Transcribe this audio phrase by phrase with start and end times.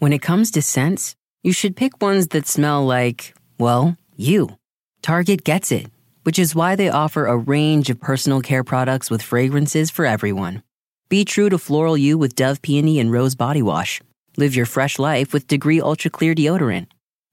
[0.00, 4.56] When it comes to scents, you should pick ones that smell like, well, you.
[5.02, 5.88] Target gets it,
[6.22, 10.62] which is why they offer a range of personal care products with fragrances for everyone.
[11.10, 14.00] Be true to floral you with Dove Peony and Rose Body Wash.
[14.38, 16.86] Live your fresh life with Degree Ultra Clear Deodorant.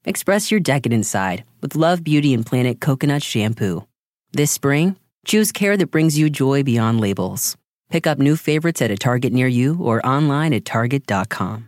[0.04, 3.86] Express your decadent side with Love Beauty and Planet Coconut Shampoo.
[4.32, 4.96] This spring,
[5.26, 7.56] choose care that brings you joy beyond labels.
[7.88, 11.67] Pick up new favorites at a Target near you or online at Target.com.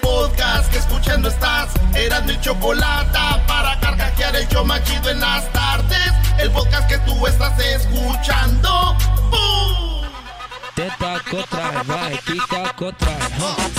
[0.51, 1.69] podcast que escuchando estás.
[1.95, 6.11] Eran mi chocolate para carcajear el yo machido en las tardes.
[6.39, 8.95] El podcast que tú estás escuchando.
[9.29, 10.09] ¡Bum!
[10.75, 13.17] Teta contra vai, pica contra,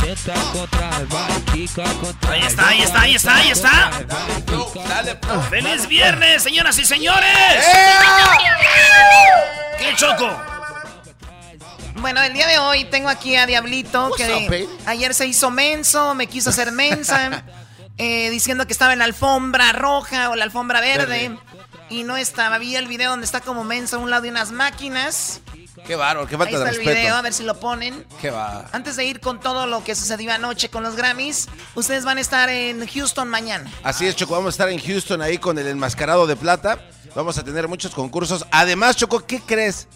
[0.03, 2.33] teta contra vai, pica contra.
[2.33, 3.91] Ahí está, ahí está, ahí está, ahí está.
[5.51, 7.67] ¡Feliz viernes, señoras y señores!
[9.79, 10.52] ¿Qué choco?
[11.97, 15.51] Bueno, el día de hoy tengo aquí a Diablito, What's que up, ayer se hizo
[15.51, 17.45] menso, me quiso hacer mensa,
[17.99, 21.37] eh, diciendo que estaba en la alfombra roja o la alfombra verde,
[21.91, 22.59] y no estaba.
[22.59, 25.41] Vi el video donde está como menso a un lado de unas máquinas.
[25.87, 26.99] Qué bárbaro, qué Ahí falta está de el respeto.
[26.99, 28.07] video, a ver si lo ponen.
[28.21, 28.67] Qué va.
[28.73, 32.21] Antes de ir con todo lo que sucedió anoche con los Grammys, ustedes van a
[32.21, 33.71] estar en Houston mañana.
[33.83, 36.79] Así es, Choco, vamos a estar en Houston ahí con el enmascarado de plata.
[37.15, 38.47] Vamos a tener muchos concursos.
[38.51, 39.89] Además, Choco, ¿qué crees?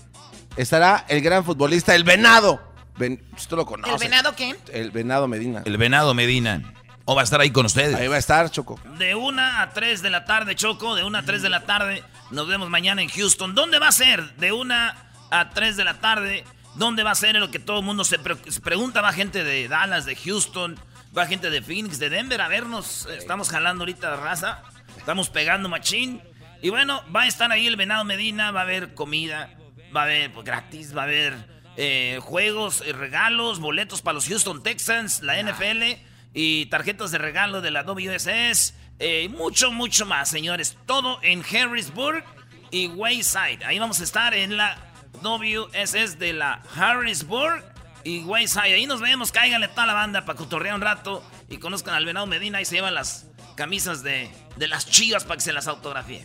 [0.56, 2.62] Estará el gran futbolista, el Venado.
[2.98, 3.92] Ven, tú lo conoces.
[3.94, 4.56] ¿El venado qué?
[4.72, 5.62] El Venado Medina.
[5.66, 6.62] El venado Medina.
[7.04, 7.94] ¿O va a estar ahí con ustedes?
[7.94, 8.80] Ahí va a estar, Choco.
[8.98, 10.94] De una a 3 de la tarde, Choco.
[10.94, 12.02] De una a 3 de la tarde.
[12.30, 13.54] Nos vemos mañana en Houston.
[13.54, 14.34] ¿Dónde va a ser?
[14.36, 14.96] De una
[15.30, 16.44] a 3 de la tarde.
[16.74, 17.36] ¿Dónde va a ser?
[17.36, 19.02] Es lo que todo el mundo se, pre- se pregunta.
[19.02, 20.76] Va gente de Dallas, de Houston.
[21.16, 23.06] Va gente de Phoenix, de Denver a vernos.
[23.16, 24.62] Estamos jalando ahorita la raza.
[24.96, 26.22] Estamos pegando machín.
[26.62, 28.50] Y bueno, va a estar ahí el Venado Medina.
[28.52, 29.50] Va a haber comida.
[29.96, 30.94] Va a haber pues, gratis.
[30.94, 31.34] Va a haber
[31.78, 35.98] eh, juegos, eh, regalos, boletos para los Houston Texans, la NFL
[36.34, 38.74] y tarjetas de regalo de la WSS.
[38.98, 40.76] eh, y mucho, mucho más, señores.
[40.84, 42.24] Todo en Harrisburg
[42.70, 43.64] y Wayside.
[43.64, 44.76] Ahí vamos a estar en la
[45.22, 47.64] WSS de la Harrisburg
[48.04, 48.74] y Wayside.
[48.74, 52.26] Ahí nos vemos, cáiganle toda la banda para cotorrear un rato y conozcan al Venado
[52.26, 52.58] Medina.
[52.58, 56.22] Ahí se llevan las camisas de, de las chivas para que se las autografíe.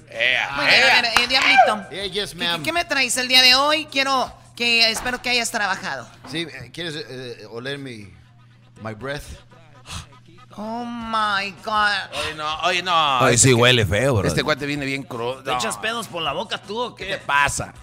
[0.50, 1.90] A ver, eh, Diablito.
[1.90, 3.86] Yeah, yes, ¿Qué, me traes el día de hoy?
[3.86, 6.08] Quiero que, espero que hayas trabajado.
[6.30, 8.14] Sí, eh, ¿quieres eh, oler mi
[8.82, 9.24] my breath?
[10.58, 12.20] Oh my God.
[12.26, 13.20] Oye, no, oye, no.
[13.20, 14.28] Ay, Este sí, que- huele feo, bro.
[14.28, 15.42] Este cuate viene bien crudo.
[15.44, 17.14] ¿Te echas pedos por la boca tú o ¿Qué qué?
[17.14, 17.74] te pasa?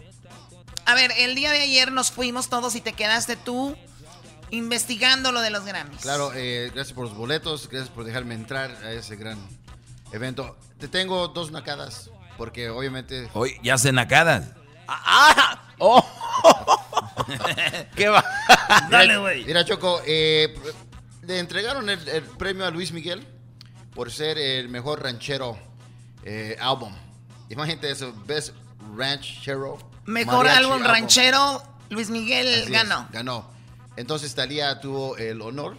[0.85, 3.77] A ver, el día de ayer nos fuimos todos y te quedaste tú
[4.51, 6.01] investigando lo de los Grammys.
[6.01, 9.39] Claro, eh, gracias por los boletos, gracias por dejarme entrar a ese gran
[10.13, 10.57] evento.
[10.79, 13.29] Te tengo dos nacadas, porque obviamente...
[13.35, 14.51] Hoy ya se nacadas.
[14.87, 15.63] ¡Ah!
[15.79, 16.05] ¡Oh!
[17.95, 18.25] ¿Qué va?
[18.91, 19.45] Dale, güey.
[19.45, 20.55] Mira, Choco, eh,
[21.23, 23.27] le entregaron el, el premio a Luis Miguel
[23.95, 25.59] por ser el mejor ranchero
[26.25, 26.93] eh, álbum.
[27.49, 28.55] Imagínate eso, Best
[28.97, 29.79] Ranchero.
[30.07, 30.87] Mejor álbum Album.
[30.87, 33.51] ranchero, Luis Miguel Así es, ganó.
[33.99, 35.77] Entonces Talía tuvo el honor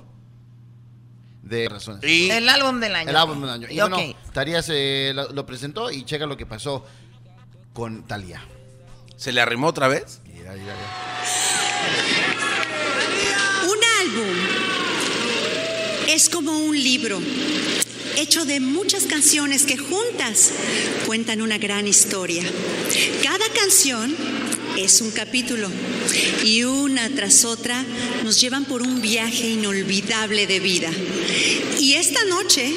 [1.42, 2.04] de razones.
[2.04, 3.10] Y El álbum del año.
[3.10, 3.68] El álbum del año.
[3.70, 3.98] Y bueno,
[4.34, 6.86] Talía se lo, lo presentó y checa lo que pasó
[7.74, 8.42] con Talía.
[9.16, 10.20] se le arrimó otra vez.
[10.26, 10.76] Mira, mira, mira.
[13.64, 14.36] Un álbum
[16.10, 17.20] es como un libro
[18.18, 20.52] hecho de muchas canciones que juntas
[21.06, 22.44] cuentan una gran historia.
[23.24, 24.14] Cada canción
[24.78, 25.70] es un capítulo
[26.44, 27.86] y una tras otra
[28.24, 30.90] nos llevan por un viaje inolvidable de vida.
[31.80, 32.74] Y esta noche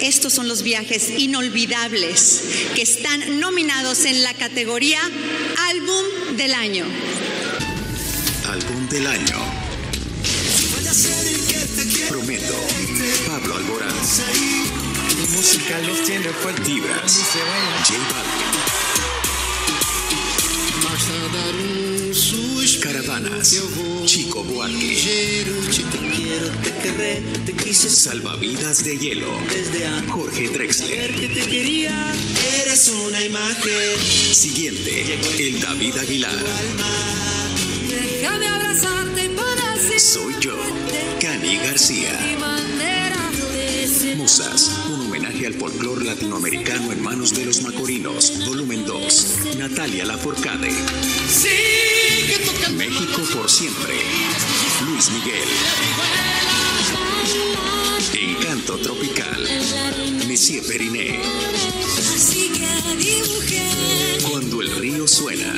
[0.00, 2.42] estos son los viajes inolvidables
[2.74, 5.00] que están nominados en la categoría
[5.70, 6.84] Álbum del Año.
[8.48, 9.36] Álbum del año.
[12.08, 12.54] Prometo.
[13.26, 13.94] Pablo Alborán.
[15.34, 16.66] música los tiene fuertes.
[16.66, 17.12] Vibras.
[17.12, 18.57] J Balvin.
[22.80, 23.56] Caravanas.
[24.04, 24.96] Chico Buarque.
[27.74, 29.26] Salvavidas de hielo.
[30.08, 31.10] Jorge Drexler.
[32.60, 33.98] Eres una imagen.
[34.32, 35.18] Siguiente.
[35.38, 36.36] El David Aguilar.
[37.88, 40.56] Déjame abrazarte para Soy yo.
[41.20, 41.56] Cani.
[41.56, 42.18] García.
[44.16, 44.97] Musas, un
[45.38, 48.44] homenaje al folclore latinoamericano en manos de los macorinos.
[48.46, 49.56] Volumen 2.
[49.58, 50.70] Natalia Laforcade.
[52.76, 53.94] México por siempre.
[54.86, 55.48] Luis Miguel.
[58.14, 59.48] Encanto tropical.
[60.26, 61.20] Monsieur Periné.
[64.28, 65.54] Cuando el río suena.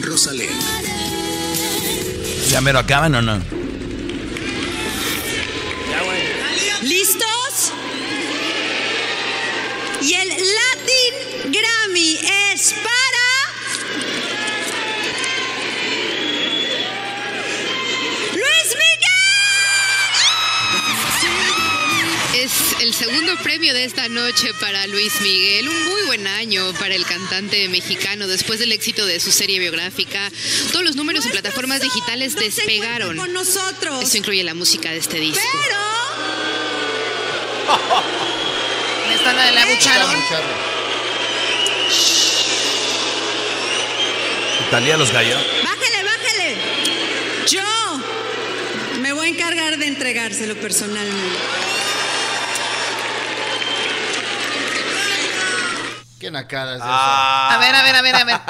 [0.00, 0.50] Rosalén.
[2.50, 3.40] ¿Ya me lo acaban o no?
[6.82, 7.37] ¿Listos?
[10.00, 12.20] Y el Latin Grammy
[12.52, 12.88] es para...
[18.32, 19.18] Luis Miguel.
[22.34, 25.68] Es el segundo premio de esta noche para Luis Miguel.
[25.68, 28.28] Un muy buen año para el cantante mexicano.
[28.28, 30.30] Después del éxito de su serie biográfica,
[30.70, 33.16] todos los números en plataformas digitales despegaron.
[33.16, 34.04] Con nosotros.
[34.04, 35.40] Eso incluye la música de este disco.
[37.68, 38.17] Le
[39.30, 40.24] están la abucharon.
[44.70, 45.36] Talía los gallo.
[45.64, 46.56] Bájale, bájale.
[47.46, 51.38] Yo me voy a encargar de entregárselo personalmente.
[56.20, 58.40] ¿Qué nacada es A ver, a ver, a ver, a ver.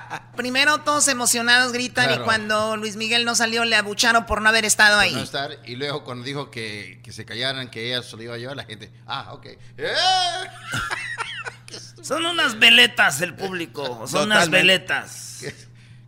[0.36, 4.64] Primero todos emocionados gritan y cuando Luis Miguel no salió le abucharon por no haber
[4.64, 5.14] estado Por ahí.
[5.14, 8.34] no estar, y luego cuando dijo que, que se callaran, que ella se lo iba
[8.34, 9.46] a llevar, la gente, ah, ok.
[9.78, 9.94] ¡Eh!
[12.02, 14.06] Son unas veletas el público.
[14.06, 15.38] Son unas veletas.
[15.40, 15.54] Qué,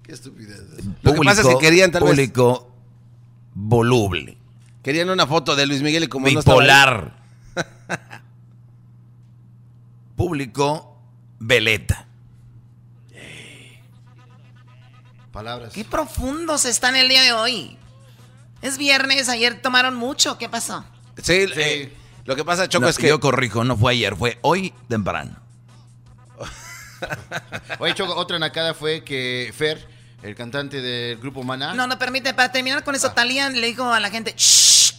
[0.03, 0.61] qué estupidez.
[1.03, 2.71] Lo que pasa es que querían tal vez- Público
[3.55, 4.37] voluble.
[4.83, 7.17] Querían una foto de Luis Miguel y como no estaba ahí- Bipolar.
[10.17, 10.99] público
[11.39, 12.07] veleta.
[15.37, 15.75] Palabras.
[15.75, 17.77] Qué profundos están el día de hoy.
[18.63, 20.39] Es viernes, ayer tomaron mucho.
[20.39, 20.83] ¿Qué pasó?
[21.23, 21.95] Sí, eh,
[22.25, 23.09] lo que pasa, Choco, No, es que...
[23.09, 25.37] Yo corrijo, no fue ayer, fue hoy temprano.
[27.81, 29.87] Oye, Choco, otra nacada fue que Fer,
[30.23, 32.33] el cantante del grupo Maná, No, no permite.
[32.33, 32.97] Para terminar con Ah.
[32.97, 34.95] eso, Talía le dijo a la gente, shh,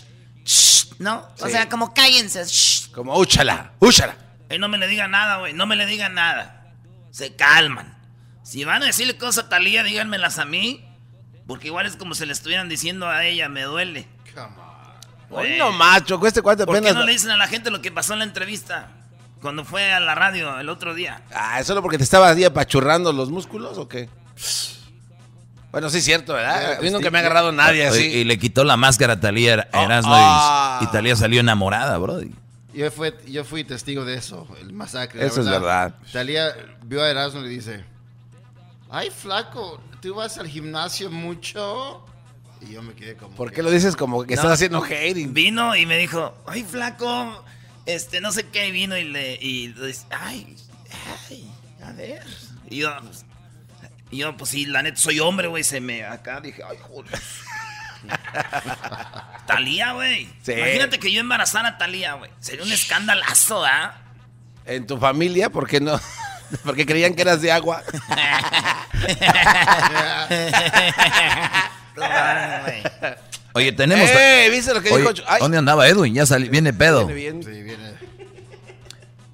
[0.45, 1.28] shh, ¿no?
[1.42, 2.45] O sea, como cállense.
[2.45, 2.92] shh.
[2.92, 4.16] Como, úchala, úchala.
[4.50, 5.54] Eh, no me le digan nada, güey.
[5.54, 6.74] No me le digan nada.
[7.10, 7.96] Se calman.
[8.47, 10.81] Si van a decirle cosas a Talía, díganmelas a mí.
[11.47, 14.07] Porque igual es como si le estuvieran diciendo a ella, me duele.
[15.29, 15.57] Hoy Güey.
[15.59, 17.91] no más, Choco, este cuate ¿Por qué no le dicen a la gente lo que
[17.91, 18.88] pasó en la entrevista?
[19.41, 21.21] Cuando fue a la radio el otro día.
[21.33, 24.07] Ah, ¿solo porque te estabas ahí apachurrando los músculos o qué?
[25.71, 26.77] Bueno, sí es cierto, ¿verdad?
[26.77, 28.05] A mí nunca me ha agarrado nadie Oye, así.
[28.05, 30.79] Y le quitó la máscara a Talía Er- Erasmo ah.
[30.81, 32.21] y, y Talía salió enamorada, bro.
[32.73, 35.19] yo, fue, yo fui testigo de eso, el masacre.
[35.19, 35.95] la Eso es verdad.
[36.13, 37.83] Talía vio a Erasmo y le dice,
[38.89, 42.06] ay, flaco, ¿tú vas al gimnasio mucho?
[42.62, 43.36] Y yo me quedé como...
[43.36, 44.42] ¿Por que- qué lo dices como que No.
[44.42, 45.34] estás haciendo hating?
[45.34, 47.44] Vino y me dijo, ay, flaco,
[47.86, 50.56] este, no sé qué, y vino y le, y le dice, ay,
[51.30, 51.51] ay,
[51.84, 52.25] a ver.
[52.69, 53.25] Y yo, pues,
[54.10, 57.19] y yo, pues sí, la neta, soy hombre, güey, se me, acá dije, ay, joder.
[59.45, 60.28] Talía, güey.
[60.44, 60.54] Sí.
[60.54, 62.31] Imagínate que yo embarazara a Talía, güey.
[62.39, 63.95] Sería un escandalazo, ¿ah?
[64.66, 66.00] En tu familia, ¿por qué no?
[66.63, 67.83] Porque creían que eras de agua.
[73.53, 74.07] Oye, tenemos...
[74.09, 74.49] ¡Eh!
[74.51, 75.25] ¿Viste lo que Oye, dijo?
[75.27, 76.13] Ay, ¿Dónde andaba Edwin?
[76.13, 77.05] Ya sali- viene pedo.
[77.07, 77.44] viene bien.
[77.44, 77.93] Sí, viene.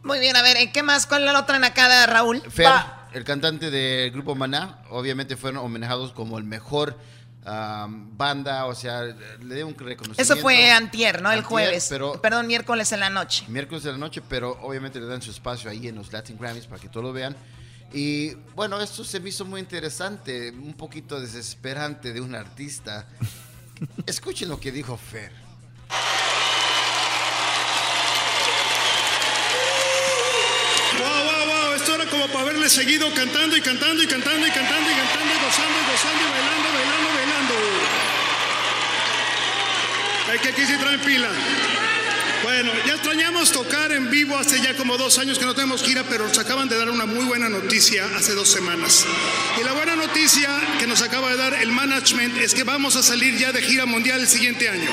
[0.03, 1.05] Muy bien, a ver, ¿en qué más?
[1.05, 2.41] ¿Cuál es la otra nacada, Raúl?
[2.49, 3.07] Fer, Va.
[3.13, 6.97] el cantante del grupo Maná, obviamente fueron homenajados como el mejor
[7.45, 10.21] am, banda, o sea, le dio un reconocimiento.
[10.21, 11.29] Eso fue antier, ¿no?
[11.31, 11.87] El Antier, jueves.
[11.89, 13.45] pero- Perdón, miércoles en la noche.
[13.47, 16.67] miércoles de la noche, pero obviamente le dan su espacio ahí en los Latin Grammys
[16.67, 17.35] para que todos lo vean.
[17.93, 23.07] Y bueno, esto se me hizo muy interesante, un poquito desesperante de un artista.
[24.07, 25.31] Escuchen lo que dijo Fer.
[30.99, 34.51] Wow, wow, wow, esto era como para haberle seguido cantando y cantando y cantando y
[34.51, 37.02] cantando y cantando y gozando y gozando y bailando, bailando, bailando.
[40.33, 41.29] Hay que aquí sí traen pila.
[42.41, 46.03] Bueno, ya extrañamos tocar en vivo hace ya como dos años que no tenemos gira,
[46.09, 49.05] pero nos acaban de dar una muy buena noticia hace dos semanas.
[49.61, 50.49] Y la buena noticia
[50.79, 53.85] que nos acaba de dar el management es que vamos a salir ya de gira
[53.85, 54.89] mundial el siguiente año.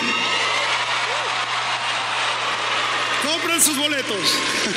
[3.24, 4.20] Compren sus boletos.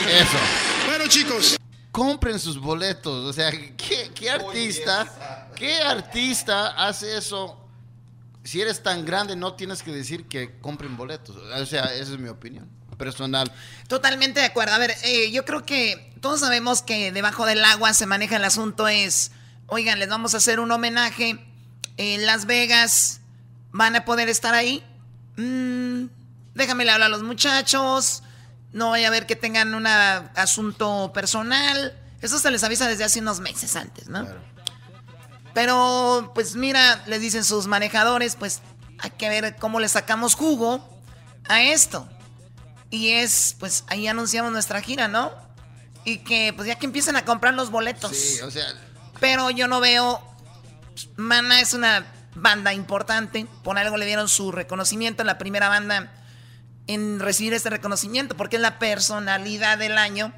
[0.08, 0.38] Eso.
[0.88, 1.58] Bueno, chicos.
[1.91, 3.25] Compren sus boletos.
[3.25, 7.62] O sea, ¿qué, qué artista, qué artista hace eso?
[8.44, 11.36] Si eres tan grande, no tienes que decir que compren boletos.
[11.36, 13.52] O sea, esa es mi opinión personal.
[13.88, 14.74] Totalmente de acuerdo.
[14.74, 18.46] A ver, eh, yo creo que todos sabemos que debajo del agua se maneja el
[18.46, 19.32] asunto es,
[19.68, 21.40] oigan, les vamos a hacer un homenaje
[21.98, 23.22] en Las Vegas,
[23.72, 24.84] ¿van a poder estar ahí?
[25.38, 26.06] Mm,
[26.56, 28.24] déjame hablar a los muchachos,
[28.72, 32.00] no vaya a ver que tengan un asunto personal.
[32.22, 34.26] Eso se les avisa desde hace unos meses antes, ¿no?
[35.53, 38.62] Pero, pues mira, les dicen sus manejadores, pues
[39.00, 40.88] hay que ver cómo le sacamos jugo
[41.48, 42.07] a esto.
[42.89, 45.31] Y es, pues ahí anunciamos nuestra gira, ¿no?
[46.05, 48.15] Y que, pues ya que empiecen a comprar los boletos.
[48.15, 48.65] Sí, o sea.
[49.19, 50.22] Pero yo no veo.
[51.15, 52.05] Mana es una
[52.36, 53.48] banda importante.
[53.63, 56.12] Por algo le dieron su reconocimiento, la primera banda
[56.88, 60.33] en recibir este reconocimiento, porque es la personalidad del año.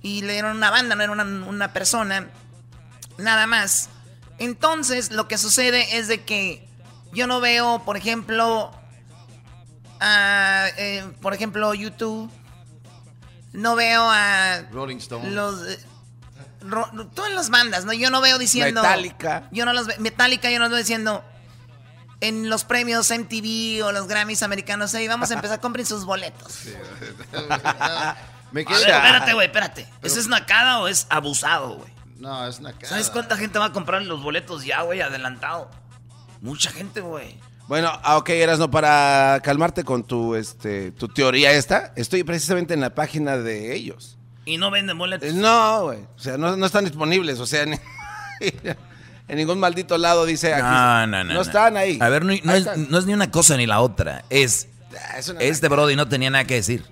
[0.00, 2.28] Y le dieron una banda, no era una, una persona.
[3.16, 3.90] Nada más.
[4.38, 6.68] Entonces, lo que sucede es de que
[7.12, 8.72] yo no veo, por ejemplo,
[10.00, 12.30] eh, por ejemplo, YouTube.
[13.52, 15.30] No veo a Rolling Stone.
[15.30, 15.78] Los, eh,
[17.14, 17.92] todas las bandas, ¿no?
[17.92, 18.82] Yo no veo diciendo.
[18.82, 19.48] Metallica.
[19.50, 19.98] Yo no los.
[19.98, 21.24] Metallica, yo no los veo diciendo.
[22.20, 26.62] En los premios MTV o los Grammys americanos, ahí vamos a empezar, compren sus boletos.
[28.50, 28.80] Me quedé...
[28.80, 29.86] espérate, güey, espérate.
[30.02, 31.92] ¿Eso es nacada o es abusado, güey?
[32.18, 32.88] No, es nacada.
[32.88, 35.70] ¿Sabes cuánta gente va a comprar los boletos ya, güey, adelantado?
[36.40, 37.38] Mucha gente, güey.
[37.68, 42.80] Bueno, ah, ok, no para calmarte con tu, este, tu teoría esta, estoy precisamente en
[42.80, 44.16] la página de ellos.
[44.46, 45.34] ¿Y no venden boletos?
[45.34, 45.98] No, güey.
[46.16, 47.38] O sea, no, están disponibles.
[47.38, 47.64] O sea,
[48.40, 50.62] en ningún maldito lado dice aquí.
[50.62, 51.34] No, no, no.
[51.34, 51.98] No están ahí.
[52.00, 54.24] A ver, no, es, ni una cosa ni la otra.
[54.30, 54.68] Es.
[54.94, 56.86] Ah, este Brody no tenía nada que decir.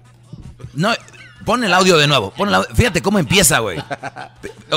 [0.74, 0.92] No,
[1.46, 2.32] pon el audio de nuevo.
[2.32, 3.78] Pon fíjate cómo empieza, güey.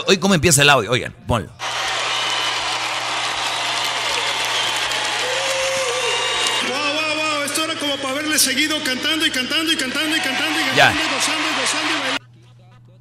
[0.08, 0.90] Hoy cómo empieza el audio.
[0.92, 1.52] Oigan, ponlo.
[8.38, 10.94] seguido cantando y cantando y cantando y cantando y cantando ya.
[10.94, 12.20] y gozando y gozando y bailando.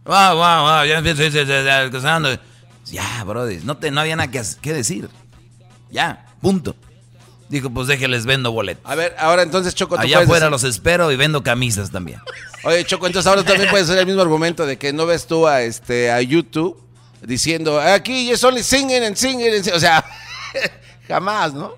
[0.05, 2.41] Wow, wow, wow, ya empiezo gozando.
[2.87, 5.09] Ya, brody, no, te, no había nada que, que decir.
[5.93, 6.75] Ya, punto.
[7.49, 8.85] Dijo, pues déjenles vendo boletos.
[8.91, 12.21] A ver, ahora entonces Choco, ¿tú Allá afuera los espero y vendo camisas también.
[12.63, 15.47] Oye, Choco, entonces ahora también puedes hacer el mismo argumento de que no ves tú
[15.47, 16.79] a este a YouTube
[17.23, 19.77] diciendo, aquí es only singing and singing, and singing.
[19.77, 20.05] o sea,
[21.09, 21.75] jamás, ¿no?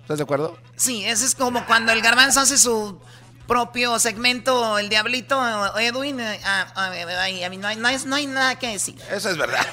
[0.00, 0.56] ¿Estás de acuerdo?
[0.76, 2.98] Sí, ese es como cuando el garbanzo hace su
[3.46, 5.40] propio segmento, el Diablito,
[5.78, 8.96] Edwin, eh, a, a, a, mí no hay, no, hay, nada que decir.
[9.10, 9.66] Eso es verdad.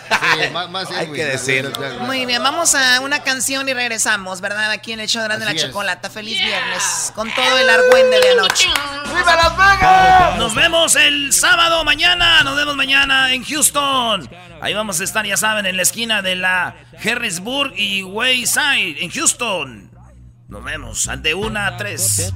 [0.70, 1.72] más, hay que decir.
[2.02, 4.72] Muy bien, vamos a una canción y regresamos, ¿verdad?
[4.72, 6.10] Aquí en el show de la chocolata.
[6.10, 8.70] Feliz viernes, con todo el argüende de anoche.
[9.06, 10.38] ¡Viva Las Vegas!
[10.38, 14.30] Nos vemos el sábado mañana, nos vemos mañana en Houston.
[14.62, 19.10] Ahí vamos a estar, ya saben, en la esquina de la Harrisburg y Wayside, en
[19.12, 19.92] Houston.
[20.48, 22.32] Nos vemos de una a tres.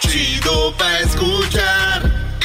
[0.00, 2.02] Chido pa' escuchar.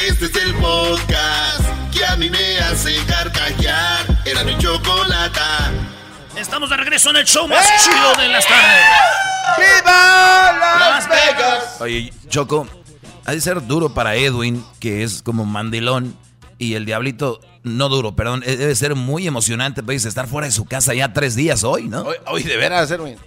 [0.08, 4.06] Este es el podcast que a mí me hace carcajear.
[4.26, 5.72] Era mi chocolata.
[6.36, 7.74] Estamos de regreso en el show más ¡Eh!
[7.84, 8.86] chido de las tardes.
[9.58, 11.78] ¡Viva Las Vegas!
[11.82, 12.68] Oye, Choco,
[13.26, 16.16] ha de ser duro para Edwin, que es como mandilón,
[16.58, 20.52] y el diablito no duro, perdón, e-, debe ser muy emocionante, pues, estar fuera de
[20.52, 22.06] su casa ya tres días hoy, ¿no?
[22.28, 23.18] Hoy, de veras, Erwin.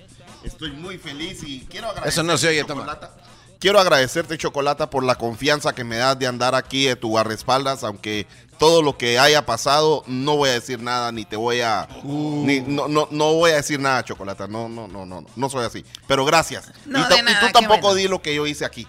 [0.45, 2.13] Estoy muy feliz y quiero agradecer.
[2.13, 2.99] Eso no se oye, toma.
[3.61, 7.85] Quiero agradecerte, Chocolata, por la confianza que me das de andar aquí de tu guardaespaldas,
[7.85, 8.27] aunque
[8.59, 11.87] todo lo que haya pasado, no voy a decir nada, ni te voy a.
[12.03, 12.47] Uh.
[12.47, 14.47] Ni, no, no, no voy a decir nada, Chocolata.
[14.47, 15.85] No, no, no, no, no soy así.
[16.07, 16.73] Pero gracias.
[16.87, 18.89] y, tú tampoco di lo que yo hice aquí.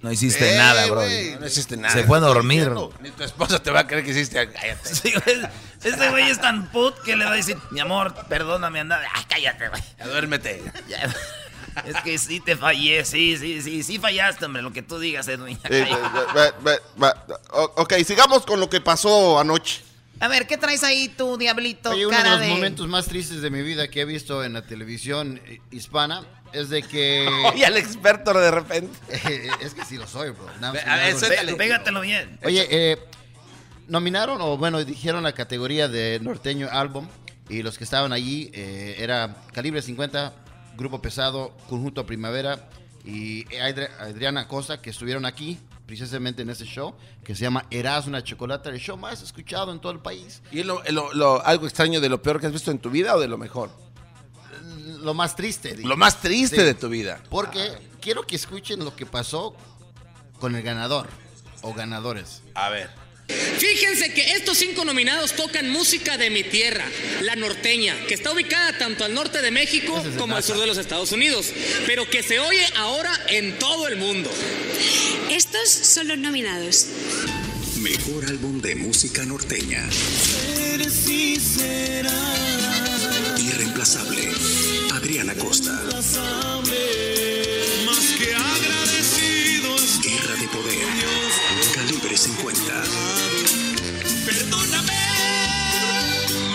[0.00, 1.02] No hiciste nada, bro.
[1.40, 1.94] No hiciste nada.
[1.94, 2.72] Se fue a dormir.
[3.00, 4.48] Ni tu esposa te va a creer que hiciste.
[4.50, 5.50] Cállate.
[5.82, 9.00] Este güey es tan put que le va a decir, mi amor, perdóname, anda.
[9.14, 9.82] Ay, cállate, güey.
[9.98, 10.62] Ya duérmete.
[11.84, 15.28] Es que sí te fallé, sí, sí, sí, sí fallaste, hombre, lo que tú digas,
[15.28, 15.58] Edwin.
[15.68, 15.86] Eh,
[17.52, 19.82] ok, sigamos con lo que pasó anoche.
[20.18, 21.90] A ver, ¿qué traes ahí tú, diablito?
[21.90, 24.62] Oye, uno de los momentos más tristes de mi vida que he visto en la
[24.62, 25.40] televisión
[25.70, 27.28] hispana es de que.
[27.52, 28.98] Oye, al experto de repente.
[29.60, 30.48] es que sí lo soy, bro.
[30.62, 32.38] a ver, pégatelo bien.
[32.44, 32.98] Oye, eh,
[33.88, 37.06] nominaron, o bueno, dijeron la categoría de norteño álbum.
[37.48, 40.32] Y los que estaban allí eh, era Calibre 50,
[40.76, 42.68] Grupo Pesado, Conjunto Primavera
[43.04, 43.44] y
[44.00, 48.68] Adriana Cosa, que estuvieron aquí precisamente en ese show, que se llama Eras una chocolate,
[48.70, 50.42] el show más escuchado en todo el país.
[50.50, 50.82] ¿Y lo,
[51.44, 53.70] algo extraño de lo peor que has visto en tu vida o de lo mejor?
[55.00, 55.76] lo más triste.
[55.78, 57.22] Lo más triste de tu vida.
[57.30, 59.54] Porque quiero que escuchen lo que pasó
[60.40, 61.06] con el ganador
[61.62, 62.42] o ganadores.
[62.54, 63.05] A ver.
[63.28, 66.84] Fíjense que estos cinco nominados tocan música de mi tierra,
[67.22, 70.78] la norteña, que está ubicada tanto al norte de México como al sur de los
[70.78, 71.52] Estados Unidos,
[71.86, 74.30] pero que se oye ahora en todo el mundo.
[75.30, 76.86] Estos son los nominados.
[77.80, 79.88] Mejor álbum de música norteña.
[83.38, 84.28] Irreemplazable.
[84.92, 85.72] Adriana Costa.
[87.84, 88.34] Más que
[92.16, 92.72] 950.
[94.24, 94.92] Perdóname.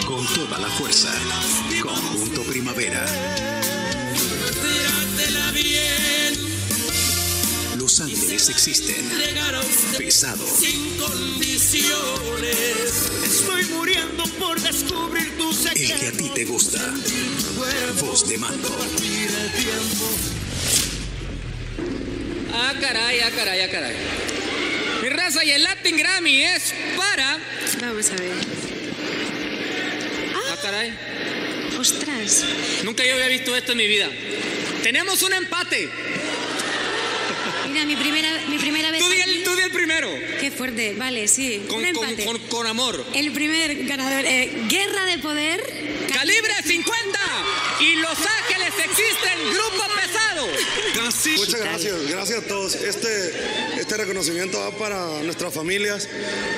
[0.08, 1.14] Con toda la fuerza.
[1.84, 3.06] Conjunto Primavera.
[7.78, 9.08] Los ángeles existen.
[10.00, 10.48] Pesado.
[10.48, 11.92] Sin condiciones.
[13.24, 16.92] Estoy muriendo por descubrir tus El que a ti te gusta.
[18.02, 18.70] Voz de mando.
[22.52, 24.41] Ah, caray, ah, caray, ah, caray.
[25.14, 27.38] Raza y el Latin Grammy es para.
[27.82, 28.32] Vamos a ver.
[30.36, 30.94] Ah, caray.
[31.80, 32.46] Ostras.
[32.84, 34.10] Nunca yo había visto esto en mi vida.
[34.84, 35.90] Tenemos un empate.
[37.72, 39.00] Mira, mi primera, mi primera vez.
[39.02, 39.42] Tú di el, aquí.
[39.46, 40.10] tú di el primero.
[40.40, 41.64] Qué fuerte, vale, sí.
[41.70, 42.26] Con, un con- empate.
[42.26, 43.06] con- con amor.
[43.14, 45.62] El primer ganador, eh, Guerra de Poder.
[46.14, 47.20] Calibre 50.
[47.80, 49.40] Y Los Ángeles existen.
[49.54, 50.21] Grupo pesado.
[51.38, 52.76] Muchas gracias, gracias a todos.
[52.76, 53.34] Este,
[53.80, 56.08] este reconocimiento va para nuestras familias,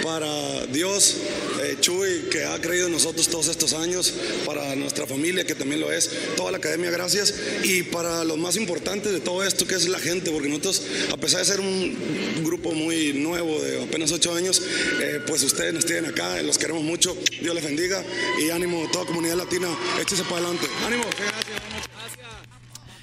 [0.01, 1.17] para Dios,
[1.61, 4.13] eh, Chuy, que ha creído en nosotros todos estos años,
[4.45, 8.55] para nuestra familia, que también lo es, toda la academia, gracias, y para los más
[8.55, 12.43] importantes de todo esto, que es la gente, porque nosotros, a pesar de ser un
[12.43, 14.61] grupo muy nuevo, de apenas ocho años,
[15.01, 18.03] eh, pues ustedes nos tienen acá, los queremos mucho, Dios les bendiga,
[18.39, 19.67] y ánimo, toda comunidad latina,
[20.01, 20.67] échese para adelante.
[20.85, 21.03] Ánimo.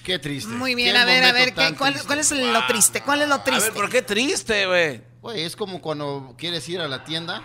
[0.04, 0.50] Qué triste.
[0.52, 3.02] Muy bien, a ver, a ver, ¿qué- cuál, es lo triste?
[3.02, 3.64] ¿Cuál es lo triste?
[3.64, 5.02] ver, ¿por qué triste, güey?
[5.21, 7.42] Güey, es como cuando quieres ir a la tienda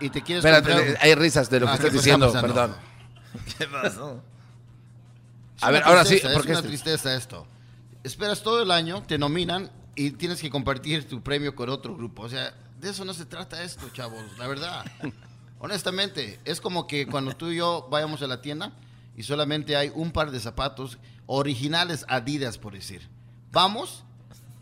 [0.00, 2.26] y te quieres Espérate, comprar- hay risas de lo que Ah, estás ¿qué está diciendo,
[2.26, 2.54] pasando?
[2.54, 2.76] perdón.
[3.58, 4.22] ¿Qué pasó?
[5.56, 7.46] Es A ver, ahora sí, porque Es una este- tristeza esto.
[8.04, 12.22] Esperas todo el año, te nominan y tienes que compartir tu premio con otro grupo.
[12.22, 14.84] O sea, de eso no se trata esto, chavos, la verdad.
[15.58, 18.72] Honestamente, es como que cuando tú y yo vayamos a la tienda
[19.18, 20.96] y solamente hay un par de zapatos
[21.26, 23.06] originales Adidas, por decir.
[23.52, 24.04] Vamos,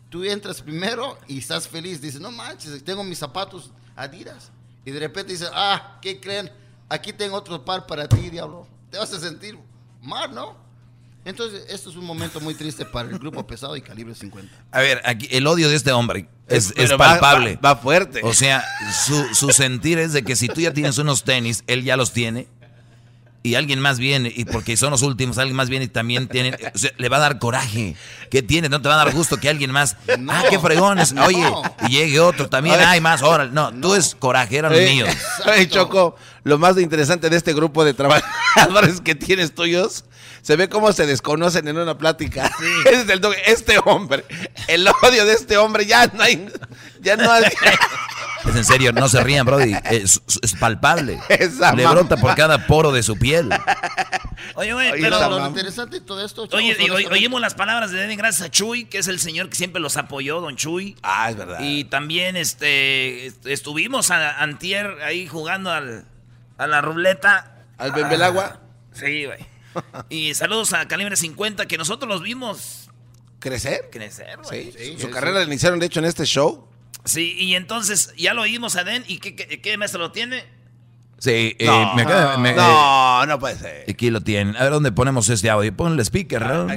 [0.09, 2.01] tú entras primero y estás feliz.
[2.01, 4.51] Dices, no manches, tengo mis zapatos Adidas.
[4.83, 6.51] Y de repente dices, ah, ¿qué creen?
[6.89, 8.67] Aquí tengo otro par para ti, diablo.
[8.91, 9.57] Te vas a sentir
[10.01, 10.55] mal, ¿no?
[11.25, 14.49] Entonces, esto es un momento muy triste para el grupo pesado y calibre 50.
[14.71, 17.57] A ver, aquí el odio de este hombre es, va- palpable.
[17.57, 18.21] va- va fuerte.
[18.23, 18.63] O sea,
[19.05, 22.13] su, su sentir es de que si tú ya tienes unos tenis, él ya los
[22.13, 22.47] tiene.
[23.43, 26.57] Y alguien más viene, y porque son los últimos, alguien más viene y también tiene.
[26.73, 27.95] O sea, le va a dar coraje.
[28.29, 28.67] ¿Qué tiene?
[28.67, 29.95] No te va a dar gusto que alguien más.
[30.29, 31.13] ah, qué fregones.
[31.13, 31.23] no.
[31.25, 31.49] Oye,
[31.87, 32.75] y llegue otro también.
[32.75, 32.87] A ver.
[32.87, 33.21] Hay más.
[33.21, 33.51] Órale.
[33.51, 35.09] No, tú es coraje, eran Oye, míos.
[35.45, 40.03] oye, Choco, lo más interesante de este grupo de trabajadores que tienes tuyos,
[40.41, 42.51] se ve cómo se desconocen en una plática.
[43.21, 43.37] Toque.
[43.45, 44.25] este hombre,
[44.67, 46.49] el odio de este hombre, ya no hay,
[47.01, 47.43] ya no hay.
[48.49, 49.75] Es en serio, no se rían, Brody.
[49.91, 51.19] Es, es palpable.
[51.29, 51.95] Esa Le mamá.
[51.95, 53.49] brota por cada poro de su piel.
[54.55, 55.19] Oye, güey, Oye, pero...
[55.29, 58.47] lo, lo interesante de todo esto, chavos, Oye, oy- oímos las palabras de Eden gracias
[58.47, 60.95] a Chuy, que es el señor que siempre los apoyó, don Chuy.
[61.03, 61.59] Ah, es verdad.
[61.61, 66.05] Y también este est- estuvimos a, antier ahí jugando al,
[66.57, 67.65] a la ruleta.
[67.77, 68.61] ¿Al Bembelagua?
[68.93, 69.45] Sí, güey.
[70.09, 72.89] Y saludos a Calibre 50, que nosotros los vimos
[73.39, 73.89] ¿Crecer?
[73.91, 74.71] crecer, güey.
[74.71, 76.67] Sí, Su carrera la iniciaron, de hecho, en este show.
[77.07, 79.03] Sí, y entonces ya lo oímos a Den.
[79.07, 80.43] ¿Y qué, qué, qué maestro lo tiene?
[81.19, 83.83] Sí, eh, No, me acaba- me- no, no puede ser.
[83.87, 84.55] eh, Aquí lo tienen.
[84.55, 85.75] A ver dónde ponemos este audio.
[85.75, 86.67] Pon el speaker, ¿no?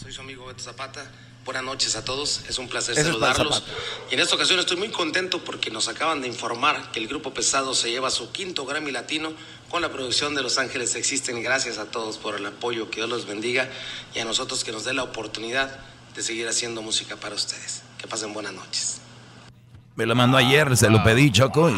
[0.00, 1.04] Soy su amigo Beto Zapata.
[1.44, 2.42] Buenas noches a todos.
[2.48, 3.64] Es un placer Ese es para saludarlos.
[4.10, 7.32] Y en esta ocasión estoy muy contento porque nos acaban de informar que el grupo
[7.32, 9.32] pesado se lleva su quinto Grammy Latino
[9.70, 11.42] con la producción de Los Ángeles Existen.
[11.42, 12.90] Gracias a todos por el apoyo.
[12.90, 13.68] Que Dios los bendiga
[14.14, 15.78] y a nosotros que nos dé la oportunidad
[16.18, 17.82] de seguir haciendo música para ustedes.
[17.96, 19.00] Que pasen buenas noches.
[19.94, 21.74] Me lo mandó ayer, se lo pedí, Choco, y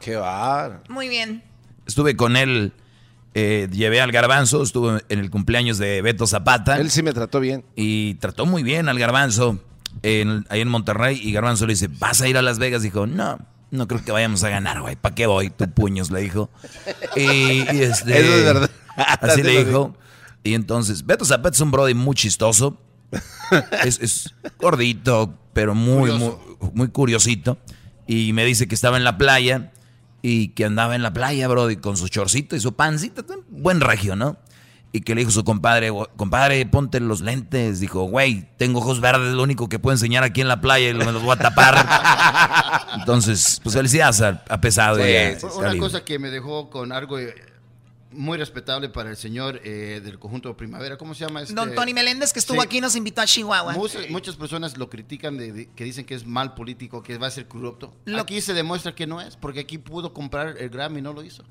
[0.00, 0.84] Qué bar.
[0.88, 1.42] Muy bien.
[1.86, 2.72] estuve con él.
[3.34, 6.76] eh, llevé al garbanzo, estuve en el cumpleaños de Beto Zapata.
[6.76, 7.64] Él sí me trató bien.
[7.74, 9.58] Y trató muy bien al garbanzo
[10.02, 11.18] en- ahí en Monterrey.
[11.20, 12.82] Y garbanzo le dice, ¿vas a ir a Las Vegas?
[12.82, 13.38] Dijo, no,
[13.72, 14.94] no creo que vayamos a ganar, güey.
[14.94, 15.50] ¿Para qué voy?
[15.50, 16.50] Tu puños, le dijo.
[17.16, 18.70] Y, y este, Eso es verdad.
[18.96, 19.96] Así Sí le lo dijo.
[20.44, 22.78] Y entonces, Beto Zapata es un brody muy chistoso.
[23.84, 26.32] es, es gordito, pero muy, muy,
[26.74, 27.58] muy curiosito.
[28.06, 29.72] Y me dice que estaba en la playa
[30.22, 33.22] y que andaba en la playa, brody, con su chorcito y su pancita.
[33.48, 34.36] Buen regio, ¿no?
[34.94, 37.80] Y que le dijo su compadre, "Gu- compadre, ponte los lentes.
[37.80, 40.90] Dijo, güey, tengo ojos verdes, es lo único que puedo enseñar aquí en la playa
[40.90, 42.92] y me los voy a tapar.
[43.00, 44.96] Entonces, pues felicidades a, a pesado.
[44.96, 47.34] a una cosa que me dejó con algo eh,
[48.14, 50.96] muy respetable para el señor eh, del conjunto Primavera.
[50.96, 51.54] ¿Cómo se llama este?
[51.54, 52.66] Don Tony Meléndez, que estuvo Sí.
[52.66, 53.72] aquí, nos invitó a Chihuahua.
[53.74, 57.26] Muchas, muchas personas lo critican, de, de- que dicen que es mal político, que va
[57.26, 57.94] a ser corrupto.
[58.04, 61.12] Lo- Aquí se demuestra que no es, porque aquí pudo comprar el Grammy y no
[61.12, 61.44] lo hizo.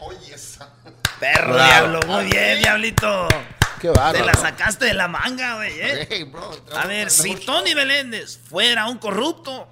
[0.00, 0.72] Oye, esa.
[1.20, 1.66] Perro, Bravo.
[1.68, 2.00] diablo.
[2.06, 3.28] Muy bien, diablito.
[3.80, 4.18] Qué bárbaro.
[4.18, 6.06] Te la sacaste de la manga, güey, ¿eh?
[6.10, 9.68] Hey, bro, A ver, si Tony Beléndez fuera un corrupto,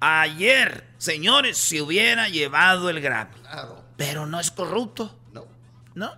[0.00, 3.36] ayer, señores, se hubiera llevado el Grammy.
[3.96, 5.16] Pero no es corrupto.
[5.96, 6.12] No.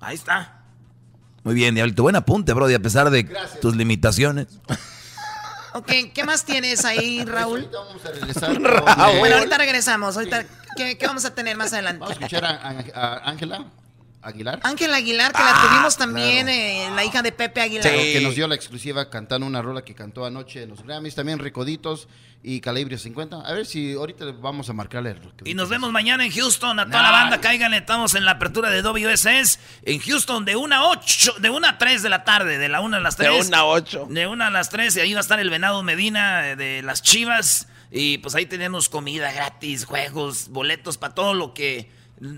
[0.00, 0.60] Ahí está.
[1.44, 2.02] Muy bien, Diablito.
[2.02, 3.60] Buen apunte, Brody, a pesar de Gracias.
[3.60, 4.46] tus limitaciones.
[5.72, 7.60] Ok, ¿qué más tienes ahí, Raúl?
[7.60, 8.60] Ahorita vamos a regresar.
[8.60, 9.18] Raúl.
[9.20, 10.16] Bueno, ahorita regresamos.
[10.16, 10.44] Ahorita,
[10.76, 12.00] ¿qué, qué vamos a tener más adelante?
[12.00, 13.66] Vamos a escuchar a Ángela
[14.22, 14.60] Aguilar.
[14.62, 17.82] Ángela Aguilar, que la tuvimos también, eh, la hija de Pepe Aguilar.
[17.82, 21.14] Claro, que nos dio la exclusiva cantando una rola que cantó anoche en los Grammys.
[21.14, 22.06] También Recoditos
[22.42, 23.40] y Calibre 50.
[23.40, 25.14] A ver si ahorita vamos a marcarle.
[25.14, 26.78] lo que- Y nos vemos mañana en Houston.
[26.78, 27.78] A toda la banda, cáiganle.
[27.78, 31.78] Estamos en la apertura de WSS en Houston de 1 a 8, de 1 a
[31.78, 33.30] 3 de la tarde, de la 1 a las 3.
[33.32, 34.06] De una a ocho.
[34.10, 34.96] De 1 a las 3.
[34.96, 37.68] Y ahí va a estar el Venado Medina eh, de las Chivas.
[37.90, 41.90] Y pues ahí tenemos comida gratis, juegos, boletos para todo lo que,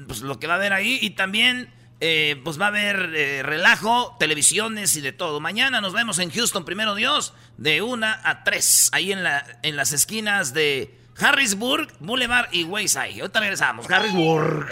[0.06, 0.98] pues, lo que va a haber ahí.
[1.00, 5.38] Y también eh, pues va a haber eh, relajo, televisiones y de todo.
[5.38, 8.90] Mañana nos vemos en Houston, primero Dios, de 1 a 3.
[8.92, 13.20] Ahí en, la, en las esquinas de Harrisburg, Boulevard y Wayside.
[13.20, 13.88] Ahorita regresamos.
[13.90, 14.68] Harrisburg.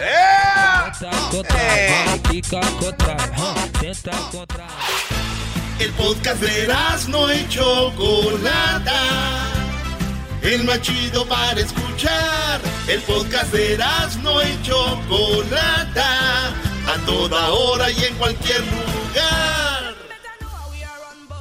[5.79, 6.67] El podcast de
[7.07, 8.91] no y Chocolata.
[10.41, 12.59] El más chido para escuchar.
[12.87, 13.77] El podcast de
[14.23, 16.47] no y Chocolata.
[16.87, 19.95] A toda hora y en cualquier lugar.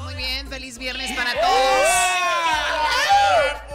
[0.03, 1.89] Muy bien, feliz viernes para todos.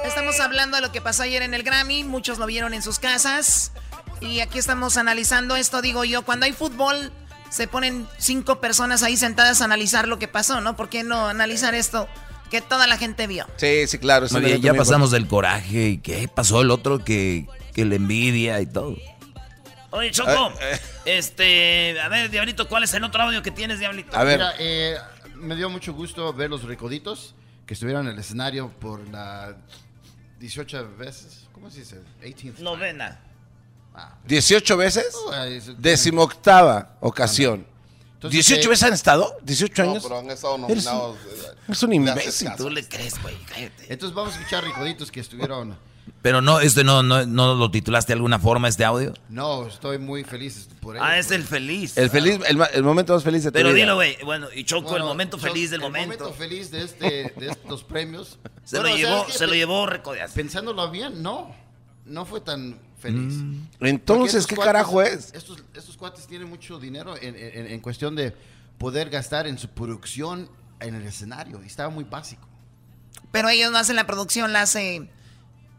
[0.05, 2.99] Estamos hablando de lo que pasó ayer en el Grammy, muchos lo vieron en sus
[2.99, 3.71] casas
[4.21, 7.11] y aquí estamos analizando esto, digo yo, cuando hay fútbol
[7.49, 10.75] se ponen cinco personas ahí sentadas a analizar lo que pasó, ¿no?
[10.75, 12.07] ¿Por qué no analizar esto
[12.61, 13.45] que toda la gente vio?
[13.57, 14.27] Sí, sí, claro.
[14.31, 18.61] Muy bien, ya pasamos del coraje y qué pasó el otro que, que le envidia
[18.61, 18.95] y todo.
[19.91, 24.17] Oye, Choco, Eh, este, a ver, Diablito, ¿cuál es el otro audio que tienes, Diablito?
[24.25, 24.95] Mira, eh,
[25.35, 27.33] me dio mucho gusto ver los recoditos
[27.65, 29.55] que estuvieron en el escenario por la
[30.39, 31.47] 18 veces.
[31.53, 32.01] ¿Cómo se dice?
[32.21, 32.59] 18th.
[32.59, 33.19] Novena.
[34.25, 35.15] 18 veces.
[35.27, 37.65] Oh, es- Decimoctava ocasión.
[38.25, 39.37] Entonces, ¿18 eh, veces han estado?
[39.45, 40.03] ¿18 No, años?
[40.03, 41.17] pero han estado nominados.
[41.21, 42.49] un- eh, eres un imbécil.
[42.57, 43.85] Tú le crees, güey, cállate.
[43.93, 45.77] Entonces vamos a escuchar recoditos que estuvieron.
[46.21, 49.13] Pero no, este no, no, no lo titulaste de alguna forma, este audio.
[49.29, 51.03] No, estoy muy feliz por ello.
[51.05, 51.97] Ah, es el feliz.
[51.97, 53.77] El, feliz, el, momento más feliz de tu Pero vida.
[53.79, 54.17] dilo, güey.
[54.23, 56.31] Bueno, y Choco, Bueno, el momento feliz del el momento.
[56.33, 58.37] feliz de, este, de estos premios.
[58.63, 60.31] Se Bueno, lo o sea, llevó, es que se lo llevó Recodeas.
[60.31, 61.55] Pensándolo bien, no.
[62.05, 63.33] No fue tan feliz.
[63.35, 63.55] Mm.
[63.81, 65.31] Entonces, ¿qué cuates- carajo es?
[65.33, 68.33] Estos, estos cuates tienen mucho dinero en, en- en cuestión de
[68.77, 71.61] poder gastar en su producción en el escenario.
[71.63, 72.47] Y estaba muy básico.
[73.31, 75.09] Pero ellos no hacen la producción, la, hace,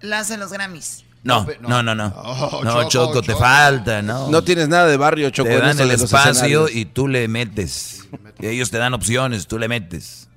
[0.01, 1.05] la hacen los Grammys.
[1.23, 2.13] No, pe- no, no, no.
[2.17, 3.41] Oh, no, Choco, Choco, te Choco.
[3.41, 4.29] falta, ¿no?
[4.31, 5.49] No tienes nada de barrio, Choco.
[5.49, 8.07] te dan el espacio y tú le metes.
[8.39, 10.29] Y ellos te dan opciones, tú le metes.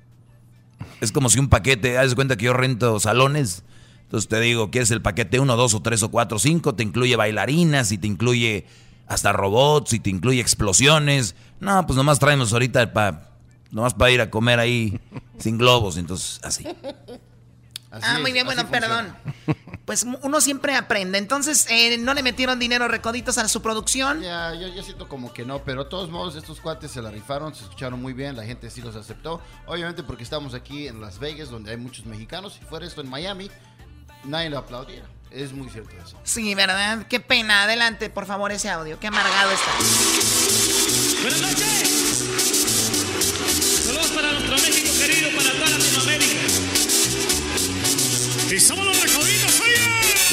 [1.00, 3.62] Es como si un paquete, haz cuenta que yo rento salones.
[4.10, 6.74] Entonces te digo, ¿quieres el paquete 1, 2 o 3 o 4 o 5?
[6.74, 8.66] Te incluye bailarinas y te incluye
[9.06, 11.36] hasta robots y te incluye explosiones.
[11.60, 13.30] No, pues nomás traemos ahorita para
[13.70, 14.98] nomás para ir a comer ahí
[15.38, 16.66] sin globos, entonces así.
[17.92, 18.86] Así ah, es, muy bien, bueno, funciona.
[18.86, 19.56] perdón.
[19.84, 21.18] Pues uno siempre aprende.
[21.18, 24.22] Entonces, eh, ¿no le metieron dinero recoditos a su producción?
[24.22, 27.10] Ya, yo, yo siento como que no, pero de todos modos estos cuates se la
[27.10, 29.40] rifaron, se escucharon muy bien, la gente sí los aceptó.
[29.66, 32.54] Obviamente porque estamos aquí en Las Vegas, donde hay muchos mexicanos.
[32.54, 33.50] Si fuera esto en Miami,
[34.24, 35.06] nadie lo aplaudiera.
[35.30, 36.18] Es muy cierto eso.
[36.24, 37.06] Sí, ¿verdad?
[37.08, 37.62] Qué pena.
[37.62, 38.98] Adelante, por favor, ese audio.
[38.98, 39.70] Qué amargado está.
[41.22, 41.88] Buenas noches.
[43.84, 46.40] Saludos para nuestro México querido, para toda Latinoamérica.
[48.52, 50.29] Y somos los recoditos, oye.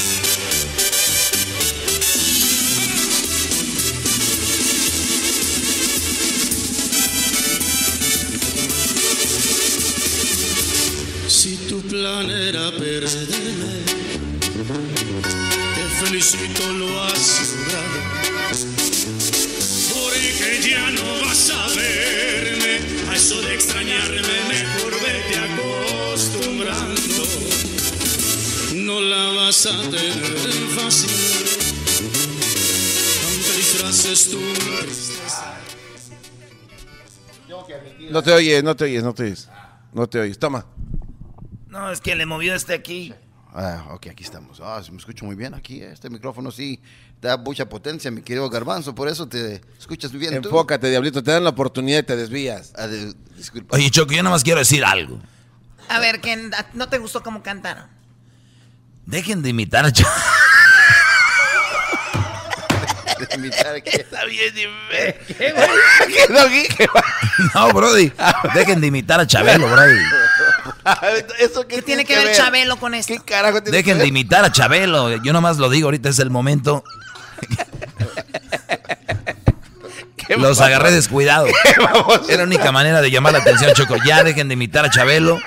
[11.38, 13.86] Si tu plan era perderme,
[15.76, 18.00] te felicito, lo has logrado.
[19.94, 22.80] Porque ya no vas a verme,
[23.12, 27.24] a eso de extrañarme, mejor vete acostumbrando.
[28.74, 31.12] No la vas a tener fácil,
[33.26, 34.40] aunque disfraces tu.
[38.10, 39.48] No te oyes, no te oyes, no te oyes.
[39.94, 40.40] No te oyes.
[40.40, 40.66] Toma.
[41.78, 43.14] No, es que le movió este aquí.
[43.54, 44.60] Ah, ok, aquí estamos.
[44.64, 45.84] Ah, me escucha muy bien aquí.
[45.84, 45.92] eh.
[45.94, 46.82] Este micrófono sí
[47.22, 48.96] da mucha potencia, mi querido Garbanzo.
[48.96, 50.50] Por eso te escuchas muy bien tú.
[50.50, 51.22] Enfócate, diablito.
[51.22, 52.74] Te dan la oportunidad y te desvías.
[52.76, 53.76] Ah, de- disculpa.
[53.76, 55.20] Oye, Choco, yo nada más quiero decir algo.
[55.88, 57.86] A ver, que ¿no te gustó cómo cantaron?
[59.06, 60.10] Dejen de imitar a Choco.
[63.36, 63.92] invitar aquí.
[63.94, 64.52] Está bien,
[65.28, 65.54] ¿Qué,
[66.34, 66.64] Doggy?
[67.54, 68.12] No, Brody.
[68.56, 70.00] Dejen de imitar a Chabelo, Brody.
[71.40, 73.14] ¿Eso ¿Qué tiene que ver Chabelo con esto?
[73.14, 74.08] ¿Qué carajo tiene Dejen que de ver?
[74.08, 75.22] imitar a Chabelo.
[75.24, 76.84] Yo nomás lo digo, ahorita es el momento.
[80.38, 81.50] Los agarré descuidados.
[82.30, 83.96] Era la única manera de llamar la atención, Choco.
[84.06, 85.40] Ya dejen de imitar a Chabelo.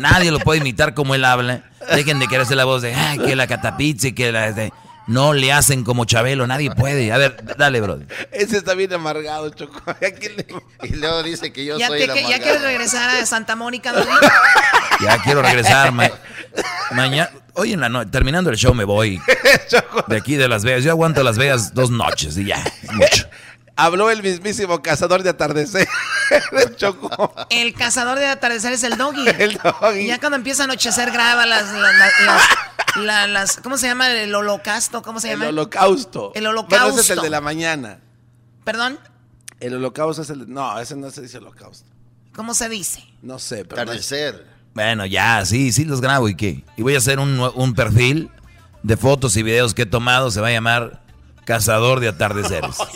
[0.00, 1.62] Nadie lo puede imitar como él habla.
[1.94, 4.50] Dejen de querer hacer la voz de "Ay, que la catapizza y que la.
[4.52, 4.72] de-".
[5.06, 7.12] No le hacen como Chabelo, nadie puede.
[7.12, 8.06] A ver, dale, brother.
[8.32, 9.80] Ese está bien amargado, Choco.
[9.90, 10.46] ¿A quién le-
[10.82, 13.92] Y luego dice que yo ¿Ya, soy te- el ¿Ya quieres regresar a Santa Mónica,
[13.92, 14.08] Doggy?
[15.02, 15.92] Ya quiero regresar.
[15.92, 16.10] ma-
[16.92, 19.20] Mañana, hoy en la noche, terminando el show me voy.
[20.08, 20.84] De aquí de Las Vegas.
[20.84, 22.62] Yo aguanto Las Vegas dos noches y ya.
[22.92, 23.26] mucho.
[23.76, 25.88] Habló el mismísimo cazador de atardecer.
[26.76, 27.34] Choco.
[27.50, 29.26] El cazador de atardecer es el Doggy.
[29.38, 30.00] El Doggy.
[30.00, 32.48] Y ya cuando empieza a anochecer graba las, las, las, las-
[33.04, 34.08] la- las- ¿cómo se llama?
[34.10, 35.48] El holocausto, ¿cómo se El llama?
[35.48, 36.32] holocausto.
[36.34, 37.00] El Bueno, holocausto.
[37.00, 37.98] ese es el de la mañana.
[38.64, 38.98] Perdón,
[39.60, 40.48] El holocausto es el.
[40.52, 41.88] No, ese no se dice holocausto.
[42.34, 43.04] ¿cómo se dice?
[43.22, 43.84] No sé, pero.
[43.84, 44.46] no es- Atardecer.
[44.74, 46.64] Bueno, ya, sí, sí los grabo y qué.
[46.76, 48.30] Y voy a hacer un, un perfil
[48.82, 50.30] de fotos y videos que he tomado.
[50.32, 51.03] Se va a llamar
[51.44, 52.76] Cazador de Atardeceres.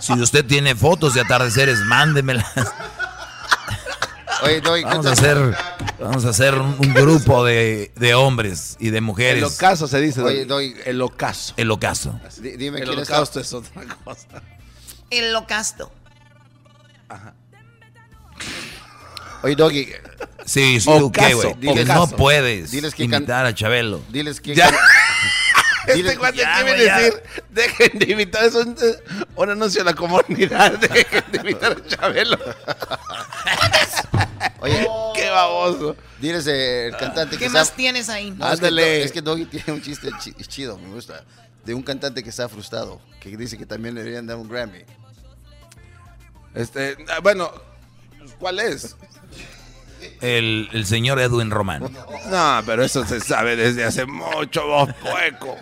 [0.00, 2.46] Si usted tiene fotos de atardeceres, mándemelas.
[4.42, 5.56] Oye, Doggy, Vamos a hacer,
[6.00, 9.44] vamos a hacer un, un grupo de, de hombres y de El mujeres.
[9.44, 10.22] ocaso se dice.
[10.22, 10.70] Oye, Doggy.
[10.70, 11.52] Doggy, El ocaso.
[11.58, 12.18] El ocaso.
[12.40, 14.26] di- dime El quién holocausto es otra cosa.
[15.10, 15.92] El holocausto.
[19.42, 19.88] Oye, Doggy,
[20.46, 21.84] Sí, sí, Ocaso, ¿qué, güey?
[21.84, 24.00] no puedes diles que can- imitar a Chabelo.
[24.08, 24.54] diles que...
[24.54, 24.70] Ya.
[25.86, 28.76] Este cuate ya, quiere decir, dejen de imitar, es un,
[29.36, 32.38] un anuncio a la comunidad, dejen de imitar a Chabelo.
[34.60, 35.96] Oye, Qué baboso.
[36.20, 37.76] diles eh, el cantante ¿Qué que más está...
[37.76, 38.30] tienes ahí?
[38.30, 39.02] No, es, que, Ándale.
[39.04, 41.24] Es que Doggy tiene un chiste chi- chido, me gusta.
[41.64, 44.82] De un cantante que está frustrado, que dice que también le deberían dar un Grammy.
[46.54, 47.50] Este, ah, bueno,
[48.38, 48.96] ¿cuál es?
[50.20, 51.82] El, el señor Edwin Román.
[52.30, 55.56] No, pero eso se sabe desde hace mucho, vos pueco.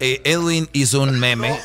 [0.00, 1.58] Eh, Edwin hizo un meme.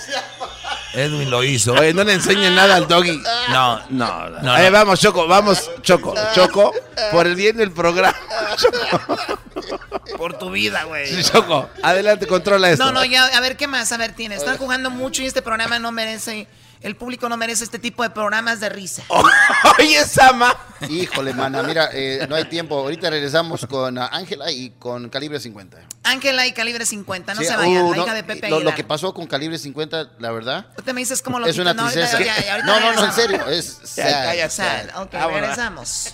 [0.93, 1.73] Edwin lo hizo.
[1.73, 3.21] Oye, no le enseñen nada al doggy.
[3.49, 4.41] No, No, no.
[4.41, 4.71] No.
[4.71, 6.73] vamos, Choco, vamos, Choco, Choco,
[7.11, 8.17] por el bien del programa.
[10.17, 11.23] Por tu vida, güey.
[11.23, 12.85] Choco, adelante, controla esto.
[12.85, 13.91] No, no, ya, a ver, ¿qué más?
[13.91, 14.39] A ver, tienes.
[14.39, 16.47] Están jugando mucho y este programa no merece,
[16.81, 19.03] el público no merece este tipo de programas de risa.
[19.79, 20.55] Oye, Sama.
[20.89, 22.77] Híjole, mana, mira, eh, no hay tiempo.
[22.77, 25.77] Ahorita regresamos con Ángela y con Calibre 50.
[26.03, 28.73] Ángela y Calibre 50, no Sí, se vayan, uh, la no, hija de Pepe lo,
[28.75, 31.73] que pasó con Calibre 50, la verdad, Tú te me dices cómo lo es una
[31.73, 32.19] no, tristeza.
[32.19, 34.23] ya, ya, no, no, no, en serio, es Ya, sad.
[34.25, 34.49] cállate.
[34.49, 36.13] Sad, ok, regresamos.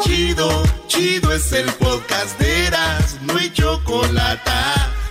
[0.00, 4.50] Chido, chido es el podcast de Eras, no hay chocolate.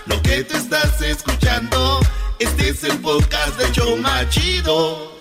[0.06, 2.00] Lo que te estás escuchando,
[2.38, 5.12] este es el podcast de Choma Chido.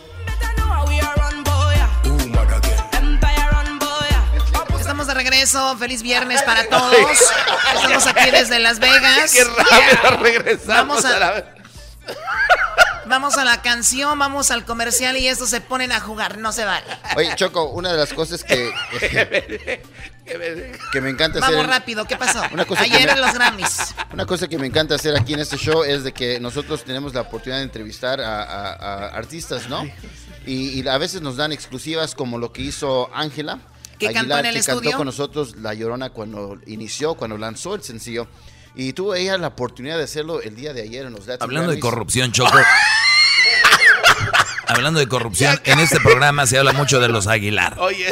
[4.80, 6.94] Estamos de regreso, feliz viernes para todos.
[7.76, 9.32] Estamos aquí desde Las Vegas.
[9.32, 11.04] Qué rápido regresamos.
[11.04, 11.46] Vamos a- a la-
[13.08, 16.66] Vamos a la canción, vamos al comercial y estos se ponen a jugar, no se
[16.66, 16.86] vale.
[17.18, 18.72] Oye, Choco, una de las cosas que,
[20.92, 21.56] que me encanta hacer...
[21.56, 22.42] Vamos rápido, ¿qué pasó?
[22.52, 23.96] Una cosa que Ayer me- en los Grammys.
[24.14, 27.14] Una cosa que me encanta hacer aquí en este show es de que nosotros tenemos
[27.14, 29.84] la oportunidad de entrevistar a, a- a artistas, ¿no?
[30.46, 33.60] Y, y a veces nos dan exclusivas como lo que hizo Ángela.
[34.00, 34.82] Que cantó en el que estudio.
[34.82, 38.28] cantó con nosotros La Llorona cuando inició, cuando lanzó el sencillo.
[38.75, 41.71] Y tuvo ella la oportunidad de hacerlo el día de ayer en los Latin Hablando
[41.71, 41.91] de Grammys.
[41.91, 42.57] corrupción, Choco.
[44.67, 47.75] Hablando de corrupción, en este programa se habla mucho de los Aguilar.
[47.79, 48.05] Oye,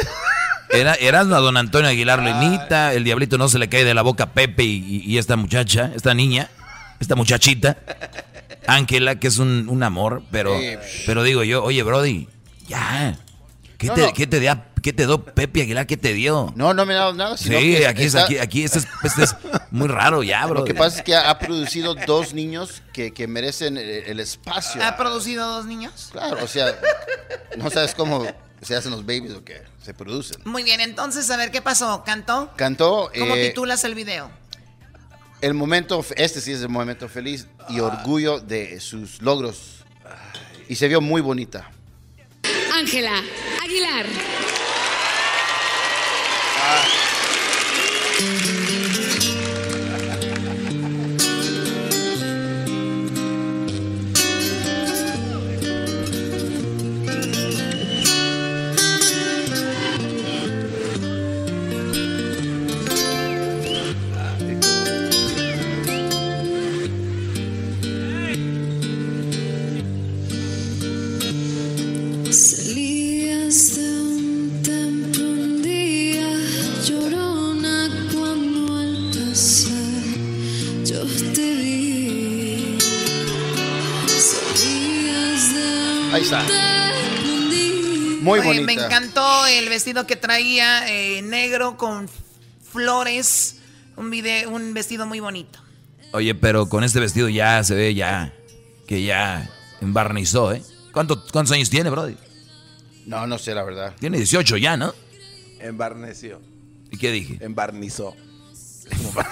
[0.68, 3.94] Era, Erasmo a don Antonio Aguilar lo imita, el diablito no se le cae de
[3.94, 6.50] la boca a Pepe y, y- esta muchacha, esta niña,
[7.00, 7.78] esta muchachita,
[8.66, 10.76] Ángela, que es un, un amor, pero, Sí.
[11.06, 12.28] pero digo yo, oye, Brody,
[12.68, 13.16] ya.
[13.78, 14.12] ¿Qué, No, te, no.
[14.12, 15.86] ¿qué te dio, qué te dio Pepe Aguilar?
[15.86, 16.52] ¿Qué te dio?
[16.56, 17.36] No, no me ha dado nada.
[17.36, 19.36] sino sí, que aquí, es, aquí, aquí este es, este es
[19.70, 20.60] muy raro ya, bro.
[20.60, 24.20] Lo que pasa es que ha, ha producido dos niños que, que merecen el, el
[24.20, 24.82] espacio.
[24.82, 26.10] ¿Ha producido dos niños?
[26.12, 26.78] Claro, o sea,
[27.56, 28.26] no sabes cómo
[28.62, 30.38] se hacen los babies o qué, se producen.
[30.44, 32.02] Muy bien, entonces, a ver, ¿qué pasó?
[32.04, 32.50] ¿Cantó?
[32.56, 34.30] Cantó ¿Cómo eh, titulas el video?
[35.40, 39.84] el momento, este sí es el momento feliz y orgullo de sus logros.
[40.68, 41.70] Y se vio muy bonita.
[42.74, 43.22] Ángela
[43.62, 44.06] Aguilar.
[48.20, 48.59] Yo
[88.22, 88.64] Muy Oye, bonita.
[88.66, 92.08] Me encantó el vestido que traía, eh, negro con
[92.70, 93.56] flores.
[93.96, 95.58] Un, vide- un vestido muy bonito.
[96.12, 98.32] Oye, pero con este vestido ya se ve ya
[98.86, 99.48] que ya
[99.80, 100.62] embarnizó, ¿eh?
[100.92, 102.16] ¿Cuánto- ¿Cuántos años tiene, Brody?
[103.06, 103.94] No, no sé la verdad.
[103.98, 104.94] Tiene 18 ya, ¿no?
[105.60, 106.40] Embarneció.
[106.90, 107.38] ¿Y qué dije?
[107.40, 108.16] Embarnizó.
[108.96, 109.30] Como bar-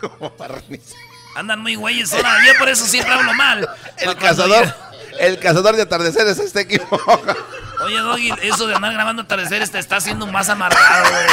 [0.00, 0.94] como barnizó.
[1.36, 2.36] Andan muy güeyes ahora.
[2.46, 3.68] Yo por eso siempre hablo mal.
[3.98, 4.72] El cazador,
[5.20, 7.36] el cazador de atardeceres está equivocado.
[7.84, 11.26] Oye, Doggy, eso de andar grabando atardeceres te está haciendo más amargado, güey.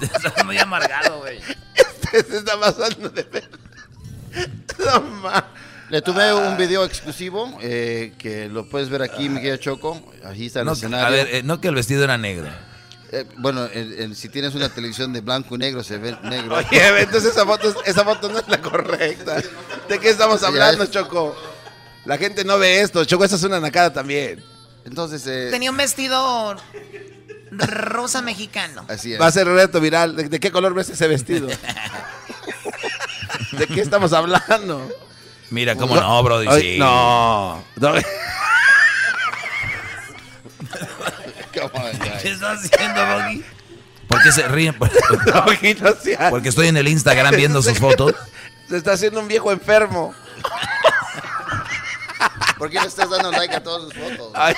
[0.00, 1.40] Te estás muy amargado, güey.
[2.10, 3.48] Se está pasando de ver.
[5.90, 10.12] Le tuve un video exclusivo eh, que lo puedes ver aquí, mi querido Choco.
[10.24, 11.06] Aquí está el No, escenario.
[11.06, 12.46] a ver, eh, no que el vestido era negro.
[13.10, 16.56] Eh, bueno, el- el- si tienes una televisión de blanco y negro, se ve negro.
[16.70, 19.40] Oye, entonces esa foto, esa foto no es la correcta.
[19.88, 21.34] ¿De qué estamos hablando, es- Choco?
[22.04, 23.04] La gente no ve esto.
[23.04, 24.44] Choco, esa es una nacada también.
[24.84, 26.54] Entonces, eh, Tenía un vestido
[27.50, 28.84] rosa mexicano.
[28.88, 29.20] así es.
[29.20, 30.14] Va a ser reto viral.
[30.16, 31.48] ¿De, de qué color ves ese vestido?
[33.52, 34.86] ¿De qué estamos hablando?
[35.50, 36.78] Mira, cómo no, Brody, Ay, sí.
[36.78, 37.64] No.
[37.76, 37.94] No.
[42.28, 43.44] ¿Qué estás haciendo, Doggy?
[44.08, 44.76] ¿Por qué se ríen?
[45.26, 48.14] Doggy, no seas- Porque estoy en el Instagram viendo sus fotos.
[48.68, 50.14] Se está haciendo un viejo enfermo.
[52.58, 54.32] ¿Por qué le estás dando like a todas sus fotos?
[54.34, 54.54] Ay.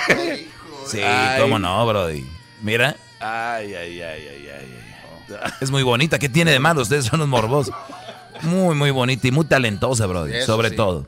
[0.87, 1.41] Sí, Ay.
[1.41, 2.27] cómo no, Brody.
[2.63, 5.47] Mira, Ay, ay, ay, ay, ay.
[5.61, 6.19] es muy bonita.
[6.19, 6.81] ¿Qué tiene de malo?
[6.83, 7.75] Ustedes son los morbosos.
[8.43, 10.35] Muy, muy bonita y muy talentosa, Brody.
[10.37, 10.77] Eso sobre sí.
[10.77, 11.07] todo.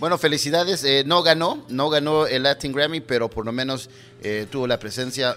[0.00, 0.82] Bueno, felicidades.
[0.82, 3.88] eh, no ganó, no ganó el Latin Grammy, pero por lo menos
[4.22, 5.36] eh, tuvo la presencia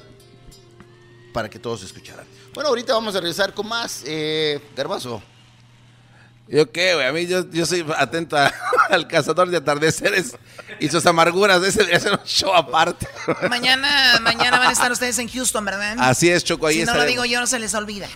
[1.37, 2.25] para que todos escucharan.
[2.55, 4.01] Bueno, ahorita vamos a regresar con más.
[4.07, 5.21] Eh, Garbazo.
[6.47, 7.05] ¿Yo qué, güey?
[7.05, 8.51] A mí yo, yo soy atento a-
[8.89, 10.35] al cazador de atardeceres
[10.79, 11.61] y sus amarguras.
[11.61, 13.07] Ese debería ser un show aparte.
[13.51, 15.95] Mañana, mañana van a estar ustedes en Houston, ¿verdad?
[15.99, 16.65] Así es, Choco.
[16.65, 17.11] Ahí si no lo estaremos.
[17.11, 18.07] digo yo, no se les olvida.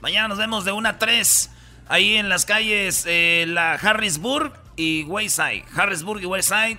[0.00, 1.50] Mañana nos vemos de 1 a 3
[1.90, 5.66] ahí en las calles eh, la Harrisburg y Wayside.
[5.76, 6.78] Harrisburg y Wayside.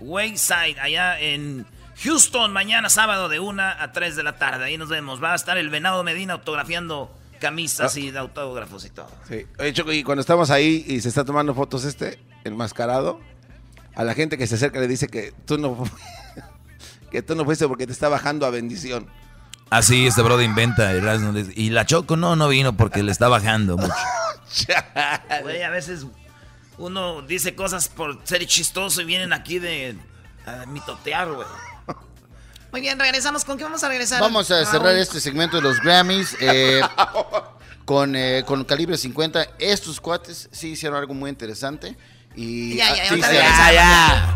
[0.00, 1.64] Wayside, allá en
[2.02, 4.64] Houston, mañana sábado de 1 a 3 de la tarde.
[4.66, 5.22] Ahí nos vemos.
[5.22, 8.00] Va a estar el Venado Medina autografiando camisas Ah.
[8.00, 9.10] y de autógrafos y todo.
[9.28, 9.46] Sí.
[9.58, 13.20] Oye, Choco, y cuando estamos ahí y se está tomando fotos este, enmascarado,
[13.94, 15.84] a la gente que se acerca le dice que tú no,
[17.10, 19.06] que tú no fuiste porque te está bajando a bendición.
[19.70, 20.92] Así este Brody inventa.
[21.56, 23.92] Y la Choco no, no vino porque le está bajando mucho.
[25.42, 26.06] Güey, a veces
[26.78, 29.96] uno dice cosas por ser chistoso y vienen aquí de
[30.46, 31.46] a mitotear, güey.
[32.72, 33.44] Muy bien, regresamos.
[33.44, 34.20] ¿Con qué vamos a regresar?
[34.20, 34.98] Vamos a cerrar Raúl?
[34.98, 36.80] este segmento de los Grammys eh,
[37.84, 39.46] con, eh, con calibre 50.
[39.58, 41.96] Estos cuates sí hicieron algo muy interesante.
[42.34, 43.72] Y, Ya, ya, ah, sí, se- regresamos.
[43.72, 44.34] ya.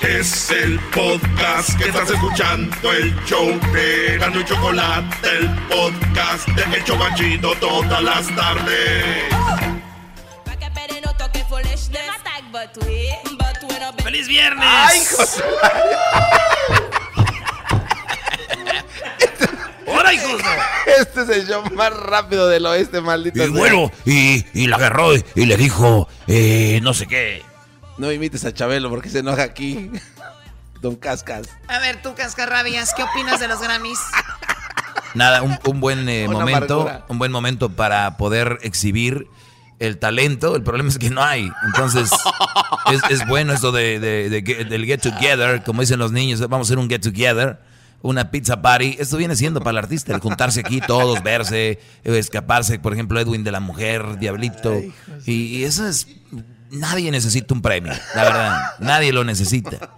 [0.00, 6.76] Es el podcast que estás escuchando, el show de Gano y Chocolate, el podcast de
[6.76, 9.32] El Chobachito todas las tardes.
[14.02, 14.66] ¡Feliz viernes!
[14.68, 15.42] ¡Ay, José!
[19.86, 20.40] ¡Hora, hijos!
[20.98, 23.38] Este es el show más rápido del oeste, maldito.
[23.38, 23.50] Y sea.
[23.56, 27.42] bueno, y, y la agarró y, y le dijo, eh, no sé qué.
[27.98, 29.90] No imites a Chabelo porque se enoja aquí.
[30.80, 31.48] Don Cascas.
[31.68, 34.00] A ver, tú, Cascarrabias, ¿qué opinas de los Grammys?
[35.14, 37.04] Nada, un, un buen eh, momento, amargura.
[37.08, 39.28] un buen momento para poder exhibir
[39.86, 40.56] el talento.
[40.56, 41.50] El problema es que no hay.
[41.66, 42.10] Entonces,
[42.92, 46.66] es, es bueno esto de, de- de del get together, como dicen los niños, vamos
[46.66, 47.58] a hacer un get together,
[48.00, 48.96] una pizza party.
[48.98, 53.44] Esto viene siendo para el artista, el juntarse aquí todos, verse, escaparse, por ejemplo, Edwin
[53.44, 54.74] de la mujer, Diablito.
[55.26, 56.06] Y, y eso es,
[56.70, 59.90] nadie necesita un premio, la verdad, nadie lo necesita.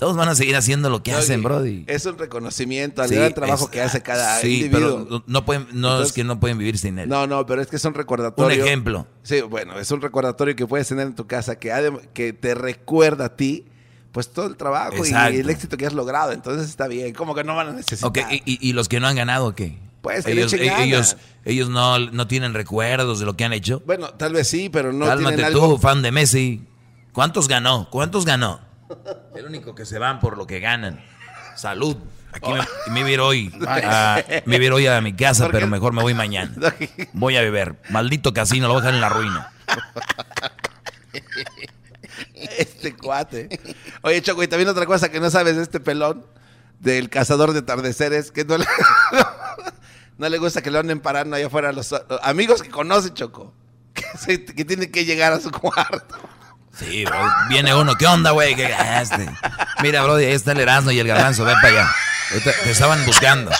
[0.00, 1.84] Todos van a seguir haciendo lo que hacen, Brody.
[1.86, 5.04] Es un reconocimiento al Sí, gran trabajo es- que hace cada sí, individuo.
[5.08, 7.08] pero no pueden, no Entonces- es que no pueden vivir sin él.
[7.08, 8.60] No, no, pero es que es un recordatorio.
[8.62, 9.06] Un ejemplo.
[9.22, 13.36] Sí, bueno, es un recordatorio que puedes tener en tu casa que, te recuerda a
[13.36, 13.66] ti,
[14.10, 16.32] pues todo el trabajo y el éxito que has logrado.
[16.32, 17.12] Entonces está bien.
[17.14, 18.08] Como que no van a necesitar.
[18.08, 19.78] Ok, y, y- y los que no han ganado qué?
[20.00, 23.82] Pues, que ellos, e- ellos, ellos no, no tienen recuerdos de lo que han hecho.
[23.84, 25.78] Bueno, tal vez sí, pero no Cálmate tienen tú, algo.
[25.78, 26.64] fan de Messi.
[27.12, 27.86] ¿Cuántos ganó?
[27.90, 28.60] ¿Cuántos ganó?
[29.34, 31.02] El único que se van por lo que ganan.
[31.56, 31.96] Salud.
[32.32, 33.52] Aquí me, me voy a ir hoy.
[33.66, 36.52] a- me voy a ir hoy a mi casa, ¿Por pero mejor me voy mañana.
[37.12, 37.76] Voy a beber.
[37.90, 39.52] Maldito casino, lo voy a dejar en la ruina.
[42.34, 43.48] Este cuate.
[44.02, 46.24] Oye, Choco, y también otra cosa que no sabes de este pelón,
[46.78, 48.64] del cazador de atardeceres, que no le,
[50.18, 53.54] No le gusta que lo anden parando allá afuera los, los amigos que conoce, Choco.
[53.94, 56.14] Que, se- que tienen que llegar a su cuarto.
[56.78, 57.18] Sí, bro.
[57.48, 58.54] Viene uno, ¿qué onda, güey?
[58.54, 59.28] ¿Qué- este?
[59.82, 61.90] Mira, bro, ahí está el Erasmo y el Garbanzo, ven para allá.
[62.64, 63.50] Te estaban buscando.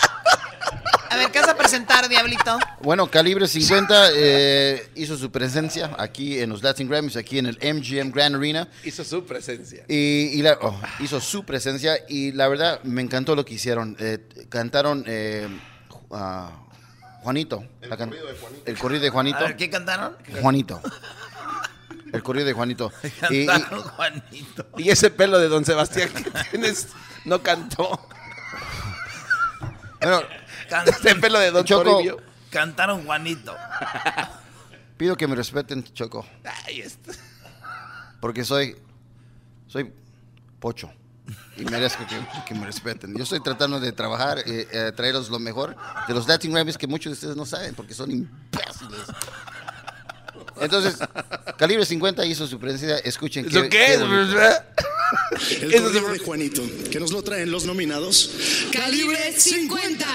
[1.09, 2.57] A ver, ¿qué vas a presentar, Diablito?
[2.81, 7.57] Bueno, Calibre 50 eh, hizo su presencia aquí en los Latin Grammys, aquí en el
[7.61, 8.67] MGM Grand Arena.
[8.85, 9.83] Hizo su presencia.
[9.89, 13.97] Y, y la- oh, hizo su presencia y la verdad me encantó lo que hicieron.
[13.99, 15.49] Eh, cantaron eh,
[16.11, 16.51] ah,
[17.23, 17.65] Juanito.
[17.81, 18.63] El corrido de Juanito.
[18.65, 19.37] El corrido de Juanito.
[19.37, 20.15] A ver, ¿qué cantaron?
[20.41, 20.81] Juanito.
[22.13, 22.91] El corrido de Juanito.
[23.29, 24.65] Y- Cantaron Juanito.
[24.77, 26.87] Y ese pelo de Don Sebastián que tienes
[27.25, 28.07] no cantó.
[30.01, 30.21] bueno,
[30.87, 32.17] Ese pelo de Don Choco, Toribio.
[32.49, 33.55] Cantaron Juanito.
[34.97, 36.25] pido que me respeten, Choco.
[36.65, 36.83] Ay.
[38.19, 38.75] Porque soy,
[39.67, 39.93] soy
[40.59, 40.91] pocho.
[41.55, 43.15] Y merezco que, que me respeten.
[43.15, 45.75] Yo estoy tratando de trabajar, eh, eh, traeros lo mejor
[46.07, 48.99] de los Latin Grammys que muchos de ustedes no saben porque son imbéciles.
[50.61, 50.95] Entonces,
[51.57, 52.97] Calibre 50 hizo su presencia.
[52.99, 53.99] Escuchen ¿Eso qué es?
[54.01, 54.37] bonito.
[55.61, 58.31] El Eso corrido de Juanito, que nos lo traen los nominados.
[58.71, 60.05] Calibre 50.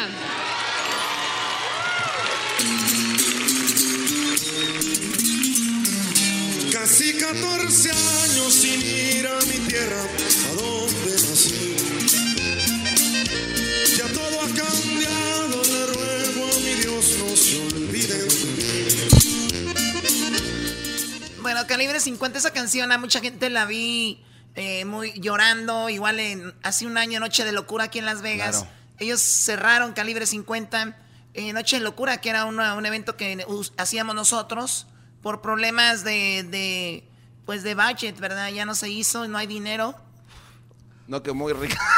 [6.73, 10.03] Casi 14 años sin ir a mi tierra,
[10.51, 11.75] a donde nací.
[13.97, 17.86] Ya todo ha cambiado, le ruego a mi Dios no se
[21.47, 24.21] Bueno, Calibre 50, esa canción a mucha gente la vi
[24.57, 28.57] eh, muy llorando, igual en hace un año Noche de Locura aquí en Las Vegas.
[28.57, 28.73] Claro.
[28.99, 30.97] Ellos cerraron Calibre 50
[31.35, 34.89] eh, Noche de Locura, que era una- un evento que hacíamos nosotros
[35.23, 37.09] por problemas de, de,
[37.45, 38.49] pues de budget, ¿verdad?
[38.49, 39.95] Ya no se hizo, no hay dinero.
[41.07, 41.79] No, que muy rica.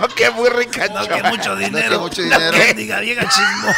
[0.00, 0.88] No, que muy rica.
[0.88, 1.90] No, que mucho dinero.
[1.90, 2.50] que mucho dinero.
[2.56, 3.68] No, que diga vieja chismo.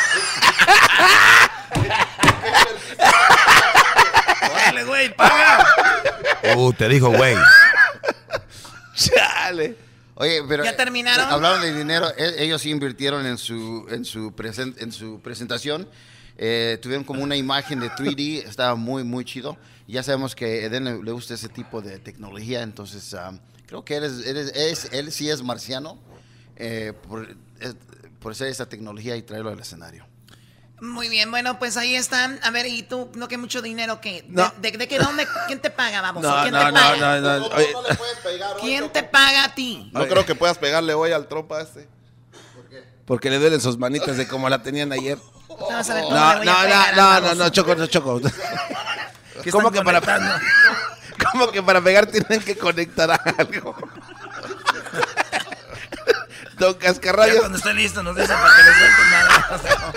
[4.53, 5.67] Órale, güey, paga.
[6.57, 7.35] Uh, te dijo, güey.
[8.95, 9.77] Chale.
[10.15, 11.31] Oye, pero ¿Ya terminaron?
[11.31, 12.09] Hablaron de dinero.
[12.17, 15.89] e- Ellos sí invirtieron en su en su presen- en su presentación.
[16.37, 18.45] Eh, tuvieron como una imagen de 3D.
[18.47, 19.57] Estaba muy muy chido.
[19.87, 22.63] Ya sabemos que a Eden le, le gusta ese tipo de tecnología.
[22.63, 25.99] Entonces um, creo que él es, él es- es- él sí es marciano
[26.57, 27.29] eh, por,
[27.61, 27.77] es-
[28.19, 30.05] por hacer esa tecnología y traerlo al escenario.
[30.81, 32.39] Muy bien, bueno, pues ahí están.
[32.43, 33.11] A ver, ¿y tú?
[33.15, 34.23] ¿No que mucho dinero qué?
[34.23, 34.53] ¿De, No.
[34.59, 35.27] de, de qué dónde?
[35.49, 36.23] ¿Quién te paga, vamos?
[36.23, 37.21] No, ¿Quién no, te no, paga?
[37.21, 37.47] no, no.
[37.47, 37.75] Oye,
[38.61, 39.91] ¿Quién te paga a ti?
[39.93, 41.89] No creo que puedas pegarle hoy al trompa este.
[43.07, 45.19] porque le duelen sus manitas de como la tenían ayer.
[45.49, 48.21] Vamos a ver No, no, le no, pegar no, no, no, Choco, no, Choco.
[49.43, 50.01] ¿Qué ¿Cómo que para?
[51.33, 53.75] ¿Cómo que para pegar tienen que conectar a algo?
[56.59, 57.39] Don Ya Cascarrabias.
[57.39, 59.49] cuando esté listo nos dicen para que le suelten nada.
[59.51, 59.93] O sea,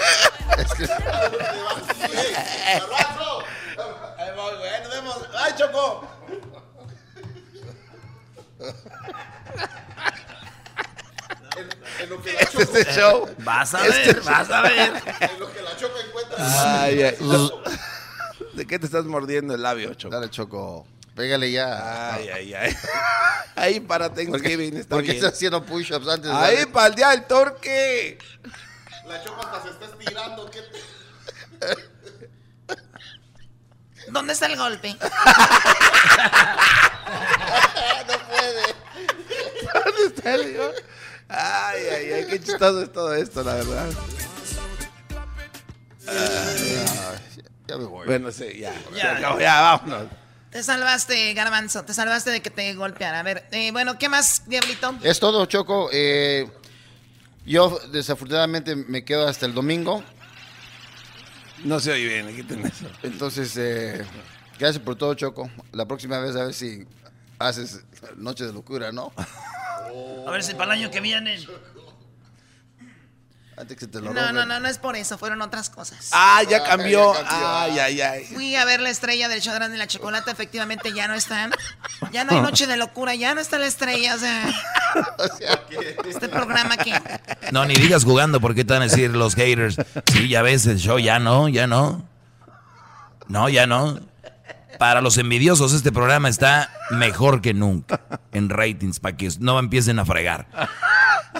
[5.33, 6.07] ¡Ay, Choco!
[12.39, 13.29] Este es el show.
[13.39, 14.91] Vas a Este ver, vas a ver.
[16.37, 17.15] Ay, ay.
[17.19, 17.49] No.
[18.53, 20.13] ¿De qué te estás mordiendo el labio, Choco?
[20.15, 20.87] Dale, Choco.
[21.21, 22.15] Pégale ya.
[22.15, 22.75] Ay, ay, ay.
[23.55, 25.17] Ahí para Thanksgiving está ¿Por qué bien.
[25.23, 28.17] estás haciendo push-ups antes de Ahí para el día del torque.
[29.05, 30.49] La chopa hasta se está estirando.
[30.49, 30.81] ¿qué te-
[34.11, 34.95] ¿Dónde está el golpe?
[39.73, 40.71] ¿Dónde está el hijo?
[41.29, 43.89] Ay, ay, ay, qué chistoso es todo esto, la verdad.
[47.67, 48.07] Ya me voy.
[48.07, 48.73] Bueno, sí, ya.
[48.95, 49.19] Ya.
[49.19, 50.20] Ya, ya, vámonos.
[50.51, 51.83] Te salvaste, Garbanzo.
[51.83, 53.21] Te salvaste de que te golpeara.
[53.21, 54.95] A ver, eh, bueno, ¿qué más, Diablito?
[55.01, 55.89] Es todo, Choco.
[55.93, 56.49] Eh,
[57.45, 60.03] yo desafortunadamente me quedo hasta el domingo.
[61.63, 62.85] No se oye bien, quiten eso.
[63.01, 64.05] Entonces, eh,
[64.59, 65.49] gracias por todo, Choco.
[65.71, 66.85] La próxima vez a ver si
[67.39, 67.85] haces
[68.17, 69.13] Noche de Locura, ¿no?
[70.27, 71.39] A ver si para el año que viene.
[73.57, 74.35] Antes que te lo No, roben.
[74.35, 75.17] no, no, no es por eso.
[75.17, 76.09] Fueron otras cosas.
[76.13, 77.13] Ah, ya cambió.
[77.13, 77.47] ya cambió.
[77.47, 78.25] Ay, ay, ay.
[78.25, 80.31] Fui a ver la estrella del show grande y la chocolate.
[80.31, 81.51] Efectivamente, ya no están.
[82.11, 83.13] Ya no hay noche de locura.
[83.13, 84.15] Ya no está la estrella.
[84.15, 84.49] O sea,
[86.07, 86.93] este programa que.
[87.51, 89.75] No, ni digas jugando porque te van a decir los haters.
[90.11, 92.07] Sí, ya ves, el show ya no, ya no.
[93.27, 93.99] No, ya no.
[94.79, 99.99] Para los envidiosos, este programa está mejor que nunca en ratings, para que no empiecen
[99.99, 100.47] a fregar.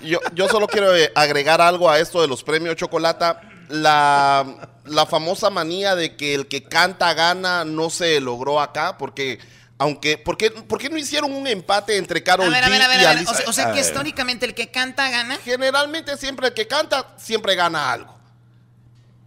[0.04, 3.42] Yo, yo solo quiero eh, agregar algo a esto de los premios Chocolata.
[3.70, 4.46] La,
[4.86, 9.40] la famosa manía de que el que canta gana no se logró acá, porque
[9.78, 12.82] aunque, ¿por qué, por qué no hicieron un empate entre A Carol ver, a ver,
[12.82, 13.02] a ver.
[13.02, 13.18] y a ver.
[13.18, 13.32] Alicia?
[13.32, 13.86] O sea, o sea A que ver.
[13.86, 15.38] históricamente el que canta gana.
[15.44, 18.14] Generalmente siempre el que canta siempre gana algo.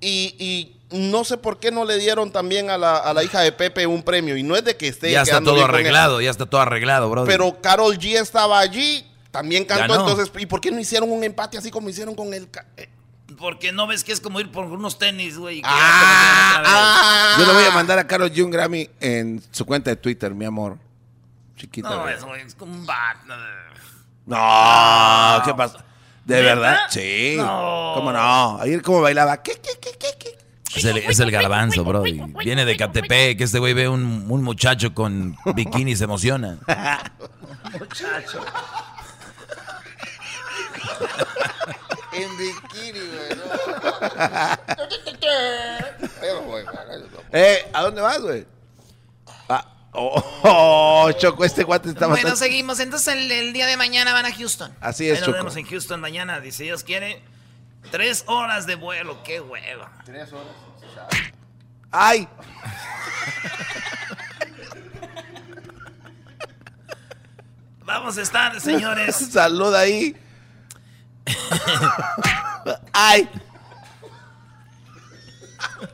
[0.00, 3.40] Y, y no sé por qué no le dieron también a la, a la hija
[3.40, 4.36] de Pepe un premio.
[4.36, 7.24] Y no es de que esté Ya está todo arreglado, ya está todo arreglado, bro.
[7.24, 9.96] Pero Carol G estaba allí, también cantó.
[9.96, 12.48] Entonces, ¿y por qué no hicieron un empate así como hicieron con el...
[12.76, 12.88] eh?
[13.36, 15.60] Porque no ves que es como ir por unos tenis, güey.
[15.64, 17.44] Ah, vez.
[17.44, 20.32] Yo le voy a mandar a Carlos G un Grammy en su cuenta de Twitter,
[20.32, 20.78] mi amor.
[21.56, 21.90] Chiquita.
[21.90, 22.14] No, güey.
[22.14, 23.16] eso güey, es como un bat.
[24.24, 25.84] No, ¿qué pasa?
[26.24, 26.78] ¿De verdad?
[26.90, 27.34] Sí.
[27.36, 27.92] No.
[27.96, 28.60] ¿Cómo no?
[28.60, 29.42] Ayer cómo bailaba.
[29.42, 30.38] ¿Qué, qué, qué, qué, qué?
[30.76, 32.02] Es el, es el garbanzo, bro.
[32.02, 36.58] Viene de Catepec, que este güey ve un, un muchacho con bikini y se emociona.
[37.78, 38.40] Muchacho.
[42.12, 43.40] En bikini, güey.
[47.32, 48.46] Eh, ¿a dónde vas, güey?
[49.48, 52.38] Ah, oh, oh, Choco, este guante está Bueno, bastante...
[52.38, 52.78] seguimos.
[52.80, 54.72] Entonces el, el día de mañana van a Houston.
[54.80, 55.38] Así Ahí es, nos Choco.
[55.38, 57.22] vemos en Houston mañana, si Dios quiere.
[57.90, 59.90] Tres horas de vuelo, qué hueva.
[60.04, 60.46] Tres horas.
[61.90, 62.28] ¡Ay!
[67.84, 69.14] Vamos a estar, señores.
[69.32, 70.16] Salud ahí.
[72.92, 73.28] ¡Ay!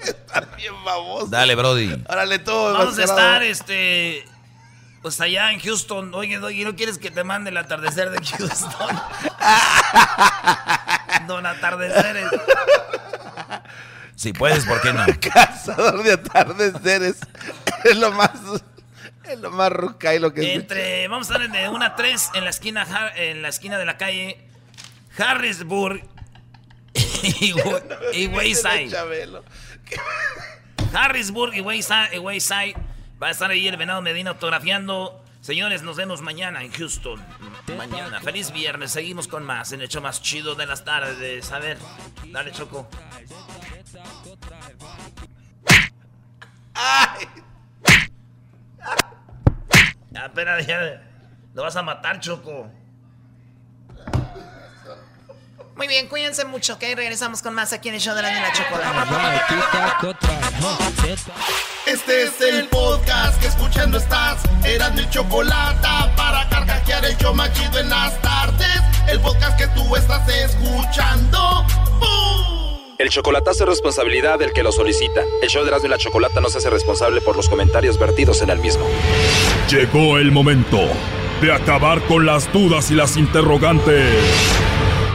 [0.02, 1.26] Está bien baboso.
[1.26, 2.02] Dale, Brody.
[2.08, 2.74] Órale, todo.
[2.74, 4.24] Vamos a estar, este.
[5.02, 6.14] Pues allá en Houston.
[6.14, 9.00] Oye, Doggy, ¿no quieres que te mande el atardecer de Houston?
[11.26, 12.28] Don Atardeceres.
[14.14, 15.06] Si puedes, ¿por qué no?
[15.32, 17.16] Cazador de atardeceres.
[17.84, 18.32] Es lo más...
[19.24, 20.54] Es lo más ruca y lo que...
[20.54, 23.84] Entre, vamos a estar de 1 a 3 en la esquina, en la esquina de
[23.84, 24.49] la calle
[25.18, 26.02] Harrisburg
[26.94, 27.52] y,
[28.14, 28.90] y Wayside.
[30.92, 32.76] Harrisburg y Wayside, y Wayside.
[33.22, 35.22] Va a estar ahí el Venado Medina autografiando.
[35.40, 37.22] Señores, nos vemos mañana en Houston.
[37.76, 38.20] Mañana.
[38.20, 38.92] Feliz viernes.
[38.92, 41.50] Seguimos con más en el show más chido de las tardes.
[41.52, 41.78] A ver,
[42.28, 42.88] dale, Choco.
[46.74, 47.26] ¡Ay!
[50.10, 51.02] Ya, espera, ya.
[51.54, 52.70] Lo vas a matar, Choco.
[55.80, 56.82] Muy bien, cuídense mucho, ¿ok?
[56.94, 60.14] Regresamos con más aquí en el show de la Nena Chocolate.
[61.86, 64.42] Este es el podcast que escuchando estás.
[64.62, 68.82] Eran mi chocolate para carcajear el show más chido en las tardes.
[69.08, 71.64] El podcast que tú estás escuchando.
[71.98, 72.96] ¡Bum!
[72.98, 75.22] El chocolatazo es responsabilidad del que lo solicita.
[75.40, 78.42] El show de Erasmo y la Chocolata no se hace responsable por los comentarios vertidos
[78.42, 78.84] en el mismo.
[79.70, 80.78] Llegó el momento
[81.40, 84.89] de acabar con las dudas y las interrogantes.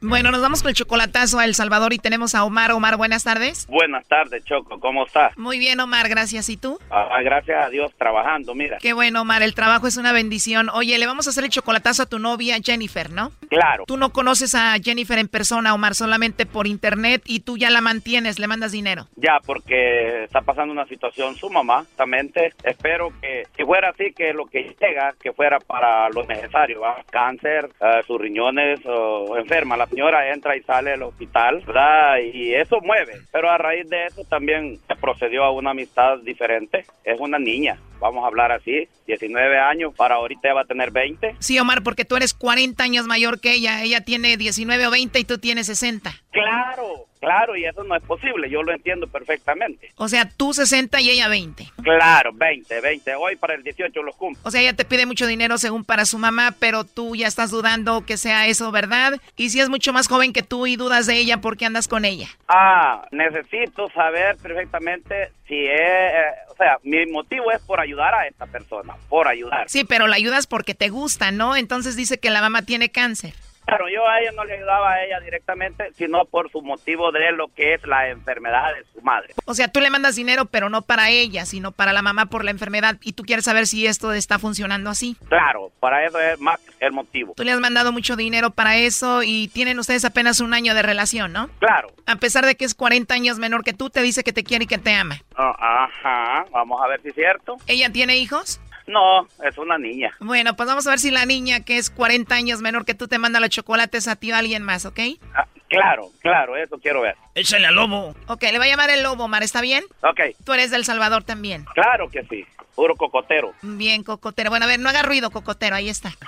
[0.00, 2.70] Bueno, nos vamos con el chocolatazo a El Salvador y tenemos a Omar.
[2.70, 3.66] Omar, buenas tardes.
[3.66, 4.78] Buenas tardes, Choco.
[4.78, 5.36] ¿Cómo estás?
[5.36, 6.48] Muy bien, Omar, gracias.
[6.48, 6.78] ¿Y tú?
[6.88, 8.78] Ah, gracias a Dios trabajando, mira.
[8.80, 10.68] Qué bueno, Omar, el trabajo es una bendición.
[10.72, 13.32] Oye, le vamos a hacer el chocolatazo a tu novia Jennifer, ¿no?
[13.48, 13.84] Claro.
[13.86, 17.80] Tú no conoces a Jennifer en persona, Omar, solamente por internet y tú ya la
[17.80, 19.08] mantienes, le mandas dinero.
[19.16, 22.54] Ya, porque está pasando una situación su mamá, justamente.
[22.62, 27.02] Espero que si fuera así, que lo que llega, que fuera para lo necesario, ¿va?
[27.10, 29.76] Cáncer, eh, sus riñones o enferma.
[29.76, 32.18] La señora entra y sale del hospital, ¿verdad?
[32.32, 33.14] Y eso mueve.
[33.32, 36.84] Pero a raíz de eso también se procedió a una amistad diferente.
[37.04, 41.36] Es una niña, vamos a hablar así, 19 años, para ahorita va a tener 20.
[41.38, 43.82] Sí, Omar, porque tú eres 40 años mayor que ella.
[43.82, 46.12] Ella tiene 19 o 20 y tú tienes 60.
[46.30, 49.90] Claro, claro, y eso no es posible, yo lo entiendo perfectamente.
[49.96, 51.72] O sea, tú 60 y ella 20.
[51.82, 53.14] Claro, 20, 20.
[53.14, 54.40] Hoy para el 18 los cumplo.
[54.44, 57.50] O sea, ella te pide mucho dinero según para su mamá, pero tú ya estás
[57.50, 59.20] dudando que sea eso verdad.
[59.36, 61.88] Y si es mucho más joven que tú y dudas de ella, ¿por qué andas
[61.88, 62.28] con ella?
[62.48, 68.26] Ah, necesito saber perfectamente si es, eh, o sea, mi motivo es por ayudar a
[68.26, 69.68] esta persona, por ayudar.
[69.68, 71.56] Sí, pero la ayudas porque te gusta, ¿no?
[71.56, 73.32] Entonces dice que la mamá tiene cáncer.
[73.68, 77.32] Claro, yo a ella no le ayudaba a ella directamente, sino por su motivo de
[77.32, 79.34] lo que es la enfermedad de su madre.
[79.44, 82.46] O sea, tú le mandas dinero, pero no para ella, sino para la mamá por
[82.46, 82.96] la enfermedad.
[83.02, 85.18] Y tú quieres saber si esto está funcionando así.
[85.28, 87.34] Claro, para eso es más el motivo.
[87.36, 90.80] Tú le has mandado mucho dinero para eso y tienen ustedes apenas un año de
[90.80, 91.50] relación, ¿no?
[91.58, 91.88] Claro.
[92.06, 94.64] A pesar de que es 40 años menor que tú, te dice que te quiere
[94.64, 95.20] y que te ama.
[95.36, 97.58] Ah, ajá, vamos a ver si es cierto.
[97.66, 98.62] ¿Ella tiene hijos?
[98.88, 100.10] No, es una niña.
[100.18, 103.06] Bueno, pues vamos a ver si la niña que es 40 años menor que tú
[103.06, 104.98] te manda los chocolates a ti o a alguien más, ¿ok?
[105.34, 107.14] Ah, claro, claro, eso quiero ver.
[107.34, 108.14] Échale al lobo.
[108.28, 109.84] Ok, le va a llamar el lobo, Omar, ¿está bien?
[110.02, 111.64] Ok, Tú eres del Salvador también.
[111.74, 113.52] claro que sí, puro cocotero.
[113.62, 114.48] Bien, cocotero.
[114.50, 116.10] Bueno, a ver, no haga ruido, cocotero, ahí está.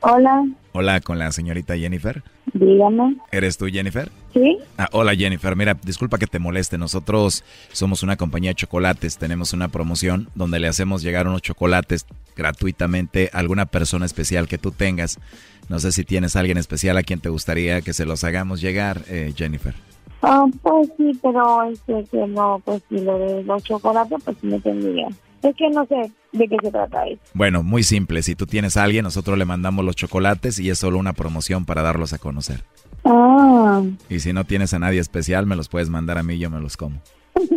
[0.00, 2.22] Hola, Hola, con la señorita Jennifer.
[2.52, 3.16] dígame.
[3.32, 4.08] ¿Eres tú, Jennifer?
[4.38, 4.58] ¿Sí?
[4.76, 5.56] Ah, hola, Jennifer.
[5.56, 6.78] Mira, disculpa que te moleste.
[6.78, 9.18] Nosotros somos una compañía de chocolates.
[9.18, 14.58] Tenemos una promoción donde le hacemos llegar unos chocolates gratuitamente a alguna persona especial que
[14.58, 15.18] tú tengas.
[15.68, 18.60] No sé si tienes a alguien especial a quien te gustaría que se los hagamos
[18.60, 19.74] llegar, eh, Jennifer.
[20.22, 24.60] Ah, pues sí, pero este, que no, pues lo de los chocolates, pues sí me
[24.60, 25.08] tendría.
[25.42, 27.20] Es que no sé de qué se trata eso.
[27.34, 28.22] Bueno, muy simple.
[28.22, 31.64] Si tú tienes a alguien, nosotros le mandamos los chocolates y es solo una promoción
[31.64, 32.64] para darlos a conocer.
[33.04, 36.38] Ah, Y si no tienes a nadie especial, me los puedes mandar a mí y
[36.40, 37.00] yo me los como.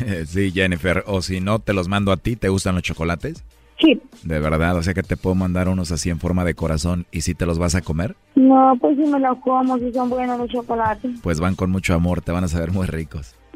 [0.26, 1.02] sí, Jennifer.
[1.06, 2.36] O si no, te los mando a ti.
[2.36, 3.42] ¿Te gustan los chocolates?
[3.80, 4.00] Sí.
[4.22, 7.22] De verdad, o sea que te puedo mandar unos así en forma de corazón y
[7.22, 10.38] si te los vas a comer, no, pues sí me los como, si son buenos
[10.38, 11.10] los chocolates.
[11.22, 13.34] pues van con mucho amor, te van a saber muy ricos.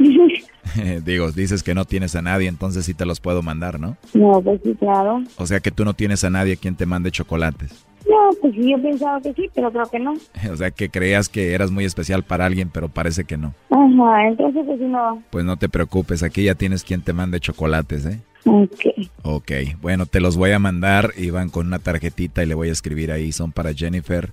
[1.05, 3.97] Digo, dices que no tienes a nadie, entonces sí te los puedo mandar, ¿no?
[4.15, 5.23] no, pues sí, claro.
[5.37, 7.85] O sea que tú no tienes a nadie quien te mande chocolates.
[8.09, 10.15] No, pues sí, yo pensaba que sí, pero creo que no.
[10.53, 13.55] O sea que creías que eras muy especial para alguien, pero parece que no.
[13.71, 15.23] Ajá, entonces pues no.
[15.31, 18.21] Pues no te preocupes, aquí ya tienes quien te mande chocolates, ¿eh?
[18.45, 19.09] Ok.
[19.23, 19.53] Ok,
[19.83, 22.73] bueno, te los voy a mandar y van con una tarjetita y le voy a
[22.73, 23.33] escribir ahí.
[23.33, 24.33] Son para Jennifer,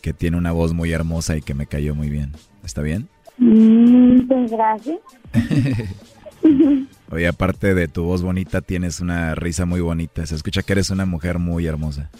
[0.00, 2.32] que tiene una voz muy hermosa y que me cayó muy bien.
[2.64, 3.08] ¿Está bien?
[3.38, 4.98] Pues gracias.
[7.10, 10.24] Oye, aparte de tu voz bonita, tienes una risa muy bonita.
[10.24, 12.10] Se escucha que eres una mujer muy hermosa.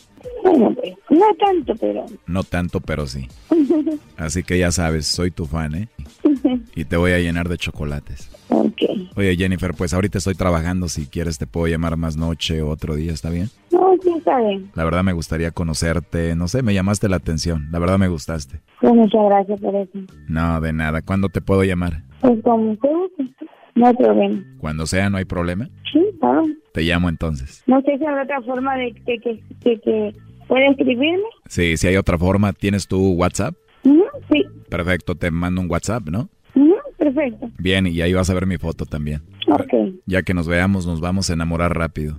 [0.45, 2.07] Bueno, pues, no tanto, pero...
[2.27, 3.29] No tanto, pero sí.
[4.17, 5.89] Así que ya sabes, soy tu fan, ¿eh?
[6.77, 8.29] Y te voy a llenar de chocolates.
[8.55, 9.17] Ok.
[9.17, 10.89] Oye, Jennifer, pues ahorita estoy trabajando.
[10.89, 13.49] Si quieres, te puedo llamar más noche o otro día, ¿está bien?
[13.71, 14.71] No, sí, está bien.
[14.75, 16.35] La verdad me gustaría conocerte.
[16.37, 17.69] No sé, me llamaste la atención.
[17.71, 18.61] La verdad me gustaste.
[18.81, 19.99] Pues muchas gracias por eso.
[20.29, 21.03] No, de nada.
[21.03, 22.03] ¿Cuándo te puedo llamar?
[22.21, 22.89] Pues como usted
[23.75, 24.45] no hay problema.
[24.59, 25.69] Cuando sea, no hay problema.
[25.93, 26.45] Sí, claro.
[26.73, 27.63] Te llamo entonces.
[27.67, 30.15] No sé si habrá otra forma de que, que, que, que
[30.47, 31.25] pueda escribirme.
[31.49, 33.55] Sí, si hay otra forma, ¿tienes tu WhatsApp?
[34.31, 36.29] Sí, Perfecto, te mando un WhatsApp, ¿no?
[37.03, 37.51] Perfecto.
[37.59, 39.23] Bien, y ahí vas a ver mi foto también.
[39.49, 39.73] Ok.
[40.07, 42.19] Ya que nos veamos, nos vamos a enamorar rápido.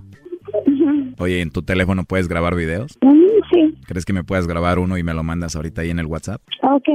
[1.18, 2.98] Oye, ¿en tu teléfono puedes grabar videos?
[3.00, 5.98] ujú, sí, ¿Crees que me puedas grabar uno y me lo mandas ahorita ahí en
[6.00, 6.42] el WhatsApp?
[6.62, 6.88] ok,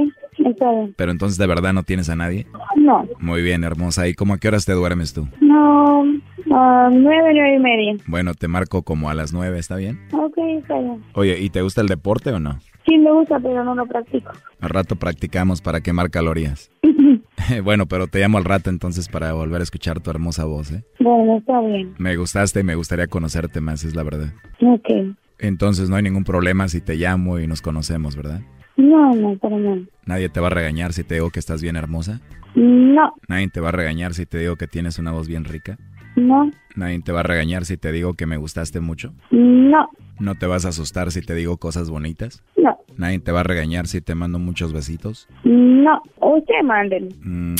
[0.44, 0.94] está bien.
[0.96, 2.46] Pero entonces de verdad no tienes a nadie.
[2.76, 4.06] No, Muy bien, hermosa.
[4.08, 5.26] ¿Y cómo a qué horas te duermes tú?
[5.40, 6.04] no,
[6.52, 7.96] ah, nueve, nueve y media.
[8.06, 9.98] Bueno, te marco como a las nueve, ¿está bien?
[10.12, 11.02] Ok, está bien.
[11.14, 12.58] Oye, ¿y te gusta el deporte o no?
[12.86, 14.32] Sí me gusta, pero no lo practico.
[14.60, 16.70] Al rato practicamos para quemar calorías.
[17.64, 20.84] bueno, pero te llamo al rato entonces para volver a escuchar tu hermosa voz, ¿eh?
[20.98, 21.94] Bueno, está bien.
[21.98, 24.32] Me gustaste y me gustaría conocerte más, es la verdad.
[24.60, 25.16] Ok.
[25.38, 28.40] Entonces no hay ningún problema si te llamo y nos conocemos, ¿verdad?
[28.76, 29.78] No, no, pero no.
[30.06, 32.20] Nadie te va a regañar si te digo que estás bien hermosa.
[32.54, 35.78] No, Nadie te va a regañar si te digo que tienes una voz bien rica.
[36.16, 39.12] No, Nadie te va a regañar si te digo que me gustaste mucho.
[39.30, 39.88] no,
[40.18, 42.42] No te vas a asustar si te digo cosas bonitas.
[42.56, 45.28] no, Nadie te va a regañar si te mando muchos besitos.
[45.44, 46.00] no.
[46.20, 46.54] Usted.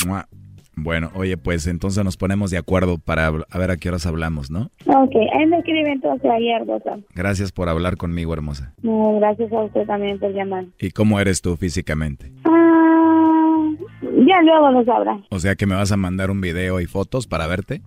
[0.05, 0.27] Mua.
[0.75, 4.49] Bueno, oye, pues entonces nos ponemos de acuerdo para a ver a qué horas hablamos,
[4.49, 4.69] ¿no?
[4.85, 6.97] Ok, ahí me escribe entonces ayer, Rosa.
[7.13, 8.73] Gracias por hablar conmigo, hermosa.
[8.81, 10.65] No, gracias a usted también por llamar.
[10.79, 12.31] ¿Y cómo eres tú físicamente?
[12.45, 13.69] Ah,
[14.01, 15.19] ya luego lo sabrá.
[15.29, 17.81] O sea que me vas a mandar un video y fotos para verte.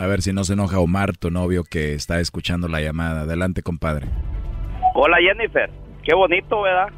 [0.00, 3.22] A ver si no se enoja Omar, tu novio que está escuchando la llamada.
[3.22, 4.06] Adelante, compadre.
[4.94, 5.70] Hola Jennifer,
[6.02, 6.88] qué bonito, ¿verdad?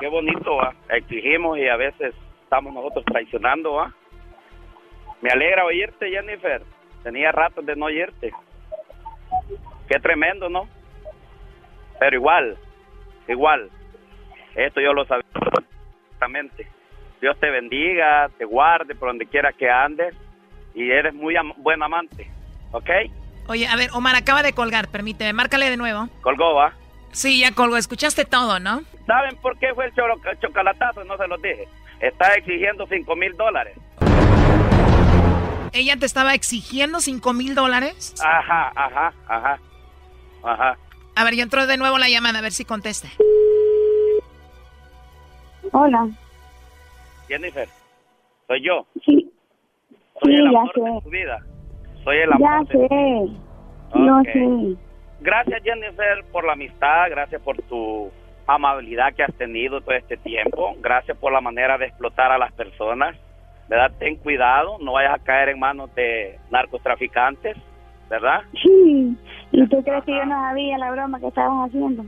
[0.00, 0.58] Qué bonito.
[0.88, 3.94] Exigimos y a veces estamos nosotros traicionando, ¿va?
[5.20, 6.62] Me alegra oírte, Jennifer.
[7.02, 8.32] Tenía rato de no oírte.
[9.88, 10.68] Qué tremendo, ¿no?
[12.00, 12.56] Pero igual,
[13.28, 13.68] igual.
[14.54, 16.66] Esto yo lo sabía perfectamente.
[17.20, 20.14] Dios te bendiga, te guarde por donde quiera que andes
[20.74, 22.30] y eres muy am- buen amante,
[22.72, 22.90] ¿ok?
[23.48, 26.08] Oye, a ver, Omar acaba de colgar, permíteme, márcale de nuevo.
[26.20, 26.74] Colgó, ¿va?
[27.12, 28.82] Sí, ya colgó, escuchaste todo, ¿no?
[29.06, 29.92] ¿Saben por qué fue el
[30.40, 31.04] chocolatazo?
[31.04, 31.66] No se los dije.
[32.00, 33.76] Está exigiendo 5 mil dólares.
[35.72, 38.14] Ella te estaba exigiendo 5 mil dólares.
[38.22, 39.58] Ajá, ajá, ajá,
[40.42, 40.78] ajá.
[41.16, 43.08] A ver, yo entro de nuevo la llamada, a ver si contesta.
[45.72, 46.08] Hola.
[47.28, 47.68] Jennifer,
[48.46, 48.86] soy yo.
[49.04, 49.30] Sí.
[50.22, 51.00] Soy Sí, el ya amor de sé.
[51.04, 51.38] tu vida.
[52.08, 53.98] Soy el Ya amor de sé.
[53.98, 54.24] No Ok.
[54.32, 54.76] sé.
[55.20, 57.10] Gracias, Jennifer, por la amistad.
[57.10, 58.10] Gracias por tu
[58.46, 60.74] amabilidad que has tenido todo este tiempo.
[60.80, 63.14] Gracias por la manera de explotar a las personas.
[63.68, 63.92] ¿Verdad?
[63.98, 67.58] Ten cuidado, no vayas a caer en manos de narcotraficantes,
[68.08, 68.40] ¿verdad?
[68.62, 69.14] Sí.
[69.52, 72.06] ¿Y tú crees que yo no sabía la broma que estabas haciendo?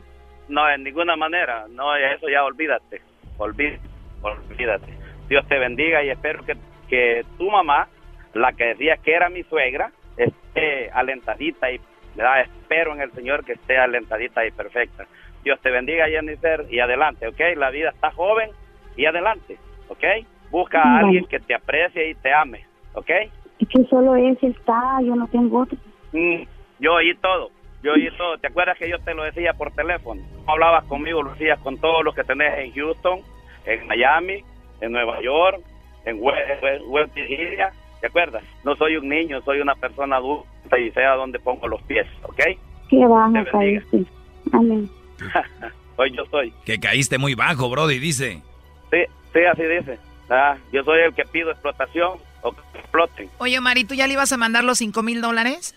[0.49, 1.67] No, en ninguna manera.
[1.69, 3.03] No, eso ya olvídate.
[3.37, 3.83] Olvídate.
[4.23, 4.95] Olvídate.
[5.29, 6.55] Dios te bendiga y espero que,
[6.89, 7.87] que tu mamá,
[8.35, 11.81] la que decía que era mi suegra, esté alentadita y
[12.15, 12.41] ¿verdad?
[12.43, 15.07] espero en el Señor que esté alentadita y perfecta.
[15.43, 17.41] Dios te bendiga, Jennifer, y adelante, ¿ok?
[17.57, 18.51] La vida está joven
[18.97, 19.57] y adelante,
[19.89, 20.05] ¿ok?
[20.51, 23.11] Busca a alguien que te aprecie y te ame, ¿ok?
[23.59, 25.79] Es que solo ese está, yo no tengo otro.
[26.13, 26.43] Mm,
[26.79, 27.51] yo oí todo,
[27.83, 28.37] yo oí todo.
[28.39, 30.21] ¿Te acuerdas que yo te lo decía por teléfono?
[30.47, 33.21] No hablabas conmigo, lo decías con todos los que tenés en Houston,
[33.65, 34.43] en Miami,
[34.81, 35.61] en Nueva York,
[36.05, 37.73] en West Virginia.
[38.01, 38.43] ¿Te acuerdas?
[38.65, 42.07] No soy un niño, soy una persona adulta y sé a dónde pongo los pies,
[42.23, 42.41] ¿ok?
[42.89, 44.07] Que vas Te a caer, sí.
[44.53, 44.89] Amén.
[45.97, 46.53] Hoy yo soy.
[46.65, 48.43] Que caíste muy bajo, Brody, dice.
[48.91, 48.99] Sí,
[49.33, 49.99] sí, así dice.
[50.31, 53.29] Ah, yo soy el que pido explotación o que exploten.
[53.39, 55.75] Oye, Omar, ¿y tú ya le ibas a mandar los cinco mil dólares?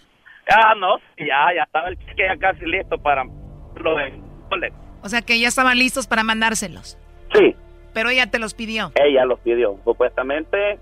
[0.50, 4.14] Ah, no, ya, ya estaba el cheque ya casi listo para lo de
[4.50, 4.74] dólares.
[5.02, 6.98] O sea que ya estaban listos para mandárselos.
[7.34, 7.56] Sí,
[7.94, 8.92] Pero ella te los pidió.
[8.96, 9.78] ella los pidió.
[9.84, 10.80] Supuestamente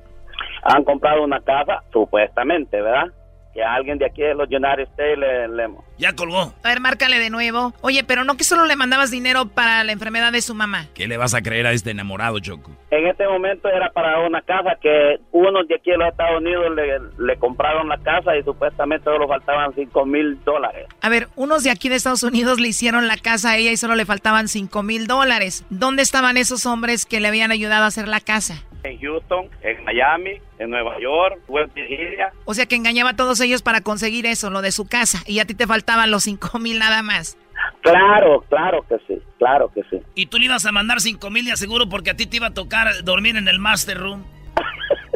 [0.63, 3.07] han comprado una casa, supuestamente, ¿verdad?
[3.53, 6.53] Que a alguien de aquí de los United States le, le- Ya colgó.
[6.63, 7.73] A ver, márcale de nuevo.
[7.81, 10.85] Oye, pero no que solo le mandabas dinero para la enfermedad de su mamá.
[10.93, 12.71] ¿Qué le vas a creer a este enamorado, Choco?
[12.91, 16.65] En este momento era para una casa que unos de aquí de los Estados Unidos
[16.73, 20.87] le, le compraron la casa y supuestamente solo faltaban 5 mil dólares.
[21.01, 23.75] A ver, unos de aquí de Estados Unidos le hicieron la casa a ella y
[23.77, 25.65] solo le faltaban cinco mil dólares.
[25.69, 28.63] ¿Dónde estaban esos hombres que le habían ayudado a hacer la casa?
[28.83, 32.31] En Houston, en Miami, en Nueva York, West Virginia.
[32.45, 35.19] O sea que engañaba a todos ellos para conseguir eso, lo de su casa.
[35.27, 37.37] Y a ti te faltaban los cinco mil nada más.
[37.81, 39.99] Claro, claro que sí, claro que sí.
[40.15, 42.47] Y tú le ibas a mandar cinco mil de aseguro porque a ti te iba
[42.47, 44.23] a tocar dormir en el master room.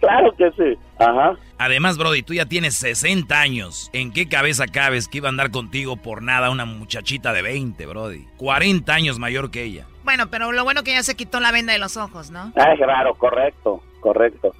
[0.00, 0.76] Claro que sí.
[0.98, 1.36] Ajá.
[1.58, 3.88] Además, Brody, tú ya tienes 60 años.
[3.92, 7.86] ¿En qué cabeza cabes que iba a andar contigo por nada una muchachita de 20,
[7.86, 8.26] Brody?
[8.36, 9.86] 40 años mayor que ella.
[10.04, 12.52] Bueno, pero lo bueno que ya se quitó la venda de los ojos, ¿no?
[12.56, 14.54] Ah, claro, correcto, correcto.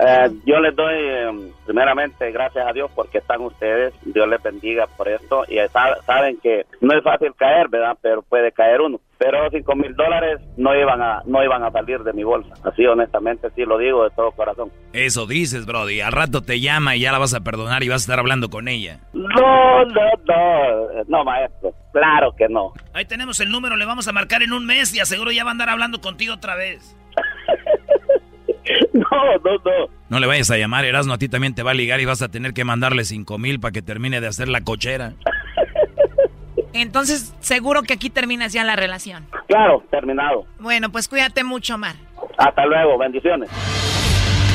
[0.00, 3.92] Eh, yo les doy eh, primeramente gracias a Dios porque están ustedes.
[4.04, 5.42] Dios les bendiga por esto.
[5.48, 7.96] Y sa- saben que no es fácil caer, ¿verdad?
[8.00, 9.00] Pero puede caer uno.
[9.18, 12.54] Pero cinco mil dólares no iban a no iban a salir de mi bolsa.
[12.62, 14.70] Así honestamente sí lo digo de todo corazón.
[14.92, 16.00] Eso dices, Brody.
[16.00, 18.48] Al rato te llama y ya la vas a perdonar y vas a estar hablando
[18.50, 19.00] con ella.
[19.12, 21.72] No, no, no, no, maestro.
[21.92, 22.72] Claro que no.
[22.94, 25.50] Ahí tenemos el número, le vamos a marcar en un mes y aseguro ya va
[25.50, 26.94] a andar hablando contigo otra vez.
[28.94, 29.04] No,
[29.44, 29.98] no, no.
[30.08, 32.22] No le vayas a llamar, Erasmo, a ti también te va a ligar y vas
[32.22, 35.12] a tener que mandarle 5 mil para que termine de hacer la cochera.
[36.72, 39.26] Entonces, seguro que aquí terminas ya la relación.
[39.46, 40.46] Claro, terminado.
[40.60, 41.96] Bueno, pues cuídate mucho, Omar.
[42.38, 43.50] Hasta luego, bendiciones.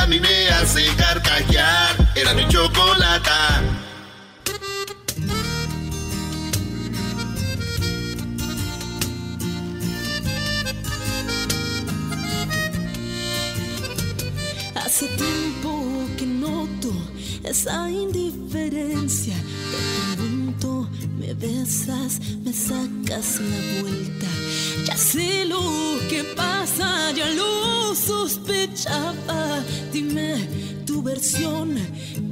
[0.00, 2.12] a mí me hace carcajear.
[2.14, 3.62] Era mi chocolata.
[14.74, 16.92] Hace tiempo que noto
[17.44, 19.36] esa indiferencia.
[21.30, 24.26] Me besas, me sacas la vuelta.
[24.84, 25.60] Ya sé lo
[26.08, 29.60] que pasa, ya lo sospechaba.
[29.92, 30.48] Dime
[30.86, 31.76] tu versión,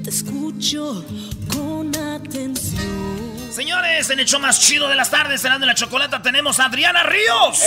[0.03, 1.05] te escucho
[1.53, 3.09] con atención.
[3.53, 6.67] Señores, en el show más chido de las tardes, cenando en la chocolata, tenemos a
[6.67, 7.63] Adriana Ríos.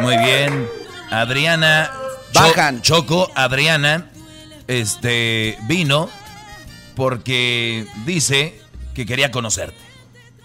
[0.00, 0.68] Muy bien.
[1.10, 1.90] Adriana.
[2.32, 4.10] Cho- Choco, Adriana,
[4.66, 6.10] este, vino
[6.96, 8.60] porque dice
[8.94, 9.78] que quería conocerte.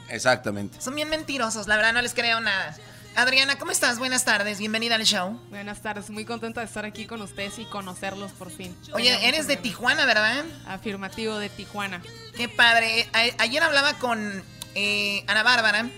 [0.09, 0.81] Exactamente.
[0.81, 2.75] Son bien mentirosos, la verdad no les creo nada.
[3.15, 3.99] Adriana, ¿cómo estás?
[3.99, 5.39] Buenas tardes, bienvenida al show.
[5.49, 8.75] Buenas tardes, muy contenta de estar aquí con ustedes y conocerlos por fin.
[8.93, 10.45] Oye, eres de Tijuana, ¿verdad?
[10.67, 12.01] Afirmativo de Tijuana.
[12.35, 13.09] Qué padre.
[13.13, 14.43] A- ayer hablaba con
[14.75, 15.89] eh, Ana Bárbara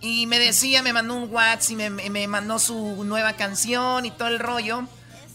[0.00, 4.10] y me decía, me mandó un WhatsApp y me, me mandó su nueva canción y
[4.10, 4.84] todo el rollo.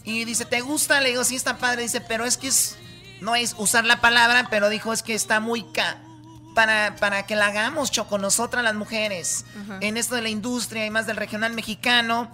[0.04, 1.02] Y dice, ¿te gusta?
[1.02, 1.82] Le digo, sí, está padre.
[1.84, 2.78] Dice, pero es que es,
[3.22, 5.98] no es usar la palabra, pero dijo, es que está muy ca
[6.56, 9.46] para, para que la hagamos, Choco, nosotras las mujeres,
[9.82, 12.32] en esto de la industria y más del regional mexicano.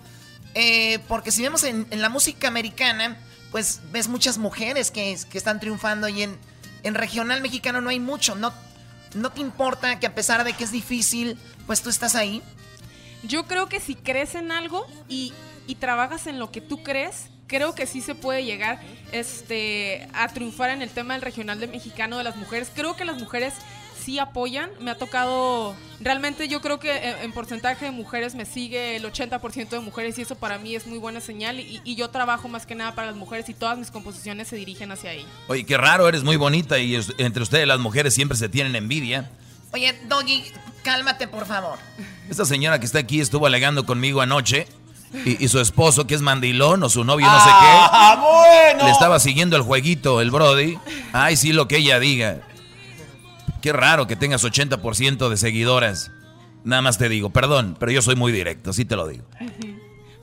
[0.54, 3.18] Eh, porque si vemos en, en la música americana,
[3.52, 6.38] pues ves muchas mujeres que, que están triunfando y en,
[6.84, 8.36] en regional mexicano no hay mucho.
[8.36, 8.54] No,
[9.16, 12.42] no te importa que a pesar de que es difícil, pues tú estás ahí.
[13.24, 15.34] Yo creo que si crees en algo y,
[15.68, 20.28] y trabajas en lo que tú crees, creo que sí se puede llegar este, a
[20.28, 22.70] triunfar en el tema del regional de mexicano de las mujeres.
[22.74, 23.54] Creo que las mujeres
[24.04, 24.70] sí apoyan.
[24.80, 29.04] Me ha tocado, realmente yo creo que en, en porcentaje de mujeres me sigue el
[29.06, 32.48] 80% de mujeres y eso para mí es muy buena señal y, y yo trabajo
[32.48, 35.28] más que nada para las mujeres y todas mis composiciones se dirigen hacia ellas.
[35.48, 38.76] Oye, qué raro, eres muy bonita y es- entre ustedes las mujeres siempre se tienen
[38.76, 39.30] envidia.
[39.74, 40.44] Oye, Doggy,
[40.84, 41.78] cálmate, por favor.
[42.30, 44.68] Esta señora que está aquí estuvo alegando conmigo anoche
[45.26, 48.22] y, y su esposo, que es mandilón, o su novio, no sé ¡Ah, qué,
[48.74, 48.86] bueno!
[48.86, 50.78] le estaba siguiendo el jueguito, el Brody.
[51.14, 52.40] Ay, sí, lo que ella diga.
[53.62, 56.12] Qué raro que tengas 80% de seguidoras.
[56.64, 59.26] Nada más te digo, perdón, pero yo soy muy directo, sí te lo digo.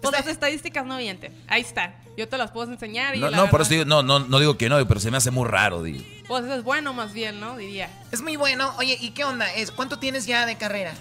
[0.00, 1.32] Pues las estadísticas no mienten.
[1.48, 1.96] Ahí está.
[2.16, 4.56] Yo te las puedo enseñar y No, no, por eso digo, no, no, no digo
[4.56, 6.04] que no, pero se me hace muy raro, digo.
[6.28, 7.56] Pues eso es bueno más bien, ¿no?
[7.56, 7.90] Diría.
[8.12, 8.72] Es muy bueno.
[8.78, 9.52] Oye, ¿y qué onda?
[9.54, 10.94] Es, ¿Cuánto tienes ya de carrera?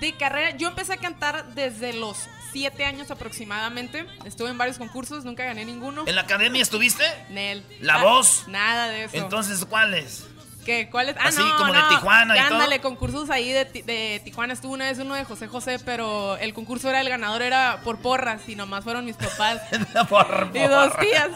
[0.00, 2.16] De carrera, yo empecé a cantar desde los
[2.52, 4.06] siete años aproximadamente.
[4.24, 6.04] Estuve en varios concursos, nunca gané ninguno.
[6.06, 7.04] ¿En la academia estuviste?
[7.30, 7.64] Nel.
[7.80, 8.44] ¿La Ah, voz?
[8.48, 9.16] Nada de eso.
[9.16, 10.24] Entonces, ¿cuáles?
[10.66, 10.88] ¿Qué?
[10.90, 11.16] ¿Cuál es?
[11.16, 11.88] Ah, Así no, como de no.
[11.88, 12.54] Tijuana y todo.
[12.54, 14.52] Ándale, concursos ahí de, Ti- de Tijuana.
[14.52, 17.98] Estuvo una vez uno de José José, pero el concurso era el ganador, era por
[17.98, 19.62] porras y nomás fueron mis papás.
[20.08, 21.06] Por y dos porras.
[21.06, 21.30] tías.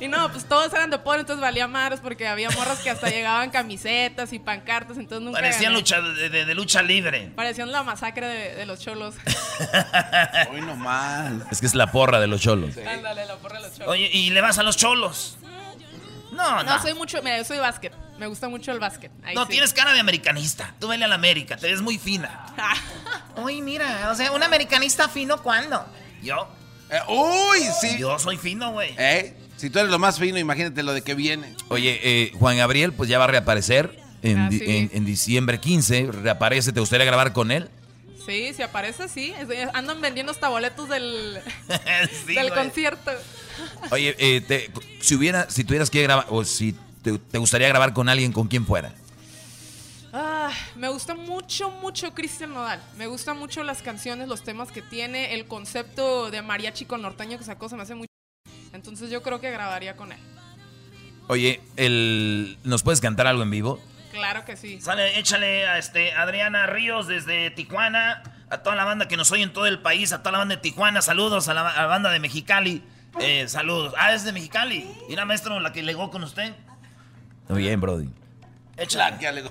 [0.00, 3.08] Y no, pues todos eran de porra, entonces valía madres porque había morras que hasta
[3.10, 5.78] llegaban camisetas y pancartas, entonces nunca Parecían gané.
[5.78, 7.32] lucha de, de- de lucha libre.
[7.34, 9.16] Parecían la masacre de, de los cholos.
[10.52, 11.32] Hoy nomás.
[11.50, 12.76] Es que es la porra de los cholos.
[12.78, 13.88] Ándale, la porra de los cholos.
[13.88, 15.36] Oye, ¿y le vas a los cholos?
[16.32, 16.64] No, no.
[16.64, 17.92] No, soy mucho, mira, yo soy básquet.
[18.18, 19.10] Me gusta mucho el básquet.
[19.24, 19.50] Ahí No, sí.
[19.52, 20.74] tienes cara de americanista.
[20.80, 22.46] Tú vele a la América, te ves muy fina.
[23.36, 25.84] Uy, mira, o sea, un americanista fino, ¿cuándo?
[26.22, 26.48] ¿Yo?
[26.90, 27.98] Eh, uy, sí.
[27.98, 28.94] Yo soy fino, güey.
[28.98, 29.34] ¿Eh?
[29.56, 31.54] Si tú eres lo más fino, imagínate lo de que viene.
[31.68, 34.64] Oye, eh, Juan Gabriel, pues ya va a reaparecer en, Ah, di- sí.
[34.66, 36.10] en- en diciembre 15.
[36.12, 37.68] Reaparece, ¿te gustaría grabar con él?
[38.26, 39.32] Sí, si aparece, sí.
[39.72, 41.38] Andan vendiendo hasta boletos del,
[42.26, 43.10] Sí, del concierto.
[43.90, 46.74] Oye, eh, te- si hubiera, si tuvieras que grabar, o si
[47.06, 48.92] te, te gustaría grabar con alguien, ¿con quién fuera?
[50.12, 52.82] Ah, me gusta mucho, mucho Cristian Nodal.
[52.96, 57.38] Me gustan mucho las canciones, los temas que tiene, el concepto de mariachi con norteño
[57.38, 58.08] que sacó se me hace muy...
[58.72, 60.18] Entonces yo creo que grabaría con él.
[61.28, 63.80] Oye, el, ¿nos puedes cantar algo en vivo?
[64.10, 64.80] Claro que sí.
[64.80, 69.44] Sale, échale a este Adriana Ríos desde Tijuana, a toda la banda que nos oye
[69.44, 71.86] en todo el país, a toda la banda de Tijuana, saludos a la, a la
[71.86, 72.82] banda de Mexicali,
[73.20, 73.94] eh, saludos.
[73.96, 74.90] Ah, es de Mexicali.
[75.08, 76.54] ¿Y la maestro la que legó con usted?
[77.48, 78.08] Muy bien, Brody.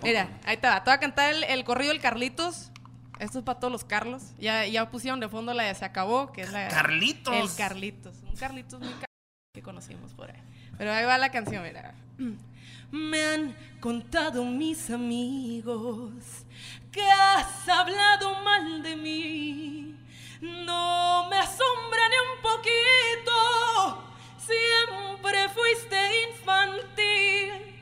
[0.04, 0.84] Mira, ahí te va.
[0.84, 2.72] Te voy a cantar el, el corrido del Carlitos.
[3.20, 4.22] Esto es para todos los Carlos.
[4.38, 6.68] Ya, ya pusieron de fondo la de Se Acabó, que es la...
[6.68, 7.34] Carlitos.
[7.34, 8.16] El Carlitos.
[8.24, 9.06] Un Carlitos muy car-
[9.54, 10.42] que conocimos por ahí.
[10.78, 11.96] Pero ahí va la canción, mira.
[12.92, 16.12] Me han contado mis amigos
[16.92, 19.96] que has hablado mal de mí.
[20.42, 24.04] No me asombra ni un poquito.
[24.38, 25.98] Siempre fuiste
[26.30, 27.75] infantil.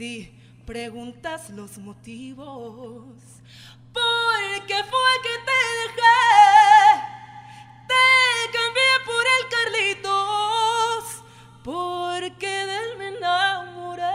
[0.00, 0.32] Si
[0.64, 3.04] preguntas los motivos,
[3.92, 6.20] ¿por qué fue que te dejé?
[7.86, 8.06] Te
[8.50, 11.04] cambié por el Carlitos,
[11.62, 14.08] porque de él me enamoré.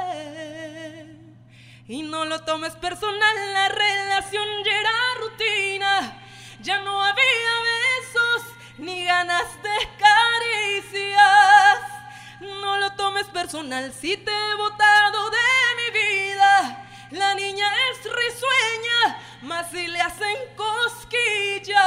[1.87, 6.19] Y no lo tomes personal, la relación ya era rutina.
[6.63, 8.41] Ya no había besos
[8.79, 11.94] ni ganas de caricias.
[12.39, 15.37] No lo tomes personal si te he botado de
[15.77, 16.85] mi vida.
[17.11, 21.79] La niña es risueña, más si le hacen cosquillas.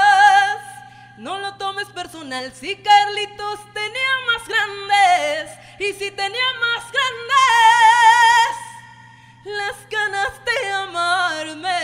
[1.18, 7.38] No lo tomes personal si Carlitos tenía más grandes y si tenía más grandes
[9.44, 11.78] las ganas de amarme.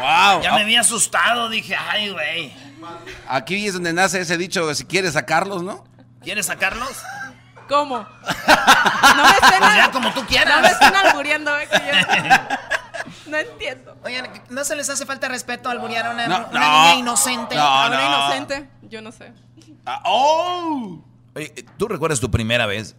[0.00, 0.42] ¡Wow!
[0.42, 2.52] Ya me había asustado, dije, ay, güey.
[3.28, 5.84] Aquí es donde nace ese dicho, si quieres sacarlos, ¿no?
[6.22, 6.90] ¿Quieres sacarlos?
[7.68, 7.98] ¿Cómo?
[9.16, 10.56] No me estén, Pues ya como tú quieras.
[10.56, 11.68] No me estén albureando, ¿eh?
[11.70, 11.78] que
[12.28, 13.96] yo- no entiendo.
[14.04, 16.82] Oigan, ¿no se les hace falta respeto al alburear a una, No, una no.
[16.82, 17.54] niña inocente?
[17.56, 18.06] No, ¿A una no.
[18.08, 18.68] inocente?
[18.82, 19.32] Yo no sé.
[19.86, 21.02] Ah, ¡Oh!
[21.34, 22.94] Oye, ¿tú recuerdas tu primera vez?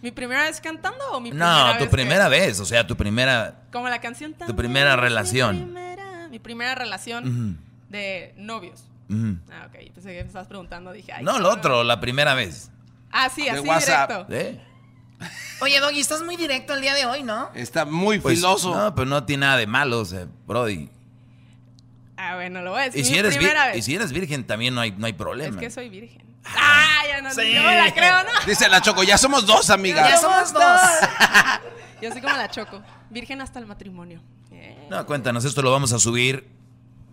[0.00, 2.86] ¿Mi primera vez cantando o mi primera No, vez tu que- primera vez, o sea,
[2.86, 5.56] tu primera, Como la canción tan tu primera relación.
[5.56, 5.91] Primera,
[6.32, 7.58] mi primera relación
[7.90, 8.82] de novios.
[9.52, 9.92] Ah, ok.
[9.94, 10.90] Pensé que me estabas preguntando.
[10.92, 11.22] Dije, ay.
[11.22, 12.70] No, lo otro, la primera vez.
[13.12, 14.28] Ah, sí, así WhatsApp.
[14.28, 14.34] directo.
[14.34, 14.60] ¿Eh?
[15.60, 17.50] Oye, Doggy, estás muy directo el día de hoy, ¿no?
[17.54, 18.74] Está muy Pues, filoso.
[18.74, 20.88] No, pero no tiene nada de malo, o sea, Brody.
[22.16, 23.00] Ah, bueno, lo voy a decir.
[23.02, 23.76] Y si, eres vir- primera vez.
[23.76, 25.60] y si eres virgen también no hay, no hay Es problema.
[25.60, 26.22] que soy virgen.
[26.44, 27.52] Ah, ya no, Sí.
[27.54, 28.30] no me la creo, ¿no?
[28.46, 30.08] Dice la Choco, ya somos dos, amiga.
[30.08, 30.80] Ya somos dos.
[32.00, 32.82] Yo soy como la Choco.
[33.10, 34.20] Virgen hasta el matrimonio.
[34.90, 36.48] No, cuéntanos, esto lo vamos a subir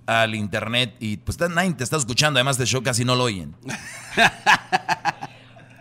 [0.06, 3.56] al internet y pues nadie te está escuchando, además de show casi no lo oyen.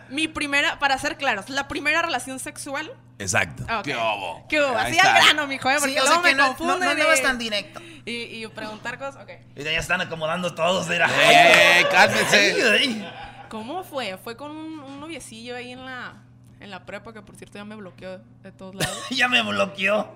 [0.09, 2.91] Mi primera, para ser claros, la primera relación sexual.
[3.19, 3.63] Exacto.
[3.67, 3.85] Ah, ok.
[3.85, 4.45] ¿Qué hubo?
[4.49, 4.75] ¿Qué hubo?
[4.75, 5.75] Así al grano, mijo, ¿eh?
[5.79, 6.79] Porque Sí, luego me no- confunden.
[6.79, 7.79] no- no vas y- tan directo.
[8.05, 8.11] Y,
[8.43, 9.29] y preguntar cosas, ok.
[9.55, 10.87] Y ya están acomodando todos.
[10.87, 11.07] Mira.
[11.21, 12.37] ¡Eh, cálmense!
[12.37, 13.11] Ay, ay.
[13.49, 14.17] ¿Cómo fue?
[14.17, 16.13] Fue con un, un noviecillo ahí en la,
[16.59, 18.97] en la prepa, que por cierto ya me bloqueó de todos lados.
[19.11, 20.07] Ya me bloqueó.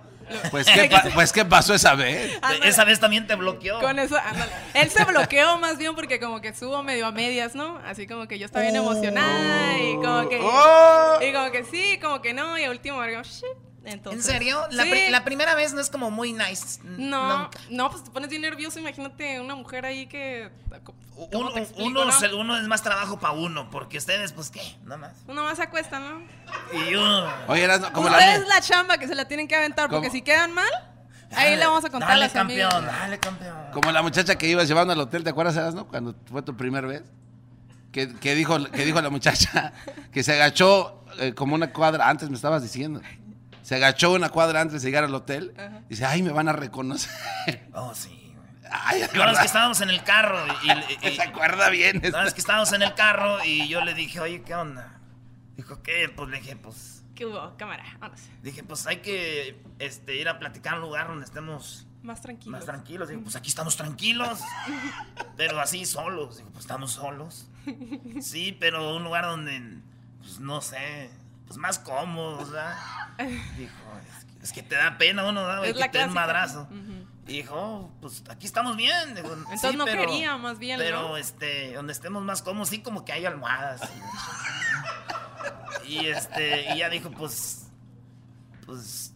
[0.51, 2.38] Pues ¿qué, pa- pues, ¿qué pasó esa vez?
[2.41, 2.67] Ándale.
[2.69, 3.79] Esa vez también te bloqueó.
[3.79, 4.51] Con eso, ándale.
[4.73, 7.79] Él se bloqueó más bien porque como que subo medio a medias, ¿no?
[7.86, 10.39] Así como que yo estaba bien emocionada y como que...
[10.41, 11.19] Oh.
[11.21, 13.72] Y como que sí, como que no, y a último shit.
[13.86, 14.61] Entonces, ¿En serio?
[14.71, 14.89] La, Sí.
[14.91, 16.79] pri- la primera vez no es como muy nice.
[16.84, 17.59] No, Nunca.
[17.69, 20.49] no, pues te pones bien nervioso, imagínate una mujer ahí que...
[20.84, 20.97] ¿cómo
[21.31, 22.11] Uno, explico, uno, no?
[22.11, 24.61] se- uno es más trabajo para uno, porque ustedes, pues, ¿qué?
[24.84, 25.11] Nada más.
[25.27, 26.21] Uno más se acuesta, ¿no?
[26.73, 27.27] Y yo...
[27.47, 28.17] Oye, Erasmo, como la...
[28.17, 30.71] Ustedes la chamba que se la tienen que aventar, porque si quedan mal,
[31.36, 32.73] ahí le vamos a contar a Dale, las amigas.
[32.73, 33.57] campeón, dale, campeón.
[33.73, 35.88] Como la muchacha que ibas llevando al hotel, ¿te acuerdas, Erasmo?
[35.88, 37.03] Cuando fue tu primera vez.
[37.91, 39.71] Que, que dijo, que dijo la muchacha
[40.11, 43.01] que se agachó eh, como una cuadra antes, me estabas diciendo.
[43.64, 45.53] Se agachó una cuadra antes de llegar al hotel.
[45.89, 47.11] Dice, ay, me van a reconocer.
[47.74, 48.20] Oh, sí.
[48.70, 50.72] Ay, verdad es que estábamos en el carro y...
[50.72, 51.99] y- y- Se acuerda bien.
[52.01, 54.99] Verdad es que estábamos en el carro y yo le dije, oye, ¿qué onda?
[55.55, 56.09] Dijo, ¿qué?
[56.16, 57.03] Pues le dije, pues...
[57.16, 57.55] ¿Qué hubo?
[57.57, 58.24] Cámara, vámonos.
[58.41, 62.51] Dije, pues hay que este, ir a platicar a un lugar donde estemos Más tranquilo.
[62.57, 63.07] más tranquilos.
[63.09, 64.39] Digo, pues aquí estamos tranquilos,
[65.38, 66.38] pero así solos.
[66.38, 67.47] Digo, pues estamos solos.
[68.22, 69.78] Sí, pero un lugar donde,
[70.20, 71.11] pues no sé,
[71.48, 72.76] pues más cómodo, ¿verdad?
[73.58, 73.74] Dijo,
[74.18, 75.66] es que, es que te da pena uno, ¿verdad?
[75.66, 76.68] Es que la te madrazo.
[77.26, 79.16] Y dijo, pues aquí estamos bien.
[79.16, 81.18] Digo, Entonces "Sí, no pero- quería, más bien, Pero, ¿no?
[81.18, 83.82] este, donde estemos más cómodos, sí, como que hay almohadas.
[85.86, 87.68] Y, y, este, y ya dijo, pues,
[88.66, 89.14] pues,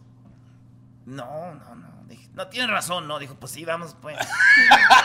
[1.06, 1.88] no, no, no.
[2.06, 3.18] Dije, no, tiene razón, no.
[3.18, 4.16] Dijo, pues sí, vamos, pues.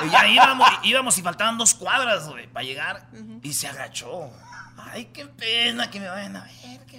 [0.05, 3.07] y ya íbamos, íbamos y faltaban dos cuadras, güey, para llegar.
[3.41, 4.31] Y se agachó.
[4.77, 6.97] Ay, qué pena que me vayan a ver, aquí.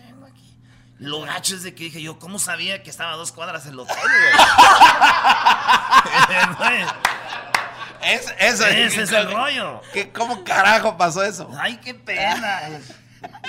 [0.99, 3.78] Lo gacho es de que dije yo, ¿cómo sabía que estaba a dos cuadras el
[3.78, 3.97] hotel,
[6.59, 6.84] güey?
[8.05, 9.80] Es, eso, Ese es el rollo.
[9.95, 11.51] ¿Qué, ¿Cómo carajo pasó eso?
[11.59, 12.61] Ay, qué pena.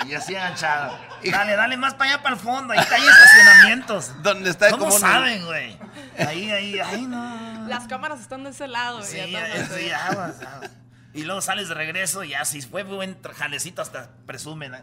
[0.06, 0.98] Y así agachado.
[1.22, 2.72] Dale, dale más para allá para el fondo.
[2.72, 4.22] Ahí hay estacionamientos.
[4.22, 5.78] ¿Dónde está ¿Cómo como un- saben, güey?
[6.18, 7.66] Ahí, ahí, ay, no.
[7.68, 9.02] Las cámaras están de ese lado.
[9.02, 10.70] Sí, ya sí, aguas, aguas.
[11.16, 14.74] Y luego sales de regreso y ya, si fue buen jalecito, hasta presumen.
[14.74, 14.82] ¿eh?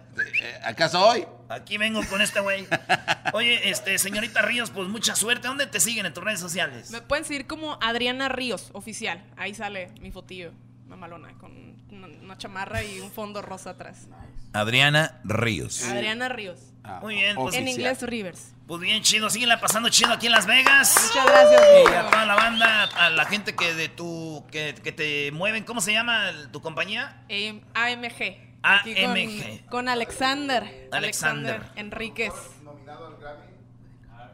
[0.63, 1.27] ¿Acaso hoy?
[1.47, 2.67] Aquí vengo con este güey.
[3.33, 5.47] Oye, este, señorita Ríos, pues mucha suerte.
[5.47, 6.89] ¿Dónde te siguen en tus redes sociales?
[6.89, 9.23] Me pueden seguir como Adriana Ríos, oficial.
[9.37, 10.53] Ahí sale mi fotillo,
[10.87, 11.51] mamalona, con
[11.91, 14.07] una, una chamarra y un fondo rosa atrás.
[14.53, 15.83] Adriana Ríos.
[15.83, 16.59] Adriana Ríos.
[17.01, 17.55] Muy bien, pues.
[17.55, 18.53] en inglés Rivers.
[18.67, 20.95] Pues bien chido, síguela pasando chido aquí en Las Vegas.
[21.07, 21.61] Muchas gracias.
[21.85, 25.63] Y a toda la banda, a la gente que de tu que, que te mueven,
[25.63, 27.23] ¿cómo se llama tu compañía?
[27.29, 28.53] Eh, AMG.
[28.63, 29.65] Aquí con- AMG.
[29.69, 30.89] Con, Alexander.
[30.91, 31.61] Alexander.
[31.75, 32.33] Enríquez.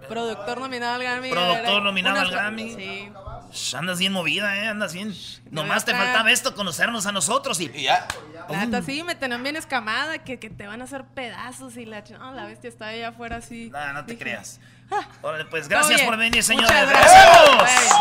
[0.10, 1.30] Productor nominado al Grammy.
[1.30, 2.74] Productor nominado Unas- al Grammy.
[2.76, 3.12] Sí.
[3.51, 4.68] Sh, Andas bien movida, ¿eh?
[4.68, 5.14] Andas bien.
[5.49, 8.07] Nomás te faltaba esto, conocernos a nosotros y ya.
[8.49, 11.86] La neta, sí, me tenían bien escamada, que, que te van a hacer pedazos y
[11.86, 12.03] la...
[12.03, 13.70] ch- No, la bestia está allá afuera así.
[13.72, 14.60] No, no te Dije, creas.
[14.91, 16.70] "Ah, Órale, pues gracias por venir, señores.
[16.72, 17.95] Muchas ¡Gracias!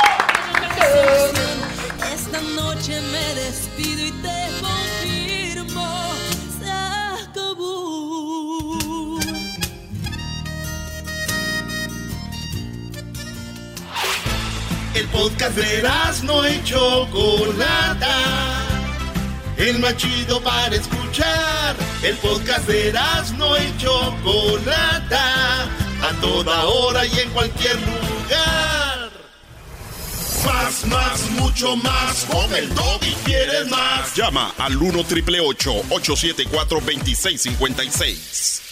[2.13, 4.29] Esta noche me despido y te
[4.61, 4.69] confirmo,
[14.99, 15.89] El podcast de
[16.25, 18.17] no y Chocolata.
[19.57, 21.77] El más chido para escuchar.
[22.03, 22.93] El podcast de
[23.37, 25.67] no y Chocolata.
[26.03, 29.11] A toda hora y en cualquier lugar.
[30.45, 32.25] Más, más, mucho más.
[32.25, 34.17] Con el y quieres más.
[34.17, 38.63] Llama al 1 triple 874 2656.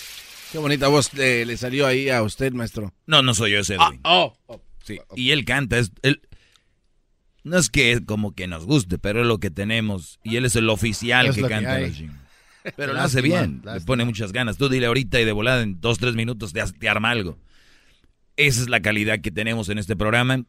[0.50, 2.92] Qué bonita voz le, le salió ahí a usted, maestro.
[3.06, 4.65] No, no soy yo ese, Ah, oh, oh.
[4.86, 6.20] Sí, y él canta, es, él,
[7.42, 10.18] no es que como que nos guste, pero es lo que tenemos.
[10.22, 11.78] Y él es el oficial Es que canta.
[12.76, 14.56] Pero lo hace bien, le pone muchas ganas.
[14.56, 17.38] Tú dile ahorita y de volada en dos, tres minutos te, te arma algo.
[18.36, 20.44] Esa es la calidad que tenemos en este programa.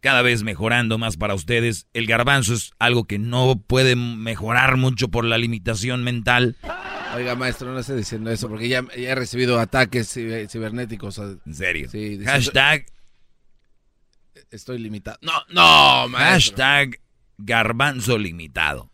[0.00, 1.86] Cada vez mejorando más para ustedes.
[1.94, 6.56] El garbanzo es algo que no puede mejorar mucho por la limitación mental.
[7.14, 11.18] Oiga, maestro, no esté diciendo eso, porque ya, ya he recibido ataques ciber- cibernéticos.
[11.18, 11.88] En serio.
[11.90, 12.84] Sí, Hashtag,
[14.50, 15.18] Estoy limitado.
[15.22, 16.56] No, no, maestro.
[16.56, 17.00] hashtag
[17.38, 18.90] garbanzo limitado.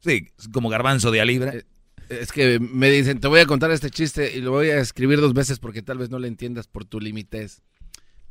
[0.00, 1.64] Sí, como garbanzo de a libre.
[2.08, 5.20] Es que me dicen, te voy a contar este chiste y lo voy a escribir
[5.20, 7.62] dos veces porque tal vez no le entiendas por tu limitez.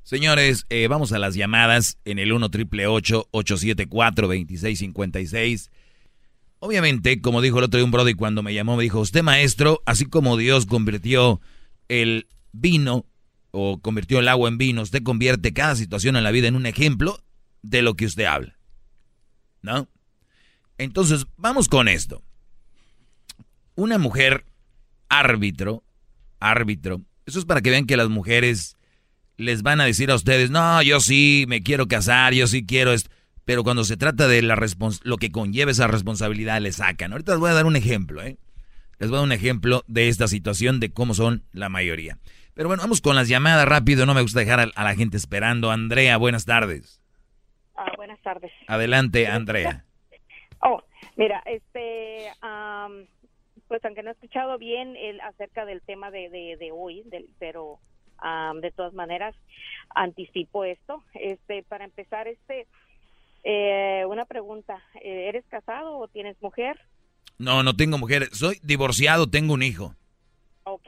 [0.04, 5.72] Señores, eh, vamos a las llamadas en el 1 triple 874 2656
[6.66, 9.82] Obviamente, como dijo el otro día un brother cuando me llamó, me dijo, usted maestro,
[9.86, 11.42] así como Dios convirtió
[11.90, 13.06] el vino
[13.56, 16.66] o convirtió el agua en vino, usted convierte cada situación en la vida en un
[16.66, 17.24] ejemplo
[17.62, 18.58] de lo que usted habla.
[19.62, 19.88] ¿No?
[20.80, 22.24] Entonces, vamos con esto.
[23.76, 24.46] Una mujer
[25.08, 25.84] árbitro,
[26.40, 28.76] árbitro, eso es para que vean que las mujeres
[29.38, 32.92] les van a decir a ustedes, no, yo sí me quiero casar, yo sí quiero
[32.92, 33.12] esto.
[33.46, 34.58] Pero cuando se trata de la
[35.04, 37.12] lo que conlleva esa responsabilidad, le sacan.
[37.12, 38.38] Ahorita les voy a dar un ejemplo, ¿eh?
[39.00, 42.18] Les voy a dar un ejemplo de esta situación, de cómo son la mayoría.
[42.54, 45.72] Pero bueno, vamos con las llamadas rápido, no me gusta dejar a, la gente esperando.
[45.72, 47.02] Andrea, buenas tardes.
[47.76, 48.52] Ah, buenas tardes.
[48.68, 49.86] Adelante, Andrea.
[50.66, 50.82] Oh,
[51.18, 52.32] mira, este,
[53.68, 57.04] pues aunque no he escuchado bien el, acerca del tema de, de, hoy,
[57.38, 57.80] pero
[58.62, 59.36] de todas maneras
[59.94, 61.04] anticipo esto.
[61.16, 62.68] Este, para empezar, este,
[63.44, 66.80] eh, una pregunta, eh, ¿eres casado o tienes mujer?
[67.44, 69.96] No, no tengo mujer, soy divorciado, tengo un hijo.
[70.64, 70.88] Ok,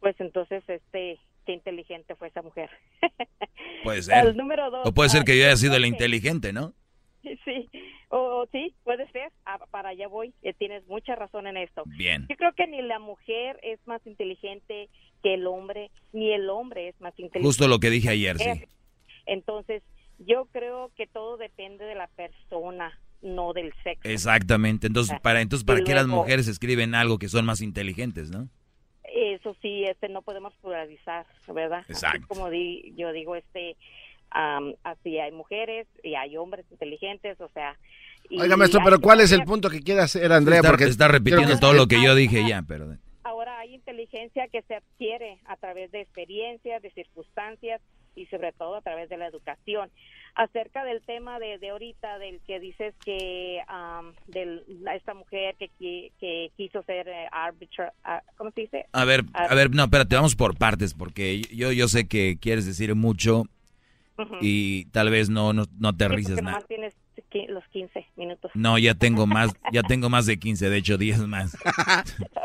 [0.00, 2.70] pues entonces, este, qué inteligente fue esa mujer.
[3.84, 4.26] Puede ser.
[4.26, 6.74] El número dos, o puede ser que yo haya sido ah, el inteligente, ¿no?
[7.44, 7.70] Sí,
[8.08, 9.30] o sí, puede ser.
[9.46, 10.34] Ah, para allá voy.
[10.42, 11.84] Eh, tienes mucha razón en esto.
[11.86, 12.26] Bien.
[12.28, 14.88] Yo creo que ni la mujer es más inteligente
[15.22, 17.46] que el hombre, ni el hombre es más inteligente.
[17.46, 18.64] Justo lo que dije ayer, sí.
[19.24, 19.84] Entonces,
[20.18, 24.08] yo creo que todo depende de la persona, no del sexo.
[24.08, 24.86] Exactamente.
[24.86, 28.48] Entonces, para entonces para qué las mujeres escriben algo que son más inteligentes, ¿no?
[29.04, 31.84] Eso sí, este no podemos polarizar, ¿verdad?
[31.88, 32.26] Exacto.
[32.28, 33.76] como di, yo digo, este
[34.30, 37.76] así hay mujeres y hay hombres inteligentes, o sea,
[38.30, 40.62] Oiga, maestro, pero ¿cuál es el punto que quiere hacer Andrea?
[40.62, 44.76] Porque está repitiendo todo lo que yo dije ya, pero ahora hay inteligencia que se
[44.76, 47.80] adquiere a través de experiencias, de circunstancias
[48.14, 49.90] y sobre todo a través de la educación.
[50.34, 53.60] Acerca del tema de, de ahorita, del que dices que
[54.28, 54.62] de
[54.96, 58.86] esta mujer que, que quiso ser eh, árbitro, ah, ¿cómo se dice?
[58.92, 62.64] A ver, a ver, no, espérate, vamos por partes, porque yo, yo sé que quieres
[62.64, 63.44] decir mucho
[64.40, 66.60] y tal vez no, no, no te sí, nada.
[66.68, 66.94] tienes
[67.48, 68.50] los 15 minutos.
[68.54, 71.56] No, ya tengo más, ya tengo más de 15, de hecho 10 más.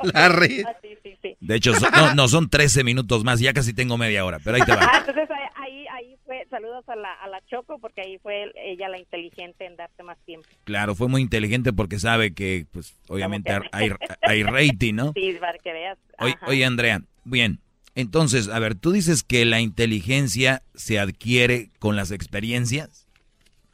[0.03, 0.25] La.
[0.25, 0.39] Ah,
[0.81, 4.39] sí, sí, de hecho, no, no, son 13 minutos más, ya casi tengo media hora,
[4.43, 4.89] pero ahí te va.
[4.91, 8.89] Ah, entonces ahí, ahí fue, saludos a la, a la Choco, porque ahí fue ella
[8.89, 10.47] la inteligente en darte más tiempo.
[10.63, 15.13] Claro, fue muy inteligente porque sabe que, pues, obviamente hay, hay rating, ¿no?
[15.17, 15.97] Sí, para que veas.
[16.19, 17.59] Oye, oye, Andrea, bien,
[17.97, 23.06] entonces, a ver, tú dices que la inteligencia se adquiere con las experiencias.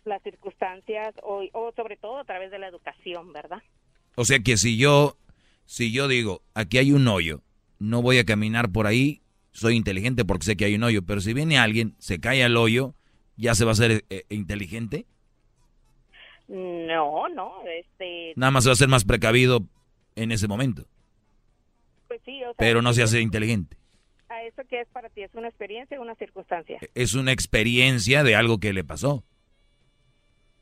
[0.06, 1.44] Las circunstancias o,
[1.76, 3.62] sobre todo a través de la educación, ¿verdad?
[4.16, 5.18] O sea que si yo,
[5.66, 7.42] si yo digo, aquí hay un hoyo,
[7.80, 11.22] no voy a caminar por ahí, soy inteligente porque sé que hay un hoyo, pero
[11.22, 12.96] si viene alguien, se cae al hoyo,
[13.38, 15.06] ¿ya se va a ser eh, inteligente?
[16.48, 18.34] No, no, este...
[18.36, 19.62] Nada más se va a ser más precavido
[20.16, 20.86] en ese momento.
[22.08, 23.78] Pues sí, o sea, pero no se hace inteligente
[24.48, 25.22] eso qué es para ti?
[25.22, 26.80] ¿Es una experiencia o una circunstancia?
[26.94, 29.24] Es una experiencia de algo que le pasó.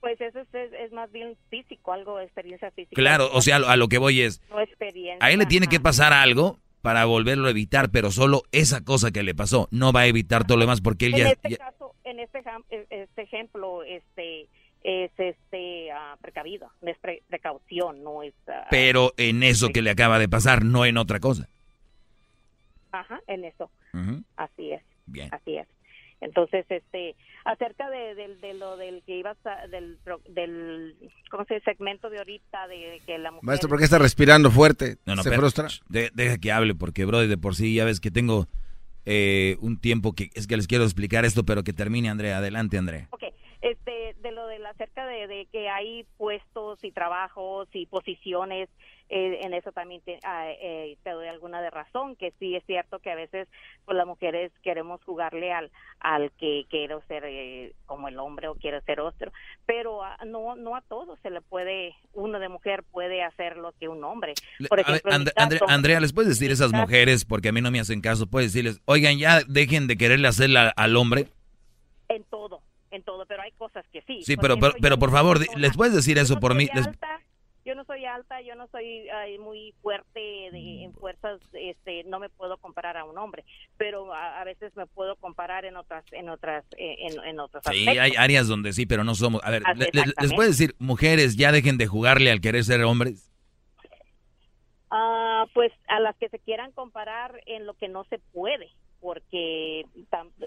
[0.02, 3.00] Pues eso es, más bien físico, algo de experiencia física.
[3.00, 4.42] Claro, o sea, a lo que voy es...
[4.50, 5.26] No experiencia.
[5.26, 9.12] A él le tiene que pasar algo para volverlo a evitar, pero solo esa cosa
[9.12, 11.30] que le pasó no va a evitar todo lo demás porque él en ya...
[11.30, 12.40] Este Caso, en este,
[12.72, 14.48] e, este ejemplo, este
[14.84, 16.98] es este uh, precavido, es
[17.28, 18.34] precaución, no es...
[18.48, 21.48] Ah, pero en eso que le acaba de pasar, no en otra cosa.
[22.92, 23.70] Ajá, en eso.
[24.36, 24.82] Así es.
[25.06, 25.30] Bien.
[25.32, 25.68] Así es.
[26.22, 27.16] Entonces, este,
[27.46, 29.38] acerca de, lo del que ibas
[29.70, 29.98] del,
[30.30, 30.96] del,
[31.30, 31.66] ¿cómo se dice?
[31.66, 33.44] Segmento de ahorita de que la mujer...
[33.44, 34.98] Maestro, ¿por qué está respirando fuerte?
[35.06, 35.68] No, no, ¿Se frustra?
[35.90, 38.48] deja que hable, porque, bro, de por sí ya ves que tengo
[39.06, 42.38] eh, un tiempo que es que les quiero explicar esto, pero que termine, Andrea.
[42.38, 43.08] Adelante, Andrea.
[43.10, 43.41] Ok, este,
[44.22, 48.70] de lo de la, acerca de, de que hay puestos y trabajos y posiciones
[49.14, 53.00] eh, en eso también ah, eh, te, doy alguna de razón, que sí es cierto
[53.00, 53.50] que a veces
[53.84, 55.70] pues las mujeres queremos jugarle al,
[56.00, 59.34] al que quiero ser eh, como el hombre o quiero ser otro,
[59.66, 63.90] pero no, no a todos se le puede, uno de mujer puede hacer lo que
[63.90, 64.34] un hombre.
[64.70, 65.12] Por ejemplo,
[65.68, 68.54] Andrea, ¿les puedes decir a esas mujeres, porque a mí no me hacen caso, puedes
[68.54, 71.28] decirles, oigan, ya dejen de quererle hacerla al hombre?
[72.08, 72.62] En todo,
[72.92, 74.22] en todo, pero hay cosas que sí.
[74.24, 76.68] Sí, pero, pero, por favor, ¿les puedes decir eso por mí?
[77.64, 79.08] yo no soy alta, yo no soy
[79.40, 83.46] muy fuerte en fuerzas, este, no me puedo comparar a un hombre,
[83.78, 87.88] pero a, veces me puedo comparar en otras, en otras, eh, en, en otros Sí,
[87.88, 89.42] hay áreas donde sí, pero no somos.
[89.44, 89.64] A ver,
[89.94, 93.32] ¿les puedes decir, mujeres, ya dejen de jugarle al querer ser hombres?
[94.90, 98.70] Ah, pues a las que se quieran comparar en lo que no se puede.
[99.02, 99.82] Porque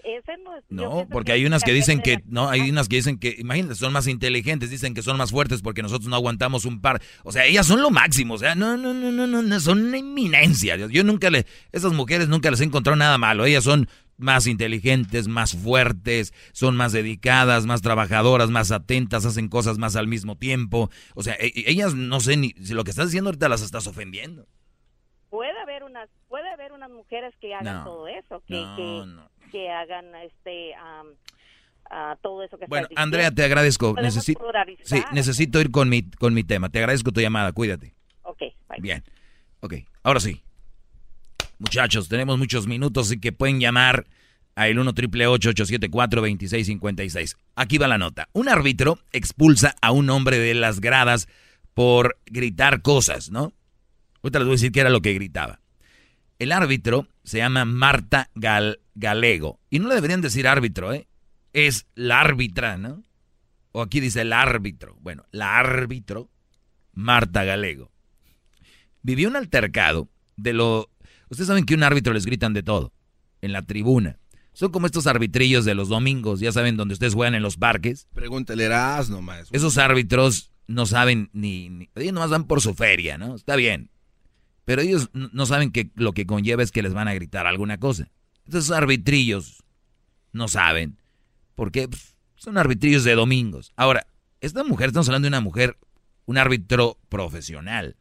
[0.05, 0.65] ese no es...
[0.71, 3.93] No, porque hay unas que dicen que, no, hay unas que dicen que, imagínate, son
[3.93, 7.03] más inteligentes, dicen que son más fuertes porque nosotros no aguantamos un par.
[7.25, 9.85] O sea, ellas son lo máximo, o sea, no, no, no, no, no, no, son
[9.87, 10.77] una eminencia.
[10.77, 13.45] Yo nunca le, esas mujeres nunca les he encontrado nada malo.
[13.45, 19.79] Ellas son más inteligentes, más fuertes, son más dedicadas, más trabajadoras, más atentas, hacen cosas
[19.79, 20.91] más al mismo tiempo.
[21.15, 23.63] O sea, e- e- ellas no sé ni, si lo que estás diciendo ahorita las
[23.63, 24.47] estás ofendiendo.
[25.95, 29.51] Puede haber unas puede haber unas mujeres que hagan No, todo eso que no, que,
[29.51, 30.75] que hagan este
[31.91, 33.95] ah, todo eso que Bueno, Andrea, te agradezco.
[34.01, 34.41] Necesito,
[34.83, 36.69] sí, necesito ir con mi, con mi tema.
[36.69, 37.95] Te agradezco tu llamada, cuídate.
[38.23, 38.81] Ok, bye.
[38.81, 39.05] Bien.
[39.61, 40.43] Ok, ahora sí.
[41.59, 44.07] Muchachos, tenemos muchos minutos y que pueden llamar
[44.57, 48.29] a el 1 triple 874 2656 Aquí va la nota.
[48.33, 51.29] Un árbitro expulsa a un hombre de las gradas
[51.75, 53.53] por gritar cosas, ¿no?
[54.23, 55.61] Ahorita les voy a decir qué era lo que gritaba.
[56.39, 59.61] El árbitro se llama Marta Gal- Galego.
[59.71, 61.07] Y no le deberían decir árbitro, ¿eh?
[61.53, 63.03] Es la árbitra, ¿no?
[63.73, 64.97] O aquí dice el árbitro.
[65.01, 66.31] Bueno, la árbitro,
[66.93, 67.91] Marta Galego.
[69.03, 70.91] Vivió un altercado de lo...
[71.29, 72.93] Ustedes saben que un árbitro les gritan de todo,
[73.41, 74.19] en la tribuna.
[74.53, 78.07] Son como estos arbitrillos de los domingos, ya saben, donde ustedes juegan en los parques.
[78.15, 79.49] Pregúntale, eras nomás.
[79.53, 83.35] Esos árbitros no saben ni, ni- Ellos nomás van por su feria, ¿no?
[83.35, 83.91] Está bien.
[84.65, 87.79] Pero ellos no saben que lo que conlleva es que les van a gritar alguna
[87.79, 88.11] cosa.
[88.47, 89.63] Esos arbitrillos
[90.33, 90.99] no saben.
[91.55, 93.73] Porque pues, son arbitrillos de domingos.
[93.77, 94.07] Ahora,
[94.41, 95.79] esta mujer, estamos hablando de una mujer,
[96.27, 97.97] un árbitro profesional.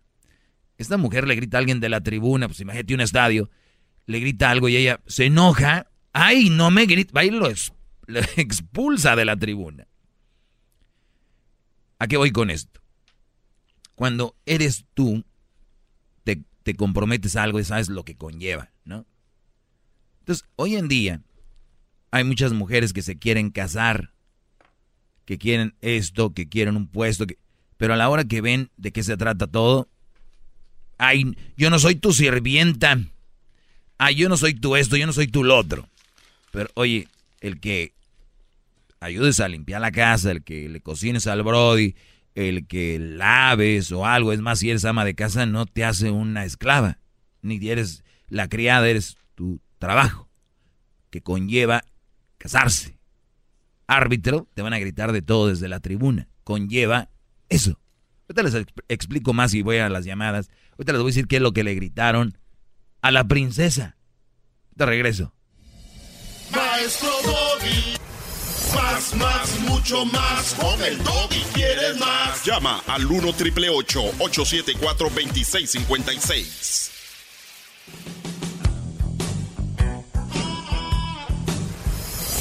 [0.78, 3.50] Esta mujer le grita a alguien de la tribuna, pues imagínate un estadio,
[4.06, 5.88] le grita algo y ella se enoja.
[6.12, 7.14] ¡Ay, no me grita!
[7.16, 7.48] Va y lo
[8.38, 9.88] expulsa de la tribuna.
[12.00, 12.82] ¿A qué voy con esto?
[13.96, 15.24] Cuando eres tú,
[16.64, 19.06] te, te comprometes a algo y sabes lo que conlleva, ¿no?
[20.20, 21.22] Entonces, hoy en día,
[22.12, 24.12] hay muchas mujeres que se quieren casar,
[25.26, 27.38] que quieren esto, que quieren un puesto, que-
[27.78, 29.90] pero a la hora que ven de qué se trata todo,
[30.98, 32.98] ay, yo no soy tu sirvienta,
[33.98, 35.88] ay, yo no soy tu esto, yo no soy tu lo otro.
[36.52, 37.08] Pero oye,
[37.42, 37.94] el que
[39.00, 41.96] ayudes a limpiar la casa, el que le cocines al brody,
[42.36, 46.12] el que laves o algo, es más, si eres ama de casa, no te hace
[46.12, 47.00] una esclava,
[47.42, 50.30] ni eres la criada, eres tu trabajo,
[51.10, 51.84] que conlleva
[52.38, 52.98] casarse.
[53.88, 57.10] Árbitro, te van a gritar de todo desde la tribuna, conlleva
[57.50, 57.80] eso.
[58.30, 60.50] Ahorita les exp- explico más y voy a las llamadas.
[60.72, 62.38] Ahorita les voy a decir qué es lo que le gritaron
[63.02, 63.98] a la princesa.
[64.78, 65.36] Te regreso.
[66.56, 67.98] Maestro Doggy.
[68.74, 70.54] Más, más, mucho más.
[70.56, 72.44] Con el Doggy quieres más.
[72.46, 76.92] Llama al 1 triple 874 2656.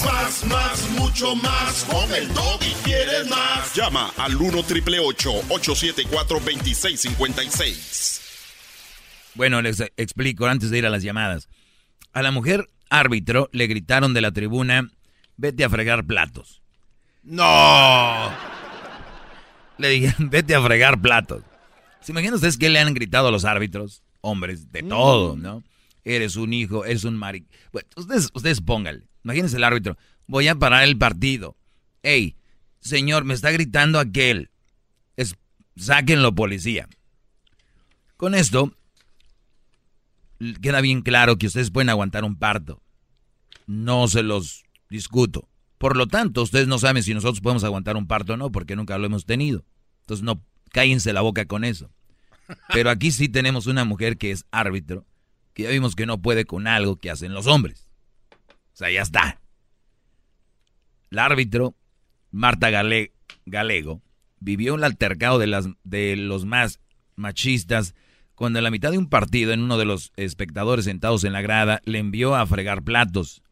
[0.04, 1.84] Más, más, mucho más.
[1.84, 3.74] Con el Doggy quieres más.
[3.74, 8.20] Llama al 1 triple 874 2656.
[9.34, 11.48] Bueno, les explico antes de ir a las llamadas.
[12.12, 14.90] A la mujer árbitro le gritaron de la tribuna,
[15.42, 16.62] vete a fregar platos.
[17.24, 18.30] No.
[19.76, 21.42] Le dijeron, vete a fregar platos.
[22.00, 24.04] ¿Se imaginan ustedes qué le han gritado a los árbitros?
[24.20, 25.64] Hombres, de todo, ¿no?
[26.04, 27.44] Eres un hijo, eres un maric...
[27.72, 29.08] Bueno, ustedes, ustedes pónganle.
[29.24, 29.98] Imagínense el árbitro.
[30.28, 31.56] Voy a parar el partido.
[32.04, 32.36] Ey,
[32.78, 34.50] señor, me está gritando aquel.
[35.16, 35.34] Es,
[35.76, 36.88] sáquenlo, policía.
[38.16, 38.72] Con esto,
[40.60, 42.80] queda bien claro que ustedes pueden aguantar un parto.
[43.66, 44.62] No se los
[44.92, 45.48] discuto.
[45.78, 48.76] Por lo tanto, ustedes no saben si nosotros podemos aguantar un parto o no, porque
[48.76, 49.64] nunca lo hemos tenido.
[50.02, 51.90] Entonces, no, cállense la boca con eso.
[52.72, 55.04] Pero aquí sí tenemos una mujer que es árbitro,
[55.54, 57.88] que ya vimos que no puede con algo que hacen los hombres.
[58.72, 59.40] O sea, ya está.
[61.10, 61.74] El árbitro,
[62.30, 63.12] Marta Gale-
[63.46, 64.02] Galego,
[64.38, 66.80] vivió un altercado de los más
[67.16, 67.94] machistas
[68.34, 71.42] cuando en la mitad de un partido, en uno de los espectadores sentados en la
[71.42, 73.42] grada, le envió a fregar platos.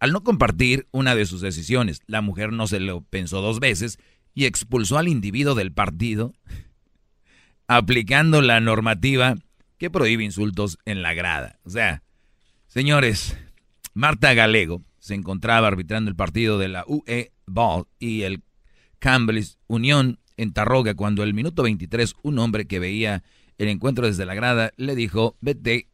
[0.00, 3.98] Al no compartir una de sus decisiones, la mujer no se lo pensó dos veces
[4.34, 6.34] y expulsó al individuo del partido,
[7.66, 9.36] aplicando la normativa
[9.78, 11.58] que prohíbe insultos en la grada.
[11.64, 12.02] O sea,
[12.68, 13.36] señores,
[13.94, 18.42] Marta Galego se encontraba arbitrando el partido de la UE Ball y el
[18.98, 23.24] Campbell's Unión en Tarroga cuando el minuto 23 un hombre que veía
[23.58, 25.88] el encuentro desde la grada le dijo, vete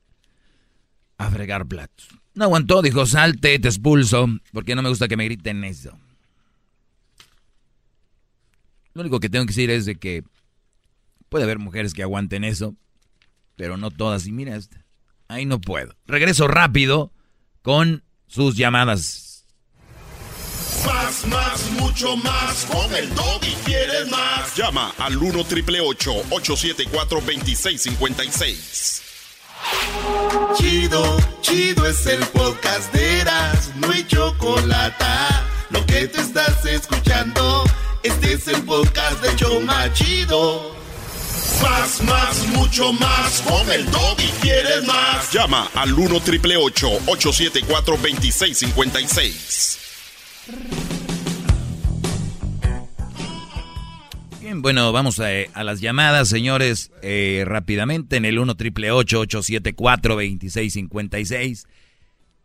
[1.16, 2.08] a fregar platos.
[2.34, 5.96] No aguantó, dijo, salte, te expulso, porque no me gusta que me griten eso.
[8.92, 10.24] Lo único que tengo que decir es de que
[11.28, 12.74] puede haber mujeres que aguanten eso,
[13.56, 14.26] pero no todas.
[14.26, 14.58] Y mira
[15.28, 15.94] ahí no puedo.
[16.06, 17.12] Regreso rápido
[17.62, 19.46] con sus llamadas.
[20.86, 22.66] Más, más, mucho más.
[22.66, 23.08] Con el
[23.42, 24.56] y quieres más.
[24.56, 29.13] Llama al 1 triple 874 2656.
[30.56, 33.70] Chido, chido es el podcast de Eras.
[33.76, 35.04] No hay chocolate.
[35.70, 37.64] Lo que te estás escuchando.
[38.02, 40.74] Este es el podcast de Choma Chido.
[41.62, 43.42] Más, más, mucho más.
[43.42, 43.86] Con el
[44.18, 45.32] y quieres más.
[45.32, 49.78] Llama al 1 triple 874 2656.
[54.56, 61.66] Bueno, vamos a, a las llamadas, señores, eh, rápidamente en el 1 triple 874 2656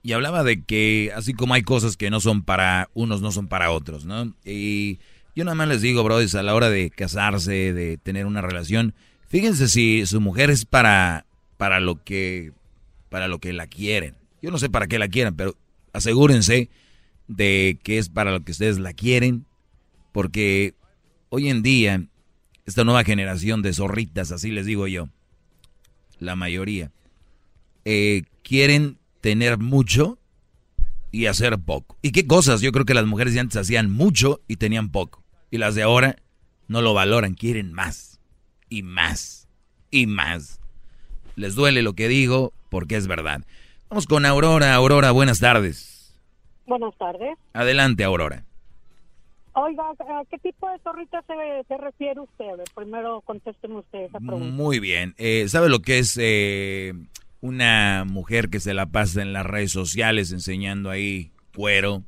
[0.02, 3.48] Y hablaba de que así como hay cosas que no son para unos, no son
[3.48, 4.34] para otros, ¿no?
[4.44, 5.00] Y
[5.36, 8.96] yo nada más les digo, brothers, a la hora de casarse, de tener una relación,
[9.28, 11.26] fíjense si su mujer es para,
[11.58, 12.54] para lo que,
[13.10, 14.16] para lo que la quieren.
[14.42, 15.56] Yo no sé para qué la quieran, pero
[15.94, 16.70] asegúrense
[17.28, 19.46] de que es para lo que ustedes la quieren,
[20.12, 20.74] porque
[21.30, 22.04] hoy en día,
[22.66, 25.10] esta nueva generación de zorritas, así les digo yo,
[26.20, 26.92] la mayoría,
[27.86, 30.18] eh, quieren tener mucho
[31.12, 31.98] y hacer poco.
[32.02, 32.62] ¿Y qué cosas?
[32.62, 35.24] Yo creo que las mujeres de antes hacían mucho y tenían poco.
[35.52, 36.18] Y las de ahora
[36.68, 38.20] no lo valoran, quieren más
[38.70, 39.48] y más
[39.92, 40.60] y más.
[41.36, 43.42] Les duele lo que digo porque es verdad.
[43.90, 44.76] Vamos con Aurora.
[44.76, 46.14] Aurora, buenas tardes.
[46.68, 47.38] Buenas tardes.
[47.54, 48.46] Adelante, Aurora.
[49.62, 51.34] Oiga, ¿a qué tipo de zorrita se,
[51.68, 52.46] se refiere usted?
[52.76, 54.46] Primero contésteme usted esa pregunta.
[54.56, 55.16] Muy bien.
[55.18, 56.94] Eh, ¿Sabe lo que es eh,
[57.42, 62.04] una mujer que se la pasa en las redes sociales enseñando ahí cuero?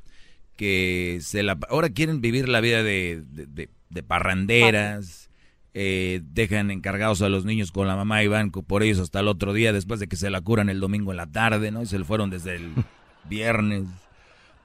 [0.56, 1.58] Que se la...
[1.68, 5.28] Ahora quieren vivir la vida de, de, de- de parranderas.
[5.74, 9.28] eh, dejan encargados a los niños con la mamá y van por ellos hasta el
[9.28, 11.82] otro día después de que se la curan el domingo en la tarde, ¿no?
[11.82, 12.72] Y se le fueron desde el
[13.28, 13.84] viernes.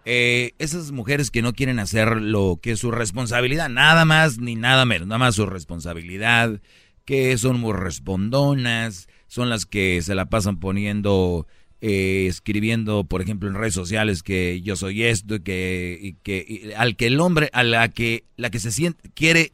[0.10, 4.56] Eh, esas mujeres que no quieren hacer lo que es su responsabilidad, nada más ni
[4.56, 6.62] nada menos, nada más su responsabilidad,
[7.04, 11.46] que son muy respondonas, son las que se la pasan poniendo,
[11.82, 16.74] eh, escribiendo, por ejemplo, en redes sociales que yo soy esto y que, y que
[16.78, 19.52] al que el hombre, a la que la que se siente quiere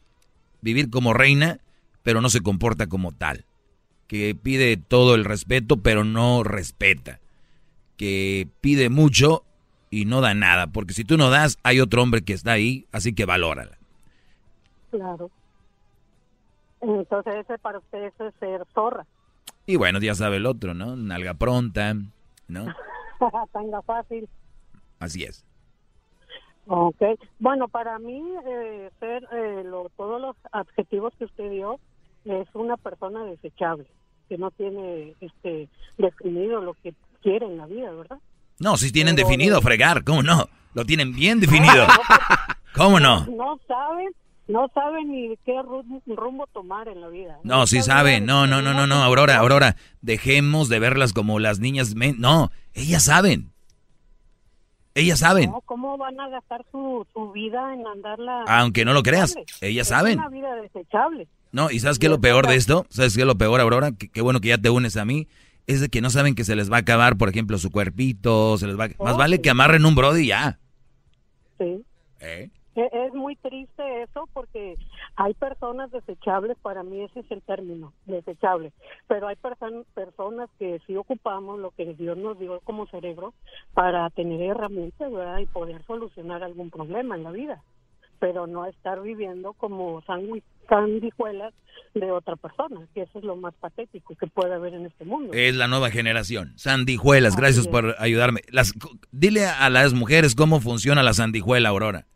[0.60, 1.58] vivir como reina,
[2.04, 3.44] pero no se comporta como tal,
[4.06, 7.18] que pide todo el respeto, pero no respeta,
[7.96, 9.44] que pide mucho
[10.00, 12.86] y no da nada, porque si tú no das, hay otro hombre que está ahí,
[12.92, 13.78] así que valórala.
[14.90, 15.30] Claro.
[16.80, 19.06] Entonces, ese para usted eso es ser zorra.
[19.66, 20.96] Y bueno, ya sabe el otro, ¿no?
[20.96, 21.94] Nalga pronta,
[22.48, 22.66] ¿no?
[23.52, 24.28] Tanga fácil.
[25.00, 25.44] Así es.
[26.66, 27.02] Ok.
[27.38, 31.78] Bueno, para mí, eh, ser eh, lo- todos los adjetivos que usted dio
[32.24, 33.86] es una persona desechable,
[34.28, 35.68] que no tiene este
[35.98, 38.18] definido lo que quiere en la vida, ¿verdad?
[38.58, 40.48] No, si tienen definido fregar, ¿cómo no?
[40.74, 41.86] Lo tienen bien definido.
[42.74, 43.26] ¿Cómo no?
[43.26, 44.08] No saben,
[44.48, 47.38] no saben ni qué rum- rumbo tomar en la vida.
[47.44, 48.26] No, sí saben.
[48.26, 49.76] No, no, no, no, no, Aurora, Aurora.
[50.00, 51.94] Dejemos de verlas como las niñas.
[51.94, 53.52] No, ellas saben.
[54.96, 55.50] Ellas saben.
[55.50, 58.44] No, ¿Cómo van a gastar su, su vida en andarla?
[58.46, 60.18] Aunque no lo creas, ellas Es saben.
[60.18, 61.26] una vida desechable.
[61.50, 62.86] No, y ¿sabes qué es lo peor de esto?
[62.90, 63.90] ¿Sabes qué es lo peor, Aurora?
[63.92, 65.26] Qué, qué bueno que ya te unes a mí.
[65.66, 68.56] Es de que no saben que se les va a acabar, por ejemplo, su cuerpito,
[68.58, 68.88] se les va a...
[69.02, 69.42] Más Oh, vale sí.
[69.42, 70.58] que amarren un brody y ya.
[71.58, 71.82] Sí.
[72.20, 72.50] ¿Eh?
[72.76, 74.76] E- Es muy triste eso porque
[75.16, 78.72] hay personas desechables, para mí ese es el término, desechables,
[79.06, 83.32] pero hay perso- personas que sí ocupamos lo que Dios nos dio como cerebro
[83.74, 85.38] para tener herramientas ¿verdad?
[85.38, 87.62] y poder solucionar algún problema en la vida,
[88.18, 90.02] pero no estar viviendo como
[90.68, 91.54] sandijuelas
[91.94, 95.32] de otra persona, que eso es lo más patético que puede haber en este mundo.
[95.32, 96.52] Es la nueva generación.
[96.56, 98.40] Sandijuelas, gracias por ayudarme.
[98.50, 98.72] Las,
[99.12, 102.06] dile a las mujeres cómo funciona la sandijuela, Aurora.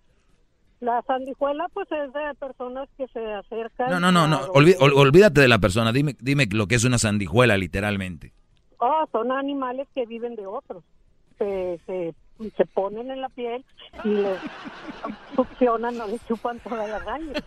[0.80, 3.90] La sandijuela pues es de personas que se acercan.
[3.90, 4.40] No, no, no, no.
[4.52, 5.92] olví- ol- olvídate de la persona.
[5.92, 8.32] Dime, dime lo que es una sandijuela, literalmente.
[8.78, 10.84] Oh, son animales que viven de otros.
[11.36, 12.14] Se, se,
[12.56, 13.64] se ponen en la piel
[14.04, 14.38] y les
[15.36, 17.42] succionan o les chupan todas las raíces.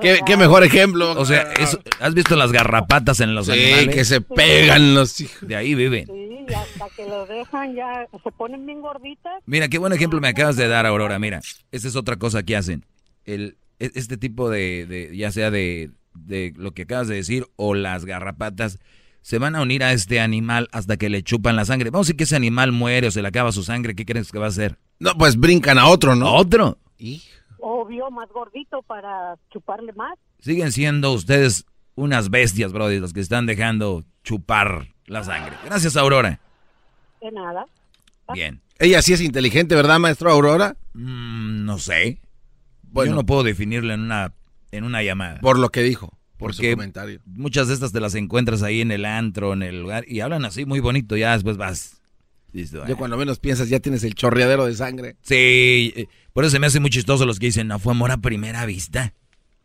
[0.00, 1.12] ¿Qué, qué mejor ejemplo?
[1.20, 3.94] O sea, eso- ¿has visto las garrapatas en los Sí, animales?
[3.94, 5.46] que se pegan los hijos.
[5.48, 6.06] De ahí viven.
[6.06, 6.12] Sí,
[6.48, 9.32] y hasta que los dejan ya, se ponen bien gorditas.
[9.46, 11.18] Mira, qué buen ejemplo me acabas de dar, Aurora.
[11.18, 11.40] Mira,
[11.70, 12.84] esta es otra cosa que hacen.
[13.24, 17.46] El, e- este tipo de, de- ya sea de, de lo que acabas de decir,
[17.56, 18.78] o las garrapatas,
[19.20, 21.90] se van a unir a este animal hasta que le chupan la sangre.
[21.90, 24.32] Vamos a decir que ese animal muere o se le acaba su sangre, ¿qué crees
[24.32, 24.78] que va a hacer?
[24.98, 26.26] No, pues brincan a otro, ¿no?
[26.28, 26.78] ¿A otro?
[27.64, 30.18] Obvio, más gordito para chuparle más.
[30.40, 31.64] Siguen siendo ustedes
[31.94, 35.56] unas bestias, brody, los que están dejando chupar la sangre.
[35.64, 36.40] Gracias, Aurora.
[37.20, 37.64] De nada.
[38.34, 38.60] Bien.
[38.80, 40.76] Ella sí es inteligente, ¿verdad, maestro Aurora?
[40.94, 42.20] Mm, no sé.
[42.92, 44.32] Yo no puedo definirla en una,
[44.72, 45.38] en una llamada.
[45.40, 47.20] Por lo que dijo, por su Porque comentario.
[47.26, 50.44] muchas de estas te las encuentras ahí en el antro, en el lugar, y hablan
[50.44, 52.01] así muy bonito, ya después vas.
[52.52, 55.16] Ya cuando menos piensas ya tienes el chorreadero de sangre.
[55.22, 58.10] Sí, eh, por eso se me hace muy chistoso los que dicen, no fue amor
[58.10, 59.14] a primera vista.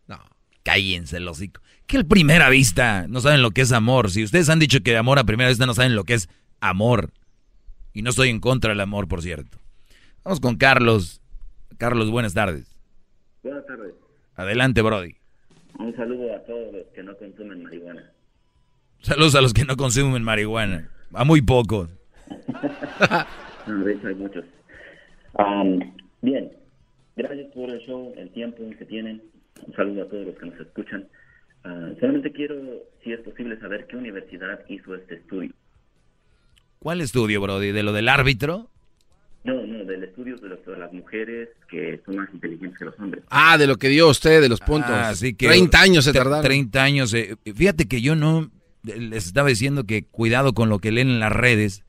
[0.08, 0.20] No.
[0.64, 1.62] Cállense el hocico.
[1.86, 4.10] Que el primera vista, no saben lo que es amor.
[4.10, 6.30] Si ustedes han dicho que amor a primera vista no saben lo que es
[6.62, 7.12] amor.
[7.94, 9.58] Y no estoy en contra del amor, por cierto.
[10.24, 11.22] Vamos con Carlos.
[11.78, 12.68] Carlos, buenas tardes.
[13.44, 13.94] Buenas tardes.
[14.36, 15.16] Adelante, Brody.
[15.78, 18.12] Un saludo a todos los que no consumen marihuana.
[19.02, 20.90] Saludos a los que no consumen marihuana.
[21.14, 21.90] A muy pocos.
[23.68, 24.46] No, de hecho hay muchos.
[25.34, 25.80] Um,
[26.22, 26.50] bien,
[27.18, 29.22] gracias por el show, el tiempo que tienen.
[29.66, 31.08] Un saludo a todos los que nos escuchan.
[31.66, 32.56] Ah, solamente quiero,
[33.04, 35.52] si es posible, saber qué universidad hizo este estudio.
[36.80, 37.72] ¿Cuál estudio, Brody?
[37.72, 38.70] ¿De lo del árbitro?
[39.44, 42.98] No, no, del estudio de, los- de las mujeres que son más inteligentes que los
[43.00, 43.24] hombres.
[43.30, 44.92] Ah, de lo que dio usted, de los puntos.
[44.92, 46.44] Ah, sí que 30 años se tardaron.
[46.44, 47.14] 30 años.
[47.14, 48.50] eh, fíjate que yo no
[48.84, 51.84] les estaba diciendo que cuidado con lo que leen en las redes,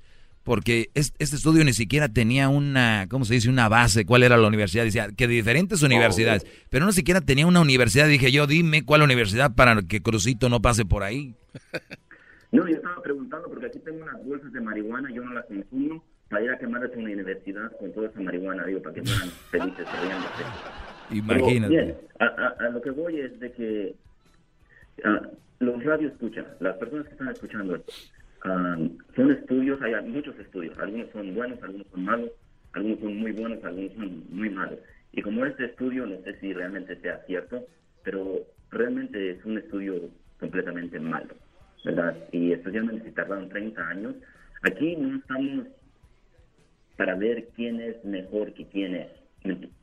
[0.49, 3.49] porque es- este estudio ni siquiera tenía una, ¿cómo se dice?
[3.51, 4.83] Una base, cuál era la universidad.
[4.85, 8.09] Decía que de diferentes universidades, pero no siquiera tenía una universidad.
[8.09, 11.35] Dije yo, dime cuál universidad para que Crucito no pase por ahí.
[12.51, 16.03] No, yo estaba preguntando porque aquí tengo unas bolsas de marihuana, yo no las consumo,
[16.31, 19.29] para ir a quemarlas en una universidad con toda esa marihuana, digo, para que fueran
[19.51, 20.45] felices riéndose.
[21.11, 21.69] Pero, Imagínate.
[21.75, 23.95] bien, a, a- a lo que voy es de que
[25.05, 27.93] ah, los radios escuchan, las personas que están escuchando esto,
[28.45, 28.77] ah,
[29.15, 32.31] son estudios, hay muchos estudios, algunos son buenos, algunos son malos,
[32.73, 34.79] algunos son muy buenos, algunos son muy malos.
[35.13, 37.65] Y como este estudio, no sé si realmente sea cierto,
[38.05, 38.41] pero
[38.71, 41.35] realmente es un estudio completamente malo,
[41.85, 42.17] ¿verdad?
[42.33, 44.15] Y especialmente si tardaron 30 años,
[44.63, 45.67] aquí no estamos
[46.97, 49.09] para ver quién es mejor que quién es,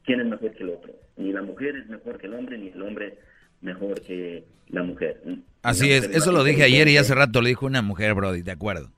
[0.03, 0.94] quién es mejor que el otro.
[1.18, 3.18] Ni la mujer es mejor que el hombre, ni el hombre
[3.66, 5.22] mejor que la mujer.
[5.62, 8.14] Así La es, mujer eso lo dije ayer y hace rato lo dijo una mujer,
[8.14, 8.92] Brody, de acuerdo.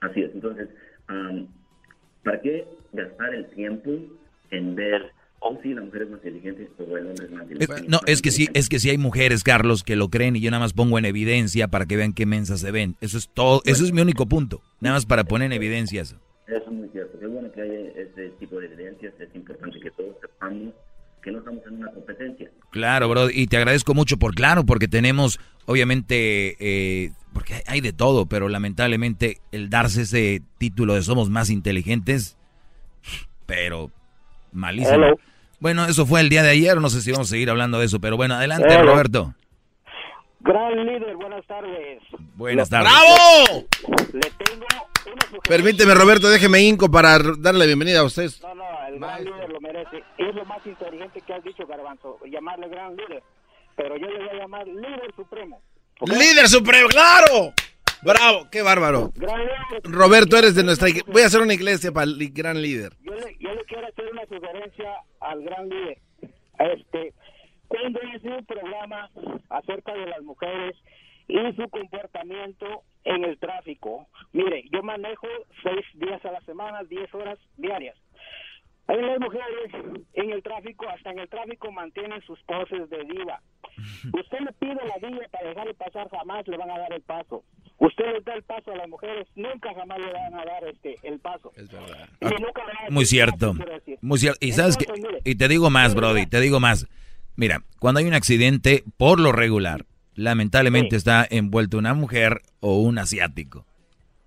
[0.00, 0.68] Así es, entonces,
[1.06, 1.46] am,
[2.24, 3.90] ¿para qué gastar el tiempo
[4.50, 7.50] en ver, oh sí, la mujer es más inteligente o el hombre es más Es-
[7.52, 7.88] inteligente?
[7.88, 10.50] no, es que sí, es que sí hay mujeres, Carlos, que lo creen y yo
[10.50, 12.96] nada más pongo en evidencia para que vean qué mensas se ven.
[13.02, 14.62] Eso es todo, eso es mi único punto.
[14.80, 16.16] Nada más para poner en evidencia eso.
[16.46, 17.18] Eso es muy cierto.
[17.20, 19.12] Qué bueno que haya este tipo de evidencias.
[19.20, 20.72] Es importante que todos sepamos
[21.22, 22.50] que no estamos en una competencia.
[22.70, 27.92] Claro, bro, y te agradezco mucho por claro, porque tenemos, obviamente, eh, porque hay- de
[27.92, 32.36] todo, pero lamentablemente el darse ese título de somos más inteligentes,
[33.46, 33.90] pero
[34.52, 34.94] malísimo.
[34.96, 35.16] Hello.
[35.58, 37.86] Bueno, eso fue el día de ayer, no sé si vamos a seguir hablando de
[37.86, 38.92] eso, pero bueno, adelante, Hello.
[38.92, 39.34] Roberto.
[40.40, 42.00] Gran líder, buenas tardes.
[42.34, 42.90] Buenas tardes.
[42.90, 43.66] ¡Bravo!
[44.14, 45.40] Le tengo una.
[45.46, 48.30] Permíteme, Roberto, déjeme hinco para darle la bienvenida a usted.
[48.42, 48.59] No, no,
[48.90, 50.02] el gran líder lo merece.
[50.18, 53.22] Es lo más inteligente que has dicho, Garbanzo, llamarle gran líder.
[53.76, 55.62] Pero yo le voy a llamar líder supremo.
[56.00, 56.88] ¡Líder supremo!
[56.88, 57.52] ¡Claro!
[58.02, 58.48] ¡Bravo!
[58.50, 59.10] ¡Qué bárbaro!
[59.14, 59.82] Gran líder.
[59.84, 61.12] Roberto, eres de nuestra iglesia.
[61.12, 62.92] Voy a hacer una iglesia para el gran líder.
[63.00, 65.98] Yo le, yo le quiero hacer una sugerencia al gran líder.
[66.58, 67.14] Este,
[67.68, 69.10] cuando hice un programa
[69.48, 70.76] acerca de las mujeres
[71.28, 74.08] y su comportamiento en el tráfico.
[74.32, 75.26] Mire, yo manejo
[75.62, 77.96] seis días a la semana, diez horas diarias.
[78.90, 79.70] Hay las mujeres
[80.14, 83.40] en el tráfico, hasta en el tráfico mantienen sus poses de diva.
[84.12, 87.44] Usted le pide la vía para dejarle pasar, jamás le van a dar el paso.
[87.78, 90.96] Usted les da el paso a las mujeres, nunca jamás le van a dar este
[91.04, 91.52] el paso.
[91.54, 92.08] Es verdad.
[92.90, 93.54] Muy cierto.
[94.00, 94.44] Muy cierto.
[94.44, 94.86] Y sabes que,
[95.24, 96.88] y te digo más, Brody, te digo más.
[97.36, 99.86] Mira, cuando hay un accidente, por lo regular,
[100.16, 103.64] lamentablemente está envuelto una mujer o un asiático.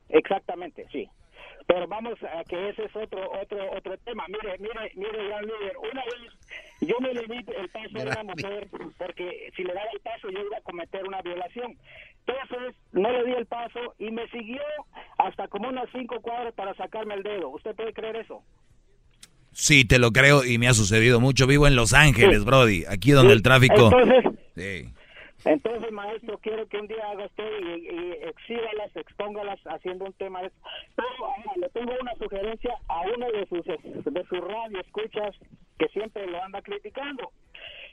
[0.07, 1.09] Exactamente, sí.
[1.73, 4.25] Pero vamos a que ese es otro otro otro tema.
[4.27, 5.73] Mire, mire, mire, gran líder.
[5.91, 6.31] Una vez
[6.81, 8.67] yo me le di el paso a una mujer
[8.99, 11.75] porque si le daba el paso yo iba a cometer una violación.
[12.27, 14.61] Entonces no le di el paso y me siguió
[15.17, 17.49] hasta como unas cinco cuadras para sacarme el dedo.
[17.49, 18.43] ¿Usted puede creer eso?
[19.51, 21.47] Sí, te lo creo y me ha sucedido mucho.
[21.47, 23.89] Vivo en Los Ángeles, Brody, aquí donde el tráfico...
[23.91, 24.93] Entonces, Sí.
[25.45, 30.41] Entonces, maestro, quiero que un día haga usted y, y exhíbalas, expóngalas haciendo un tema
[30.41, 30.55] de eso.
[30.95, 35.35] Pero ahora, le tengo una sugerencia a uno de sus de sus radio escuchas
[35.77, 37.31] que siempre lo anda criticando.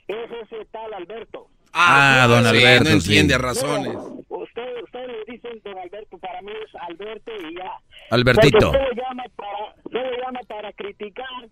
[0.07, 1.49] Es ese tal Alberto.
[1.73, 2.85] Ah, don sí, Alberto.
[2.85, 3.41] no entiende sí.
[3.41, 3.97] razones.
[4.29, 7.73] Usted, usted le dicen don Alberto, para mí es Alberto y ya.
[8.11, 8.71] Albertito.
[8.71, 11.49] Usted lo llama para, usted lo llama para criticar.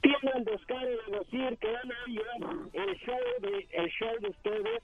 [0.00, 2.22] Tiene el descaro de decir que él oye
[2.72, 4.82] el show de el show de ustedes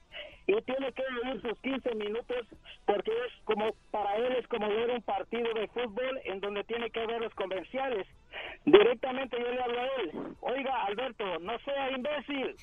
[0.58, 2.46] y tiene que oír sus 15 minutos
[2.84, 6.90] porque es como para él es como ver un partido de fútbol en donde tiene
[6.90, 8.06] que ver los comerciales.
[8.64, 10.10] Directamente yo le hablo a él.
[10.40, 12.56] Oiga, Alberto, no sea imbécil.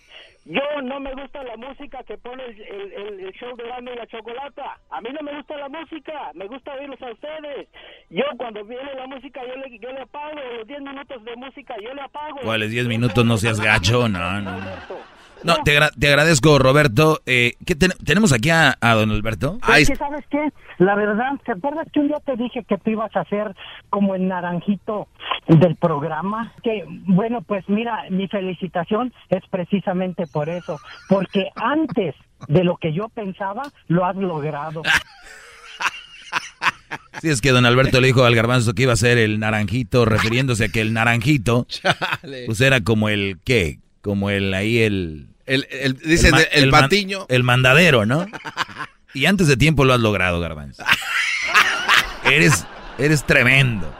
[0.45, 2.61] Yo no me gusta la música que pone el,
[2.93, 4.79] el, el show de Grande y la Chocolata.
[4.89, 7.67] A mí no me gusta la música, me gusta oírlos a ustedes.
[8.09, 10.39] Yo cuando viene la música, yo le, yo le apago.
[10.57, 12.39] Los 10 minutos de música, yo le apago.
[12.43, 13.25] ¿Cuáles 10 minutos?
[13.25, 15.18] No seas gacho, no, no.
[15.43, 17.21] No, te, agra- te agradezco, Roberto.
[17.25, 19.57] Eh, ¿qué ten- ¿Tenemos aquí a, a don Alberto?
[19.77, 20.49] Es que, ¿sabes qué?
[20.79, 23.55] La verdad, ¿te acuerdas que un día te dije que tú ibas a ser
[23.89, 25.07] como el naranjito
[25.47, 26.53] del programa?
[26.63, 32.15] Que, bueno, pues mira, mi felicitación es precisamente por eso, porque antes
[32.47, 34.81] de lo que yo pensaba, lo has logrado.
[37.21, 40.05] Sí, es que don Alberto le dijo al garbanzo que iba a ser el naranjito,
[40.05, 41.67] refiriéndose a que el naranjito,
[42.45, 43.79] pues era como el, ¿qué?
[44.01, 45.28] Como el, ahí el...
[45.49, 47.25] El, el- dice ma- de- el man- patiño.
[47.29, 48.25] el mandadero, ¿no?
[49.13, 50.83] Y antes de tiempo lo has logrado, garbanzo.
[52.23, 52.65] Eres,
[52.97, 53.91] eres tremendo.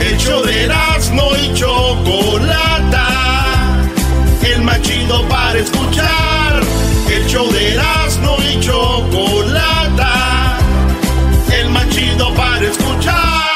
[0.00, 3.08] El show de Erasmo y Chocolata.
[4.44, 6.62] El más chido para escuchar.
[7.10, 10.58] El show de Erasmo y Chocolata.
[11.58, 13.55] El más chido para escuchar.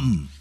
[0.00, 0.39] come.